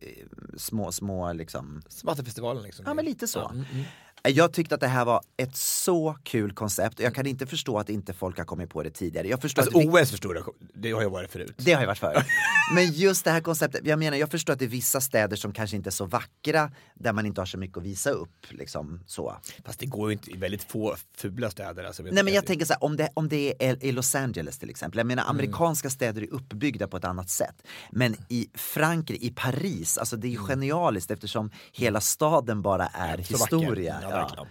eh, 0.00 0.08
små, 0.56 0.92
små 0.92 1.32
liksom. 1.32 1.82
Vattenfestivalen 2.04 2.62
liksom. 2.62 2.84
Ja 2.88 2.94
men 2.94 3.04
lite 3.04 3.28
så. 3.28 3.48
Mm, 3.48 3.64
mm. 3.72 3.84
Jag 4.28 4.52
tyckte 4.52 4.74
att 4.74 4.80
det 4.80 4.86
här 4.86 5.04
var 5.04 5.20
ett 5.36 5.56
så 5.56 6.16
kul 6.22 6.52
koncept 6.52 6.98
och 6.98 7.04
jag 7.04 7.14
kan 7.14 7.26
inte 7.26 7.46
förstå 7.46 7.78
att 7.78 7.88
inte 7.88 8.12
folk 8.12 8.38
har 8.38 8.44
kommit 8.44 8.70
på 8.70 8.82
det 8.82 8.90
tidigare. 8.90 9.28
Jag 9.28 9.40
förstår 9.42 9.62
Alltså 9.62 9.78
OS 9.78 10.10
förstår 10.10 10.36
jag, 10.36 10.48
det 10.74 10.92
har 10.92 11.02
jag 11.02 11.10
varit 11.10 11.30
förut. 11.30 11.54
Det 11.56 11.72
har 11.72 11.80
jag 11.80 11.86
varit 11.86 11.98
för. 11.98 12.24
Men 12.74 12.92
just 12.92 13.24
det 13.24 13.30
här 13.30 13.40
konceptet, 13.40 13.80
jag 13.86 13.98
menar 13.98 14.16
jag 14.16 14.30
förstår 14.30 14.52
att 14.52 14.58
det 14.58 14.64
är 14.64 14.68
vissa 14.68 15.00
städer 15.00 15.36
som 15.36 15.52
kanske 15.52 15.76
inte 15.76 15.88
är 15.88 15.90
så 15.90 16.04
vackra 16.06 16.70
där 16.94 17.12
man 17.12 17.26
inte 17.26 17.40
har 17.40 17.46
så 17.46 17.58
mycket 17.58 17.76
att 17.78 17.82
visa 17.84 18.10
upp. 18.10 18.46
Liksom, 18.48 19.00
så. 19.06 19.36
Fast 19.64 19.78
det 19.78 19.86
går 19.86 20.08
ju 20.10 20.12
inte 20.12 20.30
i 20.30 20.36
väldigt 20.36 20.62
få 20.62 20.96
fula 21.16 21.50
städer. 21.50 21.84
Alltså, 21.84 22.02
Nej 22.02 22.24
men 22.24 22.34
jag 22.34 22.46
tänker 22.46 22.66
så 22.66 22.72
här, 22.72 22.84
om 22.84 22.96
det, 22.96 23.08
om 23.14 23.28
det 23.28 23.54
är 23.58 23.84
i 23.84 23.92
Los 23.92 24.14
Angeles 24.14 24.58
till 24.58 24.70
exempel. 24.70 24.98
Jag 24.98 25.04
Mm. 25.04 25.16
menar 25.16 25.30
amerikanska 25.30 25.90
städer 25.90 26.22
är 26.22 26.32
uppbyggda 26.32 26.88
på 26.88 26.96
ett 26.96 27.04
annat 27.04 27.30
sätt. 27.30 27.62
Men 27.90 28.16
i 28.28 28.48
Frankrike, 28.54 29.24
i 29.26 29.30
Paris, 29.30 29.98
alltså 29.98 30.16
det 30.16 30.26
är 30.26 30.30
ju 30.30 30.38
genialiskt 30.38 31.10
eftersom 31.10 31.50
hela 31.72 32.00
staden 32.00 32.62
bara 32.62 32.86
är 32.86 33.12
Mm. 33.14 33.24
Så 33.24 33.32
historia. 33.32 34.00
Verkligen. 34.14 34.46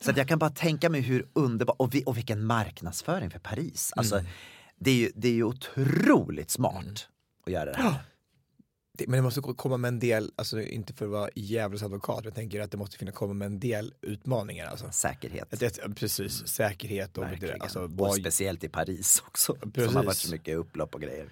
Så 0.00 0.10
att 0.10 0.16
jag 0.16 0.28
kan 0.28 0.38
bara 0.38 0.50
tänka 0.50 0.90
mig 0.90 1.00
hur 1.00 1.28
underbart, 1.32 1.76
och, 1.78 1.94
vi, 1.94 2.02
och 2.06 2.16
vilken 2.16 2.44
marknadsföring 2.44 3.30
för 3.30 3.38
Paris. 3.38 3.92
Alltså, 3.96 4.14
Mm. 4.18 4.30
det, 4.78 4.90
är 4.90 4.94
ju, 4.94 5.10
det 5.14 5.28
är 5.28 5.32
ju 5.32 5.44
otroligt 5.44 6.50
smart 6.50 7.08
att 7.46 7.52
göra 7.52 7.72
det 7.72 7.76
här. 7.82 7.94
Det- 8.98 9.06
Men 9.08 9.16
det 9.18 9.22
måste 9.22 9.40
komma 9.40 9.76
med 9.76 9.88
en 9.88 9.98
del, 9.98 10.32
alltså 10.36 10.60
inte 10.60 10.92
för 10.94 11.04
att 11.04 11.10
vara 11.10 11.28
djävulens 11.34 11.82
advokat, 11.82 12.16
men 12.16 12.24
jag 12.24 12.34
tänker 12.34 12.60
att 12.60 12.70
det 12.70 12.76
måste 12.76 12.98
finna 12.98 13.12
komma 13.12 13.32
med 13.34 13.46
en 13.46 13.60
del 13.60 13.94
utmaningar. 14.00 14.66
Alltså. 14.66 14.88
Säkerhet. 14.92 15.48
Det, 15.50 15.94
precis, 15.96 16.46
säkerhet 16.48 17.18
och 17.18 17.24
Verkligen. 17.24 17.62
alltså, 17.62 17.80
och 17.80 17.90
vad, 17.90 18.14
speciellt 18.14 18.64
i 18.64 18.68
Paris 18.68 19.22
också. 19.26 19.54
Precis. 19.54 19.84
Som 19.84 19.96
har 19.96 20.04
varit 20.04 20.16
så 20.16 20.30
mycket 20.32 20.56
upplopp 20.56 20.94
och 20.94 21.00
grejer. 21.00 21.28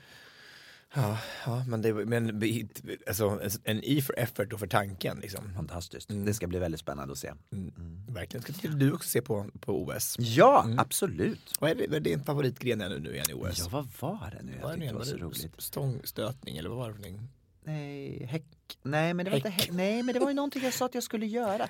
Ja, 0.94 1.18
ja, 1.46 1.64
men, 1.68 1.82
det, 1.82 1.92
men 1.94 2.42
alltså, 3.06 3.40
en 3.64 3.84
i 3.84 4.02
för 4.02 4.18
effort 4.18 4.52
och 4.52 4.60
för 4.60 4.66
tanken. 4.66 5.18
Liksom. 5.20 5.54
Fantastiskt. 5.54 6.08
Det 6.08 6.34
ska 6.34 6.46
bli 6.46 6.58
väldigt 6.58 6.80
spännande 6.80 7.12
att 7.12 7.18
se. 7.18 7.32
Verkligen. 8.08 8.54
Ska 8.54 8.68
du 8.68 8.92
också 8.92 9.08
se 9.08 9.22
på, 9.22 9.46
på 9.60 9.82
OS? 9.82 10.16
Ja, 10.18 10.66
absolut. 10.78 11.52
Vad 11.60 11.70
är, 11.70 11.74
det, 11.74 11.86
vad 11.88 11.96
är 11.96 12.00
din 12.00 12.24
favoritgren 12.24 12.78
nu, 12.78 12.98
nu 13.00 13.12
igen 13.12 13.26
i 13.30 13.34
OS? 13.34 13.58
Ja, 13.58 13.68
vad 13.70 13.88
var 14.00 14.30
det 14.30 14.42
nu 14.42 14.52
jag 14.52 14.62
Vad 14.62 14.72
är 14.72 14.76
tyckte 14.76 14.92
det 14.92 14.98
var 14.98 15.04
så 15.04 15.16
roligt? 15.16 15.54
Stångstötning 15.58 16.56
eller 16.56 16.68
vad 16.68 16.78
var 16.78 16.88
det 16.88 16.94
för 16.94 17.02
någonting? 17.02 17.28
Nej, 17.64 18.24
häck. 18.24 18.78
Nej, 18.82 19.14
men 19.14 19.24
det 19.24 19.30
var 19.30 19.36
inte 19.36 19.48
Häck. 19.48 19.64
häck. 19.66 19.76
Nej, 19.76 20.02
men 20.02 20.14
det 20.14 20.20
var 20.20 20.28
ju 20.28 20.34
någonting 20.34 20.62
jag 20.62 20.74
sa 20.74 20.86
att 20.86 20.94
jag 20.94 21.02
skulle 21.02 21.26
göra. 21.26 21.68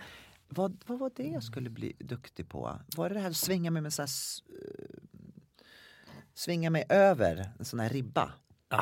Vad, 0.49 0.85
vad 0.87 0.99
var 0.99 1.11
det 1.16 1.27
jag 1.29 1.43
skulle 1.43 1.70
bli 1.70 1.93
duktig 1.99 2.49
på? 2.49 2.79
Var 2.97 3.09
det 3.09 3.14
det 3.14 3.20
här 3.20 3.31
att 3.31 3.37
svinga 3.37 3.70
mig 3.70 3.83
med 3.83 3.93
så 3.93 4.03
här, 4.03 4.09
eh, 4.49 4.85
Svinga 6.35 6.70
mig 6.70 6.85
över 6.89 7.51
en 7.59 7.64
sån 7.64 7.81
här 7.81 7.89
ribba? 7.89 8.33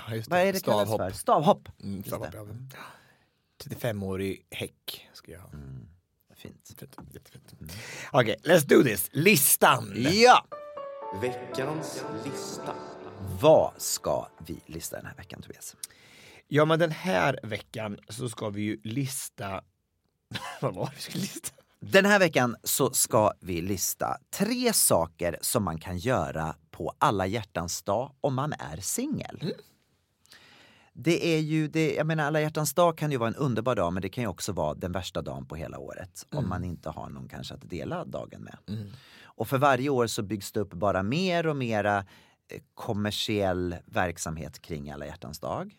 Ja, 0.06 0.14
just 0.14 0.30
Vad 0.30 0.40
är 0.40 0.52
det 0.52 0.64
kallas 0.64 0.88
Stavhopp. 0.88 1.00
för? 1.00 1.18
Stavhopp. 1.18 1.68
Mm, 1.82 2.04
stavhopp, 2.04 2.34
ja. 2.34 2.46
35-årig 3.64 4.46
häck 4.50 5.08
ska 5.12 5.32
jag 5.32 5.40
ha. 5.40 5.50
Fint. 6.36 6.74
Fint, 6.78 6.96
jättefint. 7.12 7.52
Okej, 8.12 8.36
let's 8.42 8.66
do 8.68 8.82
this. 8.82 9.08
Listan! 9.12 9.92
Ja! 9.96 10.46
Veckans 11.20 12.04
lista. 12.24 12.74
Vad 13.40 13.72
ska 13.76 14.26
vi 14.46 14.60
lista 14.66 14.96
den 14.96 15.06
här 15.06 15.14
veckan 15.14 15.42
Tobias? 15.42 15.76
Ja, 16.48 16.64
men 16.64 16.78
den 16.78 16.90
här 16.90 17.38
veckan 17.42 17.98
så 18.08 18.28
ska 18.28 18.48
vi 18.48 18.62
ju 18.62 18.80
lista... 18.84 19.60
Vad 20.60 20.74
var 20.74 20.86
det 20.86 20.92
vi 20.94 21.00
skulle 21.00 21.22
lista? 21.22 21.48
Den 21.80 22.04
här 22.04 22.18
veckan 22.18 22.56
så 22.62 22.90
ska 22.90 23.32
vi 23.40 23.60
lista 23.60 24.16
tre 24.30 24.72
saker 24.72 25.38
som 25.40 25.64
man 25.64 25.78
kan 25.78 25.98
göra 25.98 26.56
på 26.70 26.94
alla 26.98 27.26
hjärtans 27.26 27.82
dag 27.82 28.12
om 28.20 28.34
man 28.34 28.52
är 28.52 28.76
singel. 28.76 29.54
Det 30.94 31.26
är 31.36 31.40
ju, 31.40 31.68
det, 31.68 31.94
jag 31.94 32.06
menar 32.06 32.24
alla 32.24 32.40
hjärtans 32.40 32.74
dag 32.74 32.98
kan 32.98 33.10
ju 33.10 33.16
vara 33.16 33.28
en 33.28 33.34
underbar 33.36 33.74
dag 33.74 33.92
men 33.92 34.02
det 34.02 34.08
kan 34.08 34.24
ju 34.24 34.28
också 34.28 34.52
vara 34.52 34.74
den 34.74 34.92
värsta 34.92 35.22
dagen 35.22 35.46
på 35.46 35.56
hela 35.56 35.78
året 35.78 36.26
om 36.34 36.48
man 36.48 36.64
inte 36.64 36.90
har 36.90 37.08
någon 37.08 37.28
kanske 37.28 37.54
att 37.54 37.70
dela 37.70 38.04
dagen 38.04 38.40
med. 38.42 38.56
Och 39.24 39.48
för 39.48 39.58
varje 39.58 39.88
år 39.88 40.06
så 40.06 40.22
byggs 40.22 40.52
det 40.52 40.60
upp 40.60 40.74
bara 40.74 41.02
mer 41.02 41.46
och 41.46 41.56
mera 41.56 41.98
eh, 41.98 42.60
kommersiell 42.74 43.76
verksamhet 43.86 44.62
kring 44.62 44.90
alla 44.90 45.06
hjärtans 45.06 45.40
dag. 45.40 45.76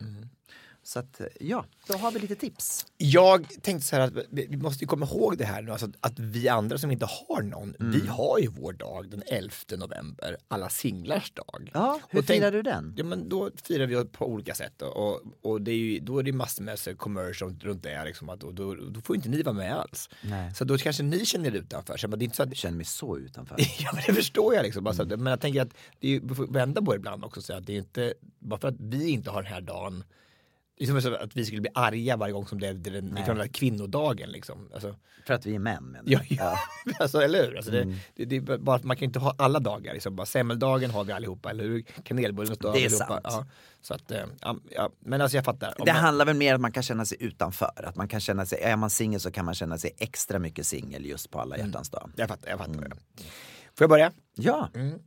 Så 0.86 1.00
att 1.00 1.20
eh, 1.22 1.28
ja, 1.40 1.66
då 1.88 1.98
har 1.98 2.12
vi 2.12 2.20
lite 2.20 2.36
tips. 2.36 2.86
Jag 2.98 3.48
tänkte 3.62 3.88
så 3.88 3.96
här 3.96 4.02
att 4.04 4.14
vi 4.30 4.58
måste 4.58 4.86
komma 4.86 5.06
ihåg 5.06 5.38
det 5.38 5.46
här 5.46 5.62
nu, 5.62 5.72
alltså 5.72 5.88
att 6.00 6.20
vi 6.20 6.48
andra 6.50 6.78
som 6.78 6.92
inte 6.92 7.06
har 7.06 7.42
någon, 7.42 7.76
Mm. 7.80 7.92
vi 8.02 8.08
har 8.08 8.40
ju 8.40 8.48
vår 8.48 8.74
dag 8.74 9.10
den 9.10 9.24
11 9.28 9.52
november, 9.78 10.38
alla 10.48 10.70
singlars 10.70 11.32
dag. 11.32 11.72
Ja, 11.74 12.00
hur 12.10 12.20
Och 12.20 12.26
tänk- 12.28 12.40
firar 12.42 12.52
du 12.52 12.62
den? 12.62 12.94
Ja 12.98 13.04
men 13.04 13.30
då 13.30 13.50
firar 13.64 13.86
vi 13.88 14.06
på 14.06 14.28
olika 14.28 14.54
sätt 14.56 14.82
och, 14.82 15.22
och 15.42 15.62
det 15.62 15.72
är 15.72 15.76
ju, 15.76 16.00
då 16.00 16.20
är 16.20 16.24
det 16.24 16.32
massor 16.34 16.64
med 16.64 16.80
så 16.80 16.96
commercial 16.96 17.56
runt 17.62 17.84
det 17.84 18.06
liksom, 18.06 18.30
att 18.30 18.40
då, 18.40 18.52
då, 18.52 18.76
då 18.76 19.02
får 19.02 19.16
inte 19.16 19.30
ni 19.30 19.42
vara 19.44 19.56
med 19.56 19.76
alls. 19.80 20.10
Nej. 20.22 20.56
Så 20.56 20.64
då 20.66 20.78
kanske 20.78 21.04
ni 21.04 21.26
känner 21.26 21.50
er 21.50 21.56
utanför. 21.56 21.98
Så 21.98 22.08
men 22.08 22.20
det 22.20 22.24
är 22.24 22.26
inte 22.26 22.36
så 22.38 22.44
att, 22.44 22.50
Jag 22.50 22.58
känner 22.58 22.78
mig 22.78 22.86
så 22.86 23.18
utanför. 23.18 23.56
ja 23.80 23.90
men 23.94 24.04
det 24.08 24.14
förstår 24.14 24.54
jag 24.56 24.64
liksom. 24.64 24.84
Bara 24.84 24.94
så 24.96 25.02
att, 25.02 25.08
men 25.20 25.26
jag 25.26 25.42
tänker 25.42 25.62
att 25.62 25.74
det 26.00 26.16
är, 26.16 26.20
vi 26.20 26.36
får 26.36 26.48
vända 26.48 26.82
på 26.82 26.92
det 26.92 26.98
ibland 26.98 27.24
också 27.26 27.42
säga 27.42 27.58
att 27.60 27.66
det 27.66 27.74
är 27.74 27.78
inte, 27.78 28.14
bara 28.40 28.60
för 28.60 28.68
att 28.68 28.76
vi 28.80 29.10
inte 29.10 29.30
har 29.32 29.44
den 29.44 29.54
här 29.54 29.62
dagen 29.62 30.04
Det 30.78 30.84
är 30.84 31.00
som 31.02 31.16
att 31.20 31.36
vi 31.36 31.46
skulle 31.46 31.62
bli 31.62 31.70
arga 31.74 32.18
varje 32.18 32.34
gång 32.34 32.48
som 32.48 32.60
det 32.60 32.68
är 32.68 32.74
den, 32.74 33.14
där 33.16 33.48
kvinnodagen. 33.48 34.30
Liksom. 34.30 34.70
Alltså, 34.74 34.96
För 35.28 35.34
att 35.34 35.46
vi 35.46 35.56
är 35.56 35.60
män 35.60 35.84
menar 35.84 36.04
ja, 36.06 36.20
ja. 36.30 36.60
alltså, 37.00 37.22
eller 37.22 37.46
hur? 37.48 37.58
Alltså, 37.58 37.72
Mm. 37.76 37.96
det, 38.16 38.26
det, 38.26 38.36
är 38.36 38.58
bara, 38.58 38.76
att 38.76 38.84
man 38.84 38.98
kan 38.98 39.04
inte 39.06 39.20
ha 39.20 39.36
alla 39.38 39.60
dagar. 39.60 39.94
Liksom. 39.94 40.16
Bara, 40.16 40.26
semmeldagen 40.26 40.92
har 40.92 41.04
vi 41.04 41.12
allihopa, 41.14 41.50
eller 41.50 41.64
hur? 41.64 41.82
Kanelbullens 42.04 42.60
dag 42.60 42.74
Det 42.74 42.80
är 42.80 42.86
allihopa. 42.86 43.08
sant. 43.08 43.22
Ja, 43.24 43.46
så 43.82 43.94
att, 43.94 44.12
eh, 44.12 44.26
ja, 44.72 44.90
men 45.00 45.22
alltså 45.22 45.38
jag 45.38 45.46
fattar. 45.46 45.74
Om 45.80 45.86
Det 45.86 45.94
man- 45.94 46.02
handlar 46.02 46.26
väl 46.26 46.36
mer 46.38 46.52
om 46.54 46.56
att 46.56 46.62
man 46.62 46.72
kan 46.72 46.84
känna 46.84 47.06
sig 47.06 47.18
utanför. 47.22 47.86
Att 47.86 47.96
man 47.96 48.08
kan 48.08 48.20
känna 48.20 48.46
sig, 48.46 48.60
är 48.62 48.76
man 48.76 48.90
singel 48.90 49.20
så 49.20 49.32
kan 49.32 49.46
man 49.46 49.56
känna 49.56 49.78
sig 49.78 49.92
extra 49.98 50.40
mycket 50.40 50.66
singel 50.68 51.06
just 51.06 51.32
på 51.32 51.40
alla 51.40 51.58
hjärtans 51.58 51.90
dag. 51.90 52.10
Jag 52.16 52.28
fattar, 52.30 52.50
jag 52.50 52.58
fattar. 52.60 52.74
det. 52.74 53.24
Får 53.78 53.84
jag 53.84 53.90
börja? 53.90 54.12
Ja. 54.36 54.70
Mm. 54.76 55.00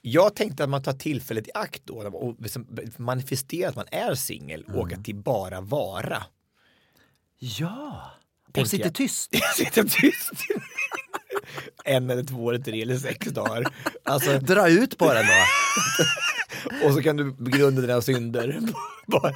Jag 0.00 0.34
tänkte 0.34 0.64
att 0.64 0.70
man 0.70 0.82
tar 0.82 0.92
tillfället 0.92 1.48
i 1.48 1.50
akt 1.54 1.82
då 1.84 1.94
och 1.94 2.36
liksom 2.38 2.66
manifesterar 2.96 3.68
att 3.68 3.76
man 3.76 3.86
är 3.90 4.14
singel 4.14 4.64
och 4.64 4.78
åka 4.78 4.96
till 4.96 5.14
bara 5.14 5.60
vara. 5.60 6.22
Ja. 7.38 8.10
Och 8.56 8.68
sitter 8.68 8.84
jag. 8.84 8.94
tyst. 8.94 9.30
Sitter 9.56 9.84
tyst. 9.84 10.32
en 11.84 12.10
eller 12.10 12.24
två 12.24 12.50
eller 12.50 12.64
tre 12.64 12.82
eller 12.82 12.96
sex 12.96 13.26
dagar. 13.26 13.66
Alltså, 14.04 14.38
Dra 14.38 14.68
ut 14.68 14.98
på 14.98 15.14
den 15.14 15.26
då. 15.26 16.86
och 16.86 16.94
så 16.94 17.02
kan 17.02 17.16
du 17.16 17.32
begrunda 17.32 17.80
dina 17.80 18.00
synder. 18.00 18.60
bara, 19.06 19.32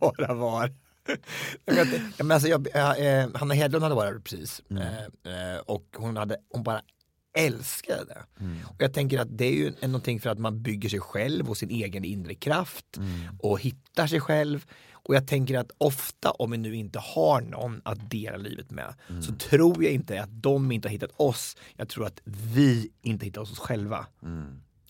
bara 0.00 0.34
var. 0.34 0.72
Jag 1.64 1.86
ja, 2.16 2.24
men 2.24 2.30
alltså 2.30 2.48
jag, 2.48 2.68
jag, 2.74 3.20
eh, 3.20 3.28
Hanna 3.34 3.54
Hedlund 3.54 3.82
hade 3.82 3.94
varit 3.94 4.24
precis 4.24 4.62
eh, 4.70 5.02
eh, 5.32 5.58
och 5.66 5.86
hon, 5.96 6.16
hade, 6.16 6.36
hon 6.50 6.62
bara 6.62 6.82
älskade 7.34 8.04
det. 8.04 8.24
Och 8.64 8.76
jag 8.78 8.92
tänker 8.92 9.18
att 9.18 9.38
det 9.38 9.44
är 9.44 9.52
ju 9.52 9.72
någonting 9.82 10.20
för 10.20 10.30
att 10.30 10.38
man 10.38 10.62
bygger 10.62 10.88
sig 10.88 11.00
själv 11.00 11.50
och 11.50 11.56
sin 11.56 11.70
egen 11.70 12.04
inre 12.04 12.34
kraft 12.34 12.98
och 13.38 13.60
hittar 13.60 14.06
sig 14.06 14.20
själv. 14.20 14.66
Och 14.92 15.14
jag 15.14 15.26
tänker 15.26 15.58
att 15.58 15.70
ofta 15.78 16.30
om 16.30 16.50
vi 16.50 16.58
nu 16.58 16.76
inte 16.76 16.98
har 16.98 17.40
någon 17.40 17.80
att 17.84 18.10
dela 18.10 18.36
livet 18.36 18.70
med 18.70 18.94
så 19.22 19.34
tror 19.34 19.84
jag 19.84 19.92
inte 19.92 20.22
att 20.22 20.42
de 20.42 20.72
inte 20.72 20.88
har 20.88 20.92
hittat 20.92 21.12
oss. 21.16 21.56
Jag 21.76 21.88
tror 21.88 22.06
att 22.06 22.20
vi 22.24 22.90
inte 23.02 23.26
hittar 23.26 23.40
oss 23.40 23.58
själva. 23.58 24.06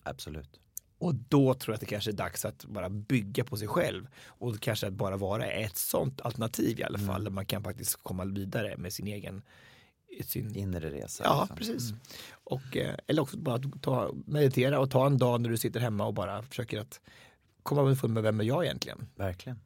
Absolut. 0.03 0.61
Och 0.99 1.15
då 1.15 1.55
tror 1.55 1.73
jag 1.73 1.75
att 1.75 1.81
det 1.81 1.87
kanske 1.87 2.11
är 2.11 2.13
dags 2.13 2.45
att 2.45 2.65
bara 2.65 2.91
bygga 2.91 3.45
på 3.45 3.57
sig 3.57 3.69
själv. 3.69 4.07
Och 4.27 4.61
kanske 4.61 4.87
att 4.87 4.93
bara 4.93 5.17
vara 5.17 5.47
ett 5.47 5.77
sånt 5.77 6.21
alternativ 6.21 6.81
i 6.81 6.85
alla 6.85 6.99
fall. 6.99 7.25
Där 7.25 7.31
man 7.31 7.47
kan 7.47 7.63
faktiskt 7.63 8.03
komma 8.03 8.25
vidare 8.25 8.77
med 8.77 8.93
sin 8.93 9.07
egen 9.07 9.43
sin... 10.23 10.57
Inre 10.57 10.91
resa. 10.91 11.25
Ja, 11.25 11.41
liksom. 11.41 11.57
precis. 11.57 11.95
Och, 12.45 12.77
eh, 12.77 12.95
eller 13.07 13.23
också 13.23 13.37
bara 13.37 13.55
att 13.55 13.83
ta, 13.83 14.15
meditera 14.27 14.81
och 14.81 14.91
ta 14.91 15.07
en 15.07 15.19
dag 15.19 15.41
när 15.41 15.51
du 15.51 15.57
sitter 15.57 15.81
hemma 15.81 16.07
och 16.07 16.15
bara 16.15 16.43
försöker 16.43 16.81
att 16.81 17.01
komma 17.63 17.83
underfund 17.83 18.15
med 18.15 18.23
vem 18.23 18.41
är 18.41 18.45
jag 18.45 18.65
egentligen. 18.65 19.07
Verkligen. 19.17 19.61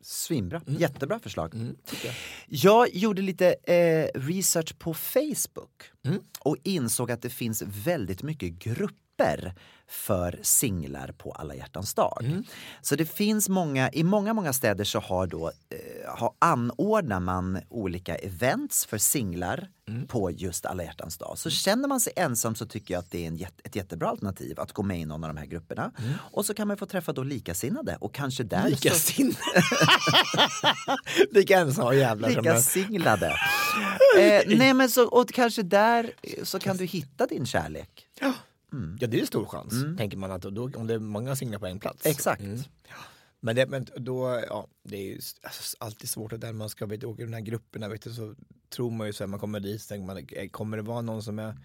Svinbra. 0.00 0.62
Jättebra 0.66 1.18
förslag. 1.18 1.54
Mm, 1.54 1.76
jag. 2.04 2.14
Jag 2.48 2.94
gjorde 2.94 3.22
lite 3.22 3.52
eh, 3.52 4.20
research 4.20 4.78
på 4.78 4.94
Facebook 4.94 5.82
Mm. 6.04 6.20
och 6.40 6.56
insåg 6.62 7.10
att 7.10 7.22
det 7.22 7.30
finns 7.30 7.62
väldigt 7.62 8.22
mycket 8.22 8.52
grupper 8.52 9.01
för 9.88 10.38
singlar 10.42 11.12
på 11.18 11.32
alla 11.32 11.54
hjärtans 11.54 11.94
dag. 11.94 12.18
Mm. 12.24 12.44
Så 12.82 12.96
det 12.96 13.06
finns 13.06 13.48
många, 13.48 13.90
i 13.92 14.04
många, 14.04 14.34
många 14.34 14.52
städer 14.52 14.84
så 14.84 15.00
har 15.00 15.26
då, 15.26 15.48
eh, 15.48 16.14
har, 16.14 16.32
anordnar 16.38 17.20
man 17.20 17.58
olika 17.68 18.14
events 18.16 18.86
för 18.86 18.98
singlar 18.98 19.68
Mm. 19.88 20.06
på 20.06 20.30
just 20.30 20.66
alla 20.66 20.82
hjärtans 20.84 21.18
dag. 21.18 21.38
Så 21.38 21.50
känner 21.50 21.88
man 21.88 22.00
sig 22.00 22.12
ensam 22.16 22.54
så 22.54 22.66
tycker 22.66 22.94
jag 22.94 22.98
att 22.98 23.10
det 23.10 23.24
är 23.24 23.28
en 23.28 23.46
ett 23.64 23.76
jättebra 23.76 24.08
alternativ 24.08 24.60
att 24.60 24.72
gå 24.72 24.82
med 24.82 25.00
i 25.00 25.04
någon 25.04 25.24
av 25.24 25.34
de 25.34 25.36
här 25.40 25.46
grupperna. 25.46 25.92
Och 26.32 26.46
så 26.46 26.54
kan 26.54 26.68
man 26.68 26.76
få 26.76 26.86
träffa 26.86 27.12
då 27.12 27.22
likasinnade 27.22 27.96
och 28.00 28.14
kanske 28.14 28.42
där 28.44 28.62
så, 28.62 28.68
Likasinnade. 28.68 29.36
Lika 31.30 31.58
jävlar 31.94 32.30
som 32.30 32.42
Lika 32.42 32.54
en- 32.54 32.62
singlade. 32.62 33.26
eh, 34.18 34.42
nej 34.46 34.74
men 34.74 34.90
så, 34.90 35.06
och 35.08 35.28
kanske 35.32 35.62
där 35.62 36.12
så 36.42 36.58
kan 36.58 36.76
du 36.76 36.84
hitta 36.84 37.26
din 37.26 37.46
kärlek. 37.46 38.06
Ja, 38.20 38.32
det 39.00 39.20
är 39.20 39.26
stor 39.26 39.46
chans. 39.46 39.74
Tänker 39.98 40.16
man 40.16 40.30
att 40.30 40.42
då, 40.42 40.70
om 40.74 40.86
det 40.86 40.94
är 40.94 40.98
många 40.98 41.36
singlar 41.36 41.58
på 41.58 41.66
en 41.66 41.80
plats. 41.80 42.06
Exakt. 42.06 42.42
Mm. 42.42 42.58
Men, 43.40 43.56
det, 43.56 43.66
men 43.66 43.86
då, 43.96 44.42
ja, 44.48 44.68
det 44.82 44.96
är 44.96 45.02
ju 45.02 45.20
alltså, 45.42 45.76
alltid 45.80 46.08
svårt 46.08 46.32
att 46.32 46.40
där 46.40 46.52
man 46.52 46.68
ska 46.68 46.86
vet, 46.86 47.04
åka 47.04 47.22
i 47.22 47.24
de 47.24 47.32
här 47.32 47.40
grupperna, 47.40 47.88
vet 47.88 48.02
du, 48.02 48.12
så 48.12 48.34
tror 48.70 48.90
man 48.90 49.06
ju 49.06 49.12
så 49.12 49.24
här, 49.24 49.28
man 49.28 49.40
kommer 49.40 49.60
dit, 49.60 49.82
så 49.82 49.88
tänker 49.88 50.06
man, 50.06 50.48
kommer 50.48 50.76
det 50.76 50.82
vara 50.82 51.00
någon 51.00 51.22
som 51.22 51.38
är 51.38 51.56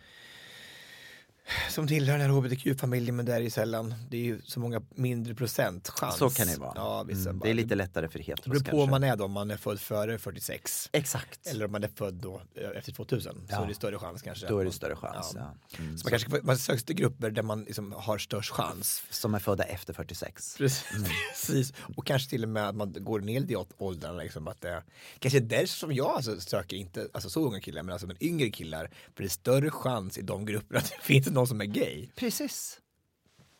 som 1.70 1.88
tillhör 1.88 2.18
den 2.18 2.32
här 2.32 2.38
hbtq-familjen, 2.38 3.16
men 3.16 3.26
det 3.26 3.34
är 3.36 3.40
ju 3.40 3.50
sällan, 3.50 3.94
det 4.10 4.18
är 4.18 4.22
ju 4.22 4.42
så 4.42 4.60
många 4.60 4.82
mindre 4.96 5.36
procent 5.36 5.90
chans. 5.90 6.16
Så 6.18 6.30
kan 6.30 6.48
det 6.48 6.58
vara. 6.58 6.74
Ja, 6.76 7.04
vissa 7.04 7.30
Mm, 7.30 7.40
det 7.44 7.50
är 7.50 7.54
lite 7.54 7.76
lättare 7.76 8.08
för 8.10 8.20
det 8.20 8.26
heteros 8.26 8.46
beror 8.46 8.60
på 8.60 8.64
kanske. 8.66 8.82
om 8.84 8.90
man 8.90 9.04
är 9.04 9.16
då, 9.16 9.26
om 9.26 9.32
man 9.32 9.52
är 9.52 9.58
född 9.58 9.80
före 9.80 10.18
46. 10.20 10.90
Exakt. 10.92 11.48
Eller 11.48 11.66
om 11.66 11.72
man 11.72 11.84
är 11.84 11.90
född 11.96 12.14
då 12.14 12.42
eh, 12.56 12.70
efter 12.78 12.92
2000, 12.92 13.34
så 13.34 13.40
Ja. 13.50 13.64
är 13.64 13.68
det 13.68 13.74
större 13.76 14.00
chans 14.00 14.22
kanske. 14.22 14.48
Då 14.48 14.60
är 14.60 14.66
det 14.66 14.72
större 14.72 14.96
chans. 14.96 15.32
Ja. 15.36 15.54
Mm. 15.80 15.98
Så 15.98 16.06
man 16.06 16.10
kanske 16.20 16.40
man 16.44 16.58
söks 16.58 16.84
till 16.84 16.96
grupper 16.96 17.32
där 17.32 17.42
man 17.44 17.64
liksom 17.64 17.92
har 17.98 18.18
störst 18.18 18.52
chans. 18.52 19.04
Som 19.10 19.36
är 19.36 19.40
födda 19.40 19.64
efter 19.64 19.94
46. 19.94 20.56
Precis. 20.58 20.84
Precis. 21.32 21.74
Och 21.96 22.06
kanske 22.08 22.30
till 22.30 22.44
och 22.44 22.50
med 22.50 22.68
att 22.70 22.76
man 22.76 22.96
går 23.00 23.20
ner 23.20 23.52
i 23.52 23.56
åldrarna. 23.78 24.22
Liksom, 24.22 24.48
att 24.48 24.62
det, 24.62 24.84
kanske 25.20 25.38
är 25.40 25.42
därför 25.42 25.68
som 25.68 25.94
jag 25.94 26.08
alltså 26.08 26.40
söker 26.40 26.76
inte 26.78 27.08
alltså 27.14 27.30
så 27.30 27.48
unga 27.48 27.60
killar 27.60 27.84
men 27.84 27.94
alltså 27.94 28.08
men 28.08 28.24
yngre 28.24 28.50
killar. 28.50 28.90
För 29.16 29.24
det 29.24 29.28
är 29.28 29.30
större 29.30 29.72
chans 29.72 30.18
i 30.18 30.22
de 30.22 30.46
grupperna 30.46 30.80
att 30.80 30.90
det 30.90 31.04
finns 31.04 31.28
någon 31.38 31.48
som 31.48 31.62
är 31.62 31.66
gay. 31.66 32.10
Precis. 32.16 32.80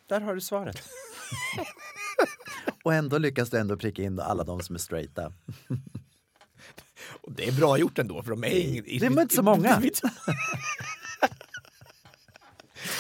Där 0.08 0.22
har 0.22 0.36
du 0.36 0.42
svaret. 0.42 0.82
och 2.84 2.94
ändå 2.94 3.18
lyckas 3.18 3.50
du 3.50 3.58
ändå 3.58 3.78
pricka 3.78 4.02
in 4.04 4.20
alla 4.20 4.44
de 4.44 4.62
som 4.62 4.76
är 4.76 4.80
straighta. 4.80 5.34
Och 7.22 7.32
det 7.32 7.48
är 7.48 7.52
bra 7.52 7.78
gjort 7.78 8.00
ändå 8.00 8.24
för 8.24 8.30
de 8.32 8.44
är 8.44 8.48
ingen, 8.48 8.84
Det 8.84 9.06
är 9.06 9.22
inte 9.22 9.36
så 9.36 9.42
många. 9.52 9.82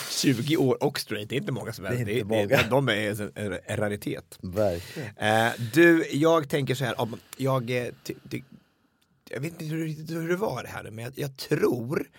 20 0.09 0.57
år 0.57 0.83
och 0.83 0.99
straight, 0.99 1.29
det 1.29 1.35
är 1.35 1.39
inte 1.39 1.51
många 1.51 1.73
som 1.73 1.85
är 1.85 1.89
Det 1.89 1.95
är 2.01 2.05
det. 2.05 2.19
inte 2.19 2.35
det, 2.35 2.57
många. 2.57 2.69
De 2.69 2.89
är 2.89 3.21
en, 3.37 3.59
en 3.65 3.77
raritet. 3.77 4.39
Verkligen. 4.41 5.17
Eh, 5.17 5.51
du, 5.73 6.07
jag 6.11 6.49
tänker 6.49 6.75
så 6.75 6.85
här, 6.85 7.01
om 7.01 7.19
jag, 7.37 7.69
eh, 7.69 7.87
ty, 8.03 8.13
ty, 8.29 8.41
jag 9.29 9.39
vet 9.39 9.51
inte 9.51 9.65
hur, 9.65 9.87
hur 10.21 10.29
det 10.29 10.35
var 10.35 10.63
det 10.63 10.69
här, 10.69 10.91
men 10.91 11.03
jag, 11.05 11.13
jag 11.15 11.37
tror 11.37 12.09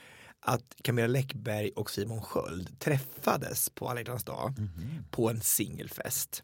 att 0.48 0.74
Camilla 0.82 1.06
Läckberg 1.06 1.70
och 1.76 1.90
Simon 1.90 2.22
Sköld 2.22 2.78
träffades 2.80 3.70
på 3.70 3.88
alla 3.88 4.00
hjärtans 4.00 4.24
dag 4.24 4.54
på 5.10 5.30
en 5.30 5.40
singelfest. 5.40 6.42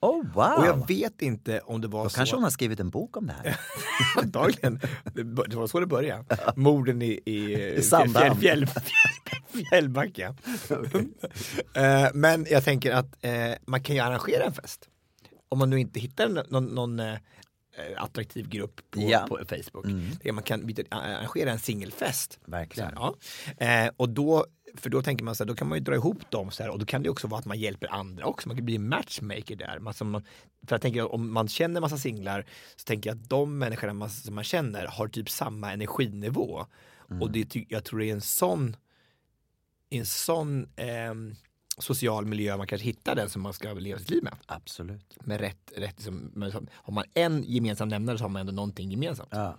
Oh 0.00 0.26
wow! 0.34 0.54
Och 0.58 0.66
jag 0.66 0.88
vet 0.88 1.22
inte 1.22 1.60
om 1.60 1.80
det 1.80 1.88
var 1.88 2.02
Då 2.04 2.08
så. 2.10 2.16
kanske 2.16 2.36
hon 2.36 2.42
har 2.42 2.50
skrivit 2.50 2.80
en 2.80 2.90
bok 2.90 3.16
om 3.16 3.26
det 3.26 3.32
här. 3.32 3.60
Antagligen. 4.22 4.80
Det 5.48 5.54
var 5.56 5.66
så 5.66 5.80
det 5.80 5.86
började. 5.86 6.24
Morden 6.56 7.02
i, 7.02 7.20
i, 7.24 7.54
I 7.54 7.82
fjäll, 7.82 8.36
fjäll, 8.40 8.66
fjäll, 8.66 8.66
Fjällbacka. 9.70 10.34
Eh, 11.74 12.08
Men 12.14 12.46
jag 12.50 12.64
tänker 12.64 12.92
att 12.92 13.24
eh, 13.24 13.32
man 13.66 13.82
kan 13.82 13.96
ju 13.96 14.02
arrangera 14.02 14.44
en 14.44 14.52
fest. 14.54 14.88
Om 15.48 15.58
man 15.58 15.70
nu 15.70 15.80
inte 15.80 16.00
hittar 16.00 16.28
någon, 16.50 16.64
någon 16.66 17.00
eh, 17.00 17.14
attraktiv 17.96 18.48
grupp 18.48 18.80
på, 18.90 19.00
Ja. 19.00 19.26
på 19.28 19.38
Facebook. 19.48 19.84
Mm. 19.84 20.34
Man 20.34 20.42
kan 20.42 20.74
arrangera 20.90 21.50
en 21.50 21.58
singelfest. 21.58 22.38
Verkligen. 22.44 22.88
Här, 22.88 23.14
ja. 23.58 23.84
eh, 23.86 23.90
och 23.96 24.08
då, 24.08 24.46
för 24.74 24.90
då 24.90 25.02
tänker 25.02 25.24
man 25.24 25.34
så 25.34 25.44
här, 25.44 25.48
då 25.48 25.54
kan 25.54 25.68
man 25.68 25.78
ju 25.78 25.84
dra 25.84 25.94
ihop 25.94 26.30
dem 26.30 26.50
så 26.50 26.62
här, 26.62 26.70
och 26.70 26.78
då 26.78 26.86
kan 26.86 27.02
det 27.02 27.10
också 27.10 27.26
vara 27.26 27.38
att 27.38 27.46
man 27.46 27.58
hjälper 27.58 27.94
andra 27.94 28.26
också. 28.26 28.48
Man 28.48 28.56
kan 28.56 28.66
bli 28.66 28.78
matchmaker 28.78 29.56
där. 29.56 29.78
Man, 29.78 29.94
som 29.94 30.10
man, 30.10 30.22
för 30.66 30.74
jag 30.74 30.82
tänker 30.82 31.12
om 31.14 31.32
man 31.32 31.48
känner 31.48 31.80
massa 31.80 31.98
singlar 31.98 32.46
så 32.76 32.84
tänker 32.84 33.10
jag 33.10 33.16
att 33.18 33.28
de 33.28 33.58
människorna 33.58 33.92
man, 33.92 34.10
som 34.10 34.34
man 34.34 34.44
känner 34.44 34.86
har 34.86 35.08
typ 35.08 35.30
samma 35.30 35.72
energinivå. 35.72 36.66
Och 37.20 37.30
det, 37.30 37.56
jag 37.68 37.84
tror 37.84 37.98
det 37.98 38.06
är 38.06 38.12
en 38.12 38.20
sån, 38.20 38.76
en 39.90 40.06
sån 40.06 40.68
ehm, 40.76 41.34
social 41.78 42.26
miljö 42.26 42.56
man 42.56 42.66
kanske 42.66 42.86
hittar 42.86 43.14
den 43.14 43.30
som 43.30 43.42
man 43.42 43.52
ska 43.52 43.72
leva 43.72 43.98
sitt 43.98 44.10
liv 44.10 44.24
med. 44.24 44.32
Absolut. 44.46 45.16
Med 45.20 45.40
rätt, 45.40 45.72
rätt 45.76 45.96
liksom, 45.96 46.30
med, 46.34 46.68
har 46.72 46.92
man 46.92 47.04
en 47.14 47.44
gemensam 47.46 47.88
nämnare 47.88 48.18
så 48.18 48.24
har 48.24 48.28
man 48.28 48.40
ändå 48.40 48.52
någonting 48.52 48.90
gemensamt. 48.90 49.28
Ja. 49.32 49.58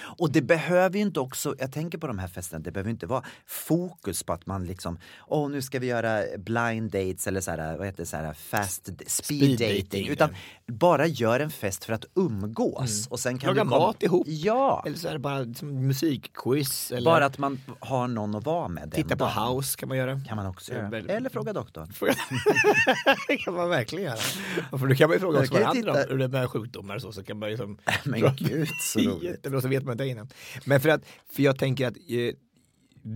Och 0.00 0.32
det 0.32 0.42
behöver 0.42 0.96
ju 0.96 1.02
inte 1.02 1.20
också, 1.20 1.54
jag 1.58 1.72
tänker 1.72 1.98
på 1.98 2.06
de 2.06 2.18
här 2.18 2.28
festerna, 2.28 2.62
det 2.62 2.70
behöver 2.72 2.90
inte 2.90 3.06
vara 3.06 3.24
fokus 3.46 4.22
på 4.22 4.32
att 4.32 4.46
man 4.46 4.64
liksom, 4.66 4.98
åh 5.26 5.50
nu 5.50 5.62
ska 5.62 5.78
vi 5.78 5.86
göra 5.86 6.22
blind 6.38 6.90
dates 6.90 7.26
eller 7.26 7.40
så 7.40 7.50
här, 7.50 7.76
vad 7.76 7.86
heter 7.86 8.02
det, 8.02 8.06
så 8.06 8.16
här 8.16 8.32
fast 8.32 8.84
speed, 8.86 9.10
Speed 9.10 9.50
dating. 9.58 9.82
dating, 9.84 10.08
Utan 10.08 10.34
bara 10.66 11.06
gör 11.06 11.40
en 11.40 11.50
fest 11.50 11.84
för 11.84 11.92
att 11.92 12.04
umgås. 12.14 13.06
Och 13.10 13.20
sen 13.20 13.38
kan 13.38 13.48
Laga 13.48 13.64
du 13.64 13.70
komma- 13.70 13.86
mat 13.86 14.02
ihop. 14.02 14.26
Ja, 14.28 14.82
Eller 14.86 14.96
så 14.96 15.08
är 15.08 15.12
det 15.12 15.18
bara 15.18 15.38
liksom, 15.38 15.86
musikquiz. 15.86 16.90
Eller 16.92 17.04
bara 17.04 17.26
att 17.26 17.38
man 17.38 17.60
har 17.80 18.08
någon 18.08 18.34
att 18.34 18.44
vara 18.44 18.68
med 18.68 18.92
titta 18.92 19.16
på 19.16 19.24
dagen. 19.24 19.56
house 19.56 19.76
kan 19.78 19.88
man 19.88 19.98
göra. 19.98 20.20
Kan 20.28 20.36
man 20.36 20.46
också 20.46 20.72
göra. 20.72 20.88
väl- 20.90 21.10
Eller 21.10 21.30
fråga 21.30 21.52
doktorn. 21.52 21.92
det 23.28 23.36
kan 23.44 23.54
man 23.54 23.68
verkligen 23.68 24.04
göra. 24.04 24.16
För 24.78 24.86
då 24.86 24.94
kan 24.94 25.08
man 25.08 25.16
ju 25.16 25.20
fråga 25.20 25.40
oss 25.40 25.50
varandra 25.50 25.72
titta- 25.72 25.92
om 26.12 26.20
hur 26.20 26.28
det 26.28 26.38
är 26.38 26.46
sjukdomar 26.46 26.96
och 26.96 27.02
så. 27.02 27.12
Så 27.12 27.22
kan 27.22 27.38
man 27.38 27.48
liksom 27.50 27.78
Men 28.04 28.20
gud 28.36 28.68
så 28.80 28.98
roligt. 29.00 29.46
Vet 29.78 29.84
man 29.84 29.92
inte 29.92 30.06
innan. 30.06 30.28
Men 30.64 30.80
för 30.80 30.88
att, 30.88 31.06
för 31.32 31.42
jag 31.42 31.58
tänker 31.58 31.86
att 31.86 31.96
eh, 32.08 32.34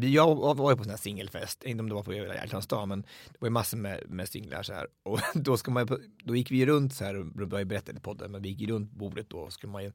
jag 0.01 0.57
var 0.57 0.71
ju 0.71 0.77
på 0.77 0.83
sån 0.83 0.91
här 0.91 0.97
singelfest, 0.97 1.65
inte 1.65 1.81
om 1.81 1.89
det 1.89 1.95
var 1.95 2.03
på 2.03 2.15
Hjärtans 2.15 2.67
dag, 2.67 2.89
men 2.89 3.03
det 3.03 3.37
var 3.39 3.47
ju 3.47 3.53
massor 3.53 3.79
med, 3.79 4.03
med 4.09 4.29
singlar 4.29 4.63
så 4.63 4.73
här. 4.73 4.87
Och 5.03 5.21
då, 5.35 5.57
ska 5.57 5.71
man, 5.71 5.89
då 6.25 6.37
gick 6.37 6.51
vi 6.51 6.57
ju 6.57 6.67
runt 6.67 6.95
så 6.95 7.05
här, 7.05 7.15
och 7.17 7.51
har 7.51 7.59
jag 7.59 7.67
berättat 7.67 7.97
i 7.97 8.01
podden, 8.01 8.33
men 8.33 8.43
vi 8.43 8.49
gick 8.49 8.61
ju 8.61 8.67
runt 8.67 8.93
bordet 8.93 9.31
då 9.31 9.39
och 9.39 9.53
skulle 9.53 9.73
man 9.73 9.85
ju, 9.85 9.93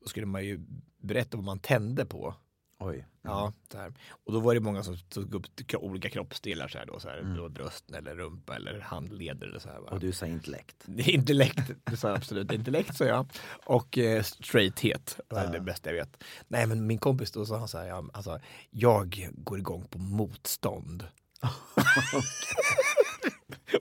då 0.00 0.08
skulle 0.08 0.26
man 0.26 0.44
ju 0.44 0.60
berätta 1.02 1.36
vad 1.36 1.44
man 1.44 1.58
tände 1.58 2.06
på. 2.06 2.34
Oj. 2.80 3.06
Ja, 3.22 3.52
så 3.72 3.78
här. 3.78 3.92
Och 4.26 4.32
då 4.32 4.40
var 4.40 4.54
det 4.54 4.60
många 4.60 4.82
som 4.82 4.96
tog 4.98 5.34
upp 5.34 5.46
olika 5.74 6.10
kroppsdelar 6.10 6.68
så 6.68 6.78
här 6.78 6.86
då, 6.86 7.00
så 7.00 7.08
här, 7.08 7.16
det 7.22 7.40
var 7.40 7.48
bröst 7.48 7.90
eller 7.90 8.14
rumpa 8.14 8.56
eller 8.56 8.80
handleder 8.80 9.46
eller 9.46 9.58
så 9.58 9.68
här. 9.68 9.80
va. 9.80 9.88
Och 9.90 10.00
du 10.00 10.12
sa 10.12 10.26
intellekt. 10.26 10.76
Det 10.86 11.02
är 11.02 11.10
intellekt, 11.14 11.70
det 11.84 11.96
sa 11.96 12.14
absolut. 12.14 12.52
Intellekt 12.52 12.96
sa 12.96 13.04
jag. 13.04 13.26
Och 13.66 13.98
eh, 13.98 14.22
straighthet 14.22 15.20
var 15.28 15.46
det 15.52 15.60
bästa 15.60 15.90
jag 15.90 15.96
vet. 15.96 16.24
Nej 16.48 16.66
men 16.66 16.86
min 16.86 16.98
kompis 16.98 17.32
då 17.32 17.46
sa 17.46 17.58
han 17.58 17.68
så 17.68 17.78
här, 17.78 17.86
ja, 17.86 18.04
alltså, 18.12 18.40
jag 18.70 19.28
går 19.34 19.58
igång 19.58 19.84
på 19.90 19.98
motstånd. 19.98 21.04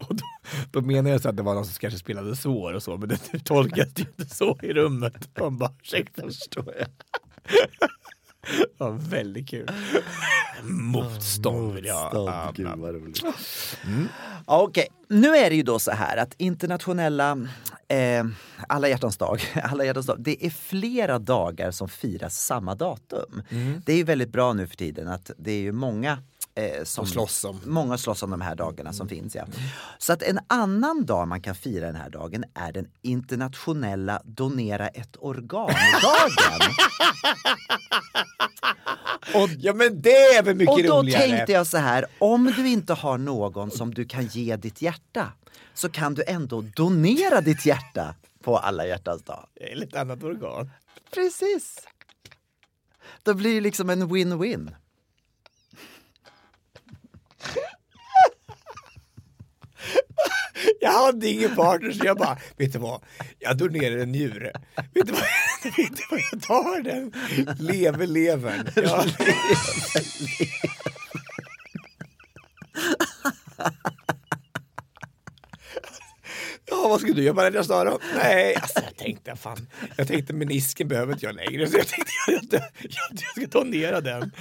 och 0.09 0.15
då, 0.15 0.23
då 0.71 0.81
menar 0.81 1.09
jag 1.09 1.21
så 1.21 1.29
att 1.29 1.37
det 1.37 1.43
var 1.43 1.53
någon 1.55 1.65
som 1.65 1.73
kanske 1.73 1.99
spelade 1.99 2.35
svår 2.35 2.73
och 2.73 2.83
så, 2.83 2.97
men 2.97 3.09
det 3.09 3.39
tolkas 3.45 3.87
ju 3.95 4.03
inte 4.03 4.35
så 4.35 4.57
i 4.61 4.73
rummet. 4.73 5.29
Man 5.39 5.57
bara, 5.57 5.71
ursäkta, 5.81 6.21
förstår 6.21 6.73
jag. 6.79 6.87
Ja, 8.77 8.89
väldigt 8.89 9.49
kul. 9.49 9.67
Motstånd 10.63 11.73
vill 11.73 11.85
jag 11.85 12.09
ha. 12.09 12.51
Gud 12.55 12.67
vad 12.77 12.95
roligt. 12.95 13.23
Ja, 14.47 14.63
Okej, 14.63 14.87
nu 15.09 15.27
är 15.27 15.49
det 15.49 15.55
ju 15.55 15.63
då 15.63 15.79
så 15.79 15.91
här 15.91 16.17
att 16.17 16.33
internationella 16.37 17.37
eh, 17.87 18.25
alla 18.67 18.87
hjärtans 18.89 19.17
dag, 19.17 19.41
alla 19.63 19.85
hjärtans 19.85 20.05
dag, 20.05 20.15
det 20.19 20.45
är 20.45 20.49
flera 20.49 21.19
dagar 21.19 21.71
som 21.71 21.89
firas 21.89 22.45
samma 22.45 22.75
datum. 22.75 23.43
Det 23.85 23.93
är 23.93 23.97
ju 23.97 24.03
väldigt 24.03 24.31
bra 24.31 24.53
nu 24.53 24.67
för 24.67 24.75
tiden 24.75 25.07
att 25.07 25.31
det 25.37 25.51
är 25.51 25.59
ju 25.59 25.71
många 25.71 26.17
eh, 26.57 26.83
som 26.83 27.05
slåss 27.05 27.43
om. 27.43 27.59
Många 27.65 27.97
slåss 27.97 28.23
om 28.23 28.31
de 28.31 28.41
här 28.41 28.55
dagarna 28.55 28.93
som 28.93 29.09
finns. 29.09 29.35
Ja. 29.35 29.45
Så 29.97 30.13
att 30.13 30.21
en 30.23 30.39
annan 30.47 31.05
dag 31.05 31.27
man 31.27 31.41
kan 31.41 31.55
fira 31.55 31.85
den 31.85 31.95
här 31.95 32.09
dagen 32.09 32.43
är 32.53 32.71
den 32.71 32.87
internationella 33.01 34.21
donera 34.25 34.87
ett 34.87 35.15
organ-dagen. 35.19 36.71
Och, 39.33 39.49
Ja 39.59 39.73
men 39.73 40.01
det 40.01 40.09
är 40.09 40.43
väl 40.43 40.55
mycket 40.55 40.73
och 40.73 40.83
då 40.83 40.99
roligare. 40.99 41.27
tänkte 41.27 41.51
jag 41.51 41.67
så 41.67 41.77
här, 41.77 42.05
om 42.19 42.53
du 42.55 42.67
inte 42.67 42.93
har 42.93 43.17
någon 43.17 43.71
som 43.71 43.93
du 43.93 44.05
kan 44.05 44.25
ge 44.25 44.55
ditt 44.55 44.81
hjärta 44.81 45.31
så 45.73 45.89
kan 45.89 46.13
du 46.13 46.23
ändå 46.27 46.61
donera 46.61 47.41
ditt 47.41 47.65
hjärta 47.65 48.15
på 48.43 48.57
alla 48.57 48.85
hjärtans 48.85 49.23
dag. 49.23 49.47
Eller 49.55 49.85
ett 49.87 49.95
annat 49.95 50.23
organ. 50.23 50.69
Precis. 51.13 51.87
Det 53.23 53.33
blir 53.33 53.61
liksom 53.61 53.89
en 53.89 54.03
win-win. 54.03 54.71
Jag 60.79 60.91
hade 60.91 61.27
ingen 61.27 61.55
partner 61.55 61.91
så 61.91 62.05
jag 62.05 62.17
bara, 62.17 62.37
vet 62.57 62.73
du 62.73 62.79
vad, 62.79 63.03
jag 63.39 63.57
donerar 63.57 63.97
en 63.97 64.11
njure. 64.11 64.51
Vet 64.93 65.07
du 65.07 65.11
vad, 65.11 65.21
vet 65.63 65.97
du 65.97 66.03
vad 66.11 66.21
jag 66.31 66.41
tar 66.41 66.81
den? 66.83 67.13
Lever 67.59 68.07
levern. 68.07 68.69
Ja. 68.75 69.05
Ja, 76.69 76.87
vad 76.89 77.01
ska 77.01 77.13
du 77.13 77.23
göra 77.23 77.47
alla 77.47 77.63
dag 77.63 77.85
då? 77.85 77.99
Nej, 78.15 78.55
alltså 78.55 78.79
jag 78.83 78.95
tänkte 78.97 79.35
fan, 79.35 79.67
jag 79.95 80.07
tänkte 80.07 80.33
menisken 80.33 80.87
behöver 80.87 81.13
inte 81.13 81.25
jag 81.25 81.35
längre 81.35 81.67
så 81.67 81.77
jag 81.77 81.87
tänkte 81.87 82.11
jag, 82.27 82.35
jag, 82.35 82.61
jag, 82.81 83.01
jag 83.11 83.49
ska 83.49 83.59
donera 83.59 84.01
den. 84.01 84.31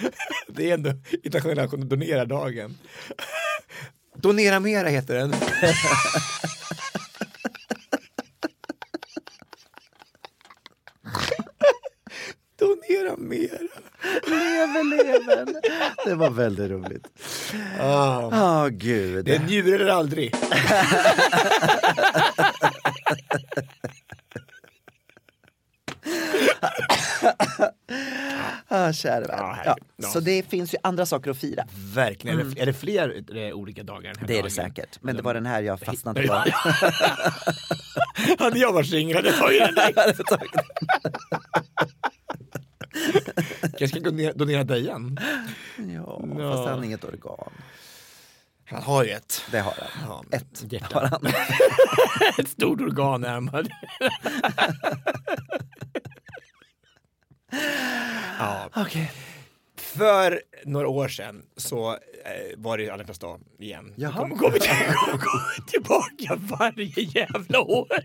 Det 0.49 0.71
är 0.71 0.75
ändå 0.75 0.91
internationella 1.23 1.67
donera-dagen. 1.67 2.79
Donera 4.27 4.61
mera 4.61 4.89
heter 4.89 5.15
den. 5.15 5.35
Donera 12.59 13.17
mera. 13.17 13.59
Lever 14.27 14.85
levern. 14.85 15.61
Det 16.05 16.15
var 16.15 16.31
väldigt 16.31 16.71
roligt. 16.71 17.07
Ah. 17.81 18.27
Åh 18.27 18.69
gud. 18.69 19.25
Det 19.25 19.35
är 19.35 19.41
njure 19.41 19.75
eller 19.75 19.93
aldrig. 19.93 20.35
Ah, 28.69 28.93
vän. 29.05 29.25
Ja, 29.29 29.77
Ja. 29.97 30.09
Så 30.09 30.21
det 30.21 30.43
finns 30.49 30.75
ju 30.75 30.79
andra 30.83 31.07
saker 31.07 31.31
att 31.31 31.39
fira. 31.39 31.65
Verkligen. 31.95 32.41
Är, 32.41 32.45
det, 32.45 32.61
är 32.63 32.67
det 32.67 32.73
fler 32.73 33.25
eh, 33.37 33.53
olika 33.55 33.83
dagar? 33.83 34.15
Det 34.27 34.39
är 34.39 34.43
det 34.43 34.51
säkert. 34.51 34.99
Men 35.03 35.17
det 35.17 35.23
var 35.23 35.35
den 35.35 35.47
här 35.47 35.63
jag 35.63 35.81
fastnade 35.81 36.27
på. 36.27 36.35
Hade 38.39 38.59
jag 38.59 38.73
varit 38.73 38.91
singel 38.91 39.17
hade 39.17 39.29
jag 39.29 39.39
tagit 39.39 39.63
den 39.63 39.75
direkt. 39.75 40.19
Jag 43.79 43.89
ska 43.91 44.01
donera, 44.01 44.33
donera 44.33 44.77
igen. 44.77 45.19
Ja, 45.79 46.25
Ja. 46.39 46.53
fast 46.53 46.69
han 46.69 46.79
har 46.79 46.85
inget 46.85 47.05
organ. 47.05 47.53
Han 48.65 48.83
har 48.83 49.05
ju 49.05 49.11
ett. 49.11 49.43
Det 49.51 49.59
har 49.61 49.75
han. 49.81 50.25
Ja, 50.31 50.37
Ett 50.37 50.73
hjärta. 50.73 50.99
har 50.99 51.07
han. 51.07 51.27
Ett 52.39 52.49
stort 52.49 52.81
organ 52.81 53.25
är 53.25 53.29
han. 53.33 53.51
Ja. 58.39 58.71
Okej. 58.75 59.13
För 59.77 60.43
några 60.65 60.89
år 60.89 61.09
sedan 61.09 61.43
så 61.57 61.91
eh, 61.93 61.99
var 62.57 62.79
det 62.79 62.91
alla 62.91 62.99
hjärtans 63.03 63.19
dag 63.19 63.41
igen. 63.59 63.93
Jaha. 63.97 64.13
Jag 64.13 64.15
kommer 64.15 64.37
kommer 64.37 64.59
kommer 64.59 65.19
kommer 65.19 65.67
tillbaka 65.67 66.37
varje 66.57 67.03
jävla 67.03 67.61
år. 67.61 67.89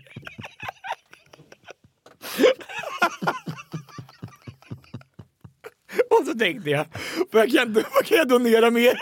Och 6.10 6.26
så 6.26 6.38
tänkte 6.38 6.70
jag, 6.70 6.86
vad 7.32 7.52
kan, 7.52 7.72
vad 7.72 8.04
kan 8.04 8.18
jag 8.18 8.28
donera 8.28 8.70
mer? 8.70 8.92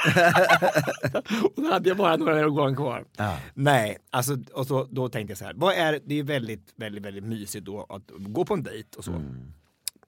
och 1.44 1.62
då 1.62 1.72
hade 1.72 1.88
jag 1.88 1.96
bara 1.96 2.16
några 2.16 2.46
organ 2.46 2.76
kvar. 2.76 3.04
Ja. 3.16 3.38
Nej, 3.54 3.96
alltså, 4.10 4.36
och 4.52 4.66
så, 4.66 4.88
då 4.90 5.08
tänkte 5.08 5.30
jag 5.30 5.38
så 5.38 5.44
här, 5.44 5.54
vad 5.56 5.74
är, 5.74 6.00
det 6.04 6.18
är 6.18 6.22
väldigt, 6.22 6.72
väldigt, 6.76 7.04
väldigt 7.04 7.24
mysigt 7.24 7.64
då 7.66 7.86
att 7.88 8.10
gå 8.10 8.44
på 8.44 8.54
en 8.54 8.62
dejt 8.62 8.98
och 8.98 9.04
så. 9.04 9.22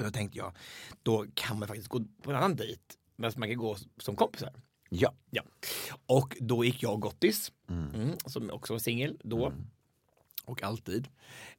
Och 0.03 0.13
då 0.13 0.13
tänkte 0.13 0.39
jag, 0.39 0.53
då 1.03 1.27
kan 1.35 1.59
man 1.59 1.69
faktiskt 1.69 1.89
gå 1.89 2.01
på 2.23 2.31
en 2.31 2.37
annan 2.37 2.57
dejt, 2.57 2.83
men 3.17 3.33
man 3.37 3.49
kan 3.49 3.59
gå 3.59 3.77
som 3.99 4.17
kompisar. 4.17 4.53
Ja. 4.89 5.15
Ja. 5.31 5.43
Och 6.07 6.37
då 6.41 6.65
gick 6.65 6.83
jag 6.83 6.93
och 6.93 7.01
Gottis, 7.01 7.53
mm, 7.69 8.17
som 8.27 8.51
också 8.51 8.73
var 8.73 8.79
singel 8.79 9.21
då. 9.23 9.53
Och 10.45 10.63
alltid. 10.63 11.09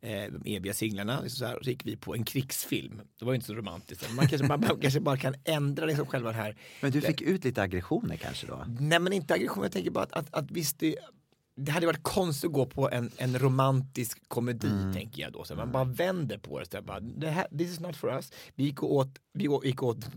Eh, 0.01 0.31
de 0.31 0.55
eviga 0.55 0.73
singlarna. 0.73 1.21
liksom 1.21 1.37
Så, 1.37 1.45
här, 1.45 1.59
så 1.63 1.69
gick 1.69 1.85
vi 1.85 1.95
på 1.97 2.15
en 2.15 2.25
krigsfilm. 2.25 3.01
Det 3.19 3.25
var 3.25 3.31
ju 3.31 3.35
inte 3.35 3.47
så 3.47 3.53
romantiskt. 3.53 4.13
Man 4.13 4.27
kanske, 4.27 4.47
man, 4.47 4.59
man 4.59 4.79
kanske 4.81 4.99
bara 4.99 5.17
kan 5.17 5.35
ändra 5.43 5.85
liksom 5.85 6.05
själva 6.05 6.31
den 6.31 6.39
här. 6.39 6.57
Men 6.81 6.91
du 6.91 7.01
fick 7.01 7.21
ut 7.21 7.43
lite 7.43 7.61
aggressioner 7.61 8.15
kanske 8.15 8.47
då? 8.47 8.65
Nej 8.79 8.99
men 8.99 9.13
inte 9.13 9.33
aggression. 9.33 9.63
Jag 9.63 9.71
tänker 9.71 9.91
bara 9.91 10.03
att, 10.03 10.13
att, 10.13 10.33
att 10.33 10.51
visst 10.51 10.79
det, 10.79 10.95
det 11.55 11.71
hade 11.71 11.85
varit 11.85 12.03
konstigt 12.03 12.47
att 12.47 12.53
gå 12.53 12.65
på 12.65 12.89
en, 12.91 13.11
en 13.17 13.39
romantisk 13.39 14.29
komedi 14.29 14.67
tänker 14.93 15.21
jag 15.21 15.33
då. 15.33 15.43
Så 15.43 15.55
man 15.55 15.71
bara 15.71 15.83
vänder 15.83 16.37
på 16.37 16.59
det. 16.59 16.65
Så 16.71 16.81
bara, 16.81 16.99
det 16.99 17.29
här, 17.29 17.47
this 17.57 17.71
is 17.71 17.79
not 17.79 17.95
for 17.95 18.09
us. 18.15 18.31
Vi 18.55 18.63
gick 18.63 18.83
och 18.83 18.93
åt, 18.93 19.19
vi 19.33 19.43
gick 19.63 19.83
åt 19.83 20.05
eh, 20.05 20.09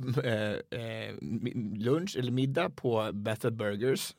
mi- 1.21 1.79
lunch 1.79 2.17
eller 2.19 2.33
middag 2.33 2.71
på 2.71 3.11
Bethel 3.13 3.53
Burgers. 3.53 4.15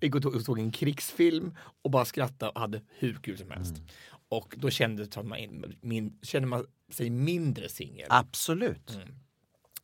Vi 0.00 0.06
gick 0.06 0.14
och 0.14 0.44
tog 0.44 0.58
en 0.58 0.70
krigsfilm 0.72 1.54
och 1.82 1.90
bara 1.90 2.04
skrattade 2.04 2.52
och 2.52 2.60
hade 2.60 2.80
hur 2.98 3.14
kul 3.14 3.38
som 3.38 3.50
helst. 3.50 3.74
Och 4.28 4.54
då 4.58 4.70
kände 4.70 5.06
man, 5.22 5.38
in, 5.38 5.76
min, 5.80 6.18
kände 6.22 6.48
man 6.48 6.66
sig 6.92 7.10
mindre 7.10 7.68
singel. 7.68 8.06
Absolut. 8.10 8.98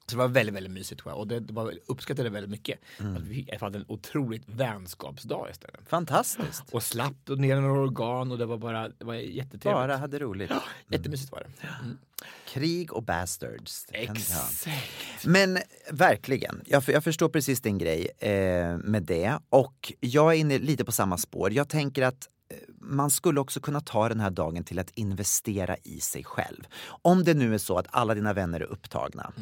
Så 0.07 0.17
det 0.17 0.17
var 0.17 0.29
väldigt, 0.29 0.55
väldigt 0.55 0.73
mysigt 0.73 1.01
tror 1.01 1.13
jag. 1.13 1.19
Och 1.19 1.27
det, 1.27 1.41
det 1.41 1.53
var, 1.53 1.75
uppskattade 1.87 2.29
det 2.29 2.33
väldigt 2.33 2.51
mycket. 2.51 2.79
Att 2.99 3.23
vi 3.23 3.49
hade 3.61 3.79
en 3.79 3.85
otroligt 3.89 4.43
vänskapsdag 4.47 5.49
istället. 5.51 5.81
Fantastiskt. 5.89 6.65
Och 6.71 6.83
slapp 6.83 7.15
donera 7.25 7.61
några 7.61 7.81
organ 7.81 8.33
och 8.33 8.39
det 8.39 8.47
var 8.47 8.59
bara, 8.59 8.89
det 8.89 9.05
var 9.05 9.15
jättetrevligt. 9.15 9.63
Bara 9.65 9.97
hade 9.97 10.19
roligt. 10.19 10.51
Jättemysigt 10.89 11.33
var 11.33 11.41
det. 11.41 11.67
Mm. 11.85 11.99
Krig 12.47 12.93
och 12.93 13.03
bastards. 13.03 13.87
Ja. 13.93 13.99
Exakt. 13.99 15.25
Men 15.25 15.59
verkligen, 15.91 16.63
jag, 16.67 16.83
jag 16.87 17.05
förstår 17.05 17.29
precis 17.29 17.61
din 17.61 17.79
grej 17.79 18.09
eh, 18.19 18.77
med 18.79 19.03
det. 19.03 19.39
Och 19.49 19.93
jag 20.01 20.35
är 20.35 20.39
inne 20.39 20.59
lite 20.59 20.85
på 20.85 20.93
samma 20.93 21.19
spår. 21.19 21.53
Jag 21.53 21.69
tänker 21.69 22.03
att 22.03 22.29
eh, 22.51 22.57
man 22.81 23.11
skulle 23.11 23.41
också 23.41 23.61
kunna 23.61 23.81
ta 23.81 24.09
den 24.09 24.21
här 24.21 24.31
dagen 24.31 24.65
till 24.65 24.79
att 24.79 24.91
investera 24.91 25.77
i 25.83 26.01
sig 26.01 26.25
själv. 26.25 26.65
Om 26.87 27.25
det 27.25 27.35
nu 27.35 27.55
är 27.55 27.59
så 27.59 27.79
att 27.79 27.87
alla 27.91 28.15
dina 28.15 28.33
vänner 28.33 28.61
är 28.61 28.65
upptagna. 28.65 29.33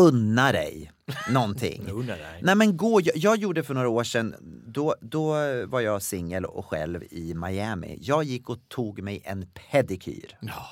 Unna 0.00 0.52
dig 0.52 0.92
någonting. 1.30 1.86
Unna 1.90 2.16
dig. 2.16 2.40
Nej 2.42 2.54
men 2.54 2.76
gå, 2.76 3.00
jag, 3.00 3.16
jag 3.16 3.36
gjorde 3.36 3.62
för 3.62 3.74
några 3.74 3.88
år 3.88 4.04
sedan, 4.04 4.34
då, 4.66 4.94
då 5.00 5.32
var 5.66 5.80
jag 5.80 6.02
singel 6.02 6.44
och 6.44 6.66
själv 6.66 7.04
i 7.10 7.34
Miami. 7.34 7.98
Jag 8.00 8.24
gick 8.24 8.48
och 8.48 8.68
tog 8.68 9.02
mig 9.02 9.22
en 9.24 9.46
pedikyr. 9.70 10.38
Ja, 10.40 10.66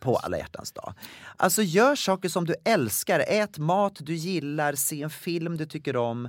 på 0.00 0.16
alla 0.16 0.38
hjärtans 0.38 0.72
dag. 0.72 0.94
Alltså 1.36 1.62
gör 1.62 1.96
saker 1.96 2.28
som 2.28 2.46
du 2.46 2.54
älskar, 2.64 3.24
ät 3.28 3.58
mat 3.58 3.96
du 4.00 4.14
gillar, 4.14 4.74
se 4.74 5.02
en 5.02 5.10
film 5.10 5.56
du 5.56 5.66
tycker 5.66 5.96
om. 5.96 6.28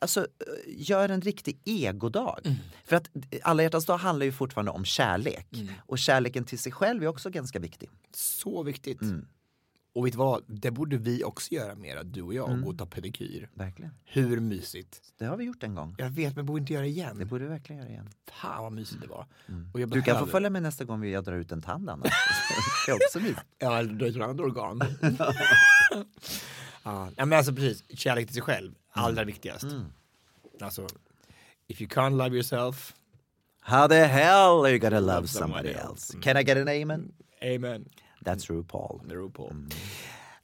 Alltså, 0.00 0.20
eh, 0.20 0.26
gör 0.66 1.08
en 1.08 1.20
riktig 1.20 1.60
egodag. 1.64 2.40
Mm. 2.44 2.56
För 2.84 2.96
att 2.96 3.10
alla 3.42 3.62
hjärtans 3.62 3.86
dag 3.86 3.98
handlar 3.98 4.26
ju 4.26 4.32
fortfarande 4.32 4.70
om 4.70 4.84
kärlek. 4.84 5.46
Mm. 5.52 5.68
Och 5.86 5.98
kärleken 5.98 6.44
till 6.44 6.58
sig 6.58 6.72
själv 6.72 7.02
är 7.02 7.06
också 7.06 7.30
ganska 7.30 7.58
viktig. 7.58 7.90
Så 8.14 8.62
viktigt. 8.62 9.02
Mm. 9.02 9.26
Och 9.92 10.06
vet 10.06 10.12
du 10.12 10.18
vad, 10.18 10.42
det 10.46 10.70
borde 10.70 10.96
vi 10.96 11.24
också 11.24 11.54
göra 11.54 11.74
mer, 11.74 12.04
du 12.04 12.22
och 12.22 12.34
jag, 12.34 12.48
Mm. 12.48 12.62
gå 12.62 12.70
och 12.70 12.78
ta 12.78 12.86
pedikyr. 12.86 13.48
Verkligen. 13.54 13.90
Hur 14.04 14.40
mysigt? 14.40 15.00
Det 15.18 15.24
har 15.24 15.36
vi 15.36 15.44
gjort 15.44 15.62
en 15.62 15.74
gång. 15.74 15.94
Jag 15.98 16.10
vet, 16.10 16.36
men 16.36 16.46
borde 16.46 16.60
inte 16.60 16.72
göra 16.72 16.82
det 16.82 16.88
igen. 16.88 17.18
Det 17.18 17.24
borde 17.24 17.44
vi 17.44 17.50
verkligen 17.50 17.80
göra 17.82 17.90
igen. 17.90 18.08
Fan 18.32 18.62
vad 18.62 18.72
mysigt 18.72 19.00
det 19.02 19.08
var. 19.08 19.26
Jag 19.74 19.90
Du 19.90 19.94
kan 19.94 20.02
få 20.02 20.10
behöver- 20.12 20.26
följa 20.32 20.50
med 20.50 20.62
nästa 20.62 20.84
gång 20.84 21.04
jag 21.04 21.24
drar 21.24 21.32
ut 21.36 21.52
en 21.52 21.62
tand 21.62 21.90
annars. 21.90 22.08
Det 22.86 22.92
är 22.92 22.96
också 22.96 23.20
mysigt. 23.20 23.40
Ja, 23.58 23.78
eller 23.78 23.92
dra 23.94 24.06
ut 24.06 24.16
ett 24.16 24.22
annat 24.22 24.40
organ. 24.40 24.80
ja, 26.82 27.10
men 27.16 27.32
alltså 27.32 27.52
precis, 27.54 27.84
kärlek 27.98 28.26
till 28.26 28.34
sig 28.34 28.42
själv, 28.42 28.74
allra 28.90 29.24
viktigast. 29.24 29.64
Alltså, 30.60 30.86
if 31.66 31.80
you 31.80 31.90
can't 31.90 32.16
love 32.16 32.34
yourself, 32.36 32.94
How 33.62 33.88
the 33.88 33.94
hell 34.04 34.60
are 34.64 34.70
you 34.70 34.78
gonna 34.78 35.00
love 35.00 35.28
somebody 35.28 35.68
else? 35.68 36.18
Can 36.22 36.36
I 36.36 36.42
get 36.44 36.56
an 36.56 36.68
amen? 36.68 37.12
amen. 37.42 37.88
That's 38.24 38.50
RuPaul. 38.52 39.08
The 39.08 39.14
RuPaul. 39.14 39.66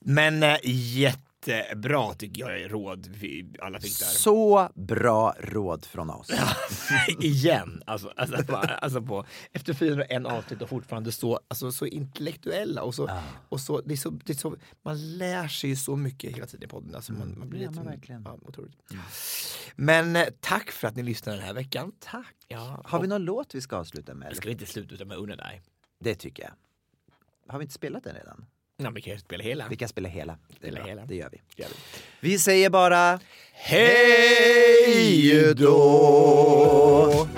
Men 0.01 0.43
äh, 0.43 0.57
jättebra 0.62 2.14
tycker 2.14 2.51
jag 2.51 2.72
råd 2.72 3.07
vi 3.07 3.53
alla 3.59 3.81
fick 3.81 3.99
där. 3.99 4.07
Så 4.07 4.68
bra 4.74 5.35
råd 5.41 5.85
från 5.85 6.11
oss. 6.11 6.31
Igen, 7.20 7.83
alltså, 7.87 8.12
alltså, 8.16 8.43
bara, 8.53 8.61
alltså 8.74 9.03
på, 9.03 9.24
efter 9.53 9.74
401 9.74 10.27
avsnitt 10.27 10.62
och 10.62 10.68
fortfarande 10.68 11.12
så, 11.12 11.41
alltså, 11.49 11.72
så 11.72 11.87
intellektuella 11.87 12.83
och 12.83 12.95
så, 12.95 13.11
och 13.49 13.61
så, 13.61 13.81
det 13.81 13.95
är 13.95 13.97
så, 13.97 14.11
det 14.11 14.33
är 14.33 14.37
så, 14.37 14.57
man 14.83 15.18
lär 15.18 15.49
sig 15.49 15.70
ju 15.70 15.77
så 15.77 15.97
mycket 15.97 16.37
hela 16.37 16.47
tiden 16.47 16.64
i 16.64 16.68
podden. 16.68 16.95
Alltså, 16.95 17.12
man, 17.12 17.39
man 17.39 17.49
blir 17.49 17.59
det 17.59 17.64
gör 17.64 17.70
lite, 17.70 17.83
man 17.83 17.93
verkligen. 17.93 18.22
Ja, 18.22 18.39
otroligt. 18.43 18.77
Men 19.77 20.16
eh, 20.16 20.27
tack 20.41 20.70
för 20.70 20.89
att 20.89 20.97
ni 20.97 21.03
lyssnade 21.03 21.39
den 21.39 21.47
här 21.47 21.55
veckan. 21.55 21.93
Tack. 22.01 22.35
Ja, 22.49 22.83
Har 22.85 23.01
vi 23.03 23.09
någon 23.09 23.24
låt 23.24 23.55
vi 23.55 23.61
ska 23.61 23.77
avsluta 23.77 24.14
med? 24.14 24.29
Jag 24.29 24.37
ska 24.37 24.51
inte 24.51 24.66
sluta 24.66 25.05
med 25.05 25.16
Unna 25.16 25.37
dig. 25.37 25.62
Det 26.01 26.14
tycker 26.14 26.43
jag. 26.43 26.53
Har 27.49 27.59
vi 27.59 27.63
inte 27.63 27.75
spelat 27.75 28.05
den 28.05 28.15
redan? 28.15 28.45
Ja, 28.77 28.91
vi 28.91 29.03
kan 29.03 29.19
spela 29.19 29.45
hela. 29.45 29.69
Vi 29.69 29.77
kan 29.77 29.89
spela 29.89 30.09
hela. 30.09 30.39
Det, 30.49 30.57
Spela 30.57 30.85
hela. 30.85 31.07
det 31.07 31.15
gör 31.17 31.31
vi. 31.31 31.41
Gör 31.57 31.69
vi. 31.69 31.75
Vi 32.21 32.39
säger 32.39 32.71
bara 32.71 33.21
Hej 33.53 35.55
då! 35.55 37.29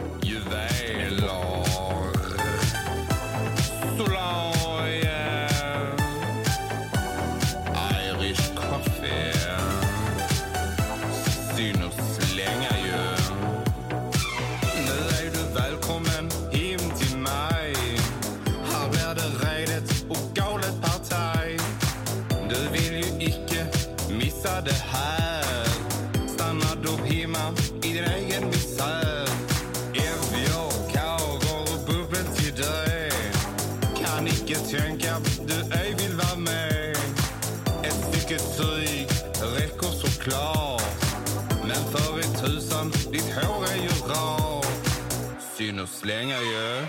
Länge, 46.08 46.40
ju. 46.40 46.86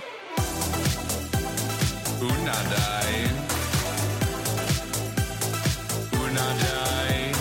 Unna 2.21 2.57
dig. 2.75 3.31
Unna 6.13 6.47
dig. 6.63 7.33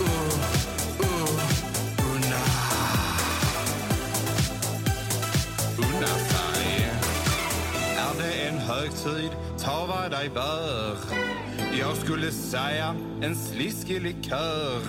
Uh, 0.00 0.06
uh, 1.00 1.40
Unna. 2.12 2.42
Unna 5.78 6.06
sig 6.06 6.90
Är 7.96 8.22
det 8.22 8.48
en 8.48 8.58
högtid, 8.58 9.30
ta 9.58 9.86
vad 9.86 10.10
dig 10.10 10.30
bör. 10.34 10.96
Jag 11.78 11.96
skulle 11.96 12.30
säga 12.30 12.94
en 13.22 13.36
sliskig 13.36 14.02
likör. 14.02 14.80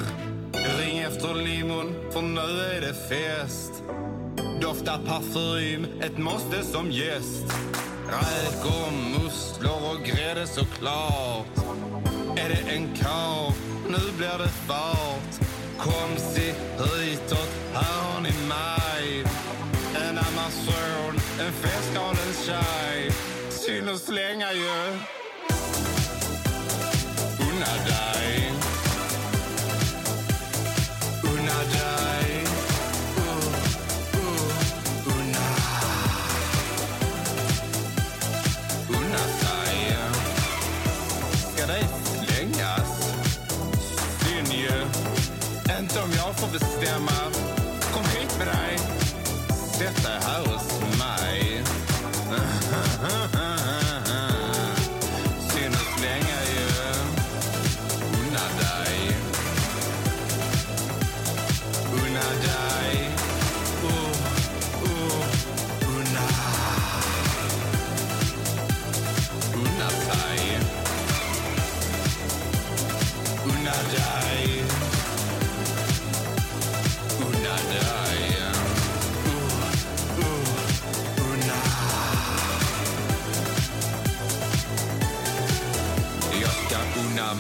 Ring 0.80 1.00
efter 1.00 1.34
limon, 1.34 1.96
för 2.12 2.22
nu 2.22 2.42
är 2.42 2.82
det 2.82 2.94
fest. 2.94 3.84
Doftar 4.62 5.00
parfym, 5.06 5.88
ett 6.02 6.18
måste 6.18 6.64
som 6.64 6.92
gäst. 6.92 7.46
Räkor, 8.08 8.92
musslor 8.92 9.92
och 9.92 10.06
grädde 10.06 10.48
såklart. 10.48 11.58
Är 12.38 12.50
det 12.50 12.76
en 12.76 12.96
karl, 12.96 13.54
nu 13.88 14.18
blir 14.18 14.38
det 14.38 14.50
fart. 14.68 15.48
Kom 15.78 16.18
se 16.18 16.54
hitåt, 16.78 17.50
här 17.74 18.02
har 18.02 18.22
ni 18.22 18.32
mig. 18.48 19.24
En 19.96 20.18
amazon, 20.18 21.16
en 21.40 21.54
festgalen 21.54 22.34
tjej. 22.46 23.12
Synd 23.50 23.90
att 23.90 24.02
slänga 24.02 24.54
ju. 24.54 24.98
Unna 27.40 27.74
dig. 27.88 28.54
Unna 31.24 31.58
dig. 31.58 32.11
Inte 45.82 46.00
om 46.02 46.12
jag 46.16 46.40
får 46.40 46.48
bestämma. 46.48 47.12
Kom 47.94 48.04
hit 48.04 48.38
med 48.38 48.48
dig. 48.48 48.78
Sätt 49.50 50.04
dig 50.04 50.20
här 50.22 50.40
hos 50.40 50.82
mig 51.00 51.64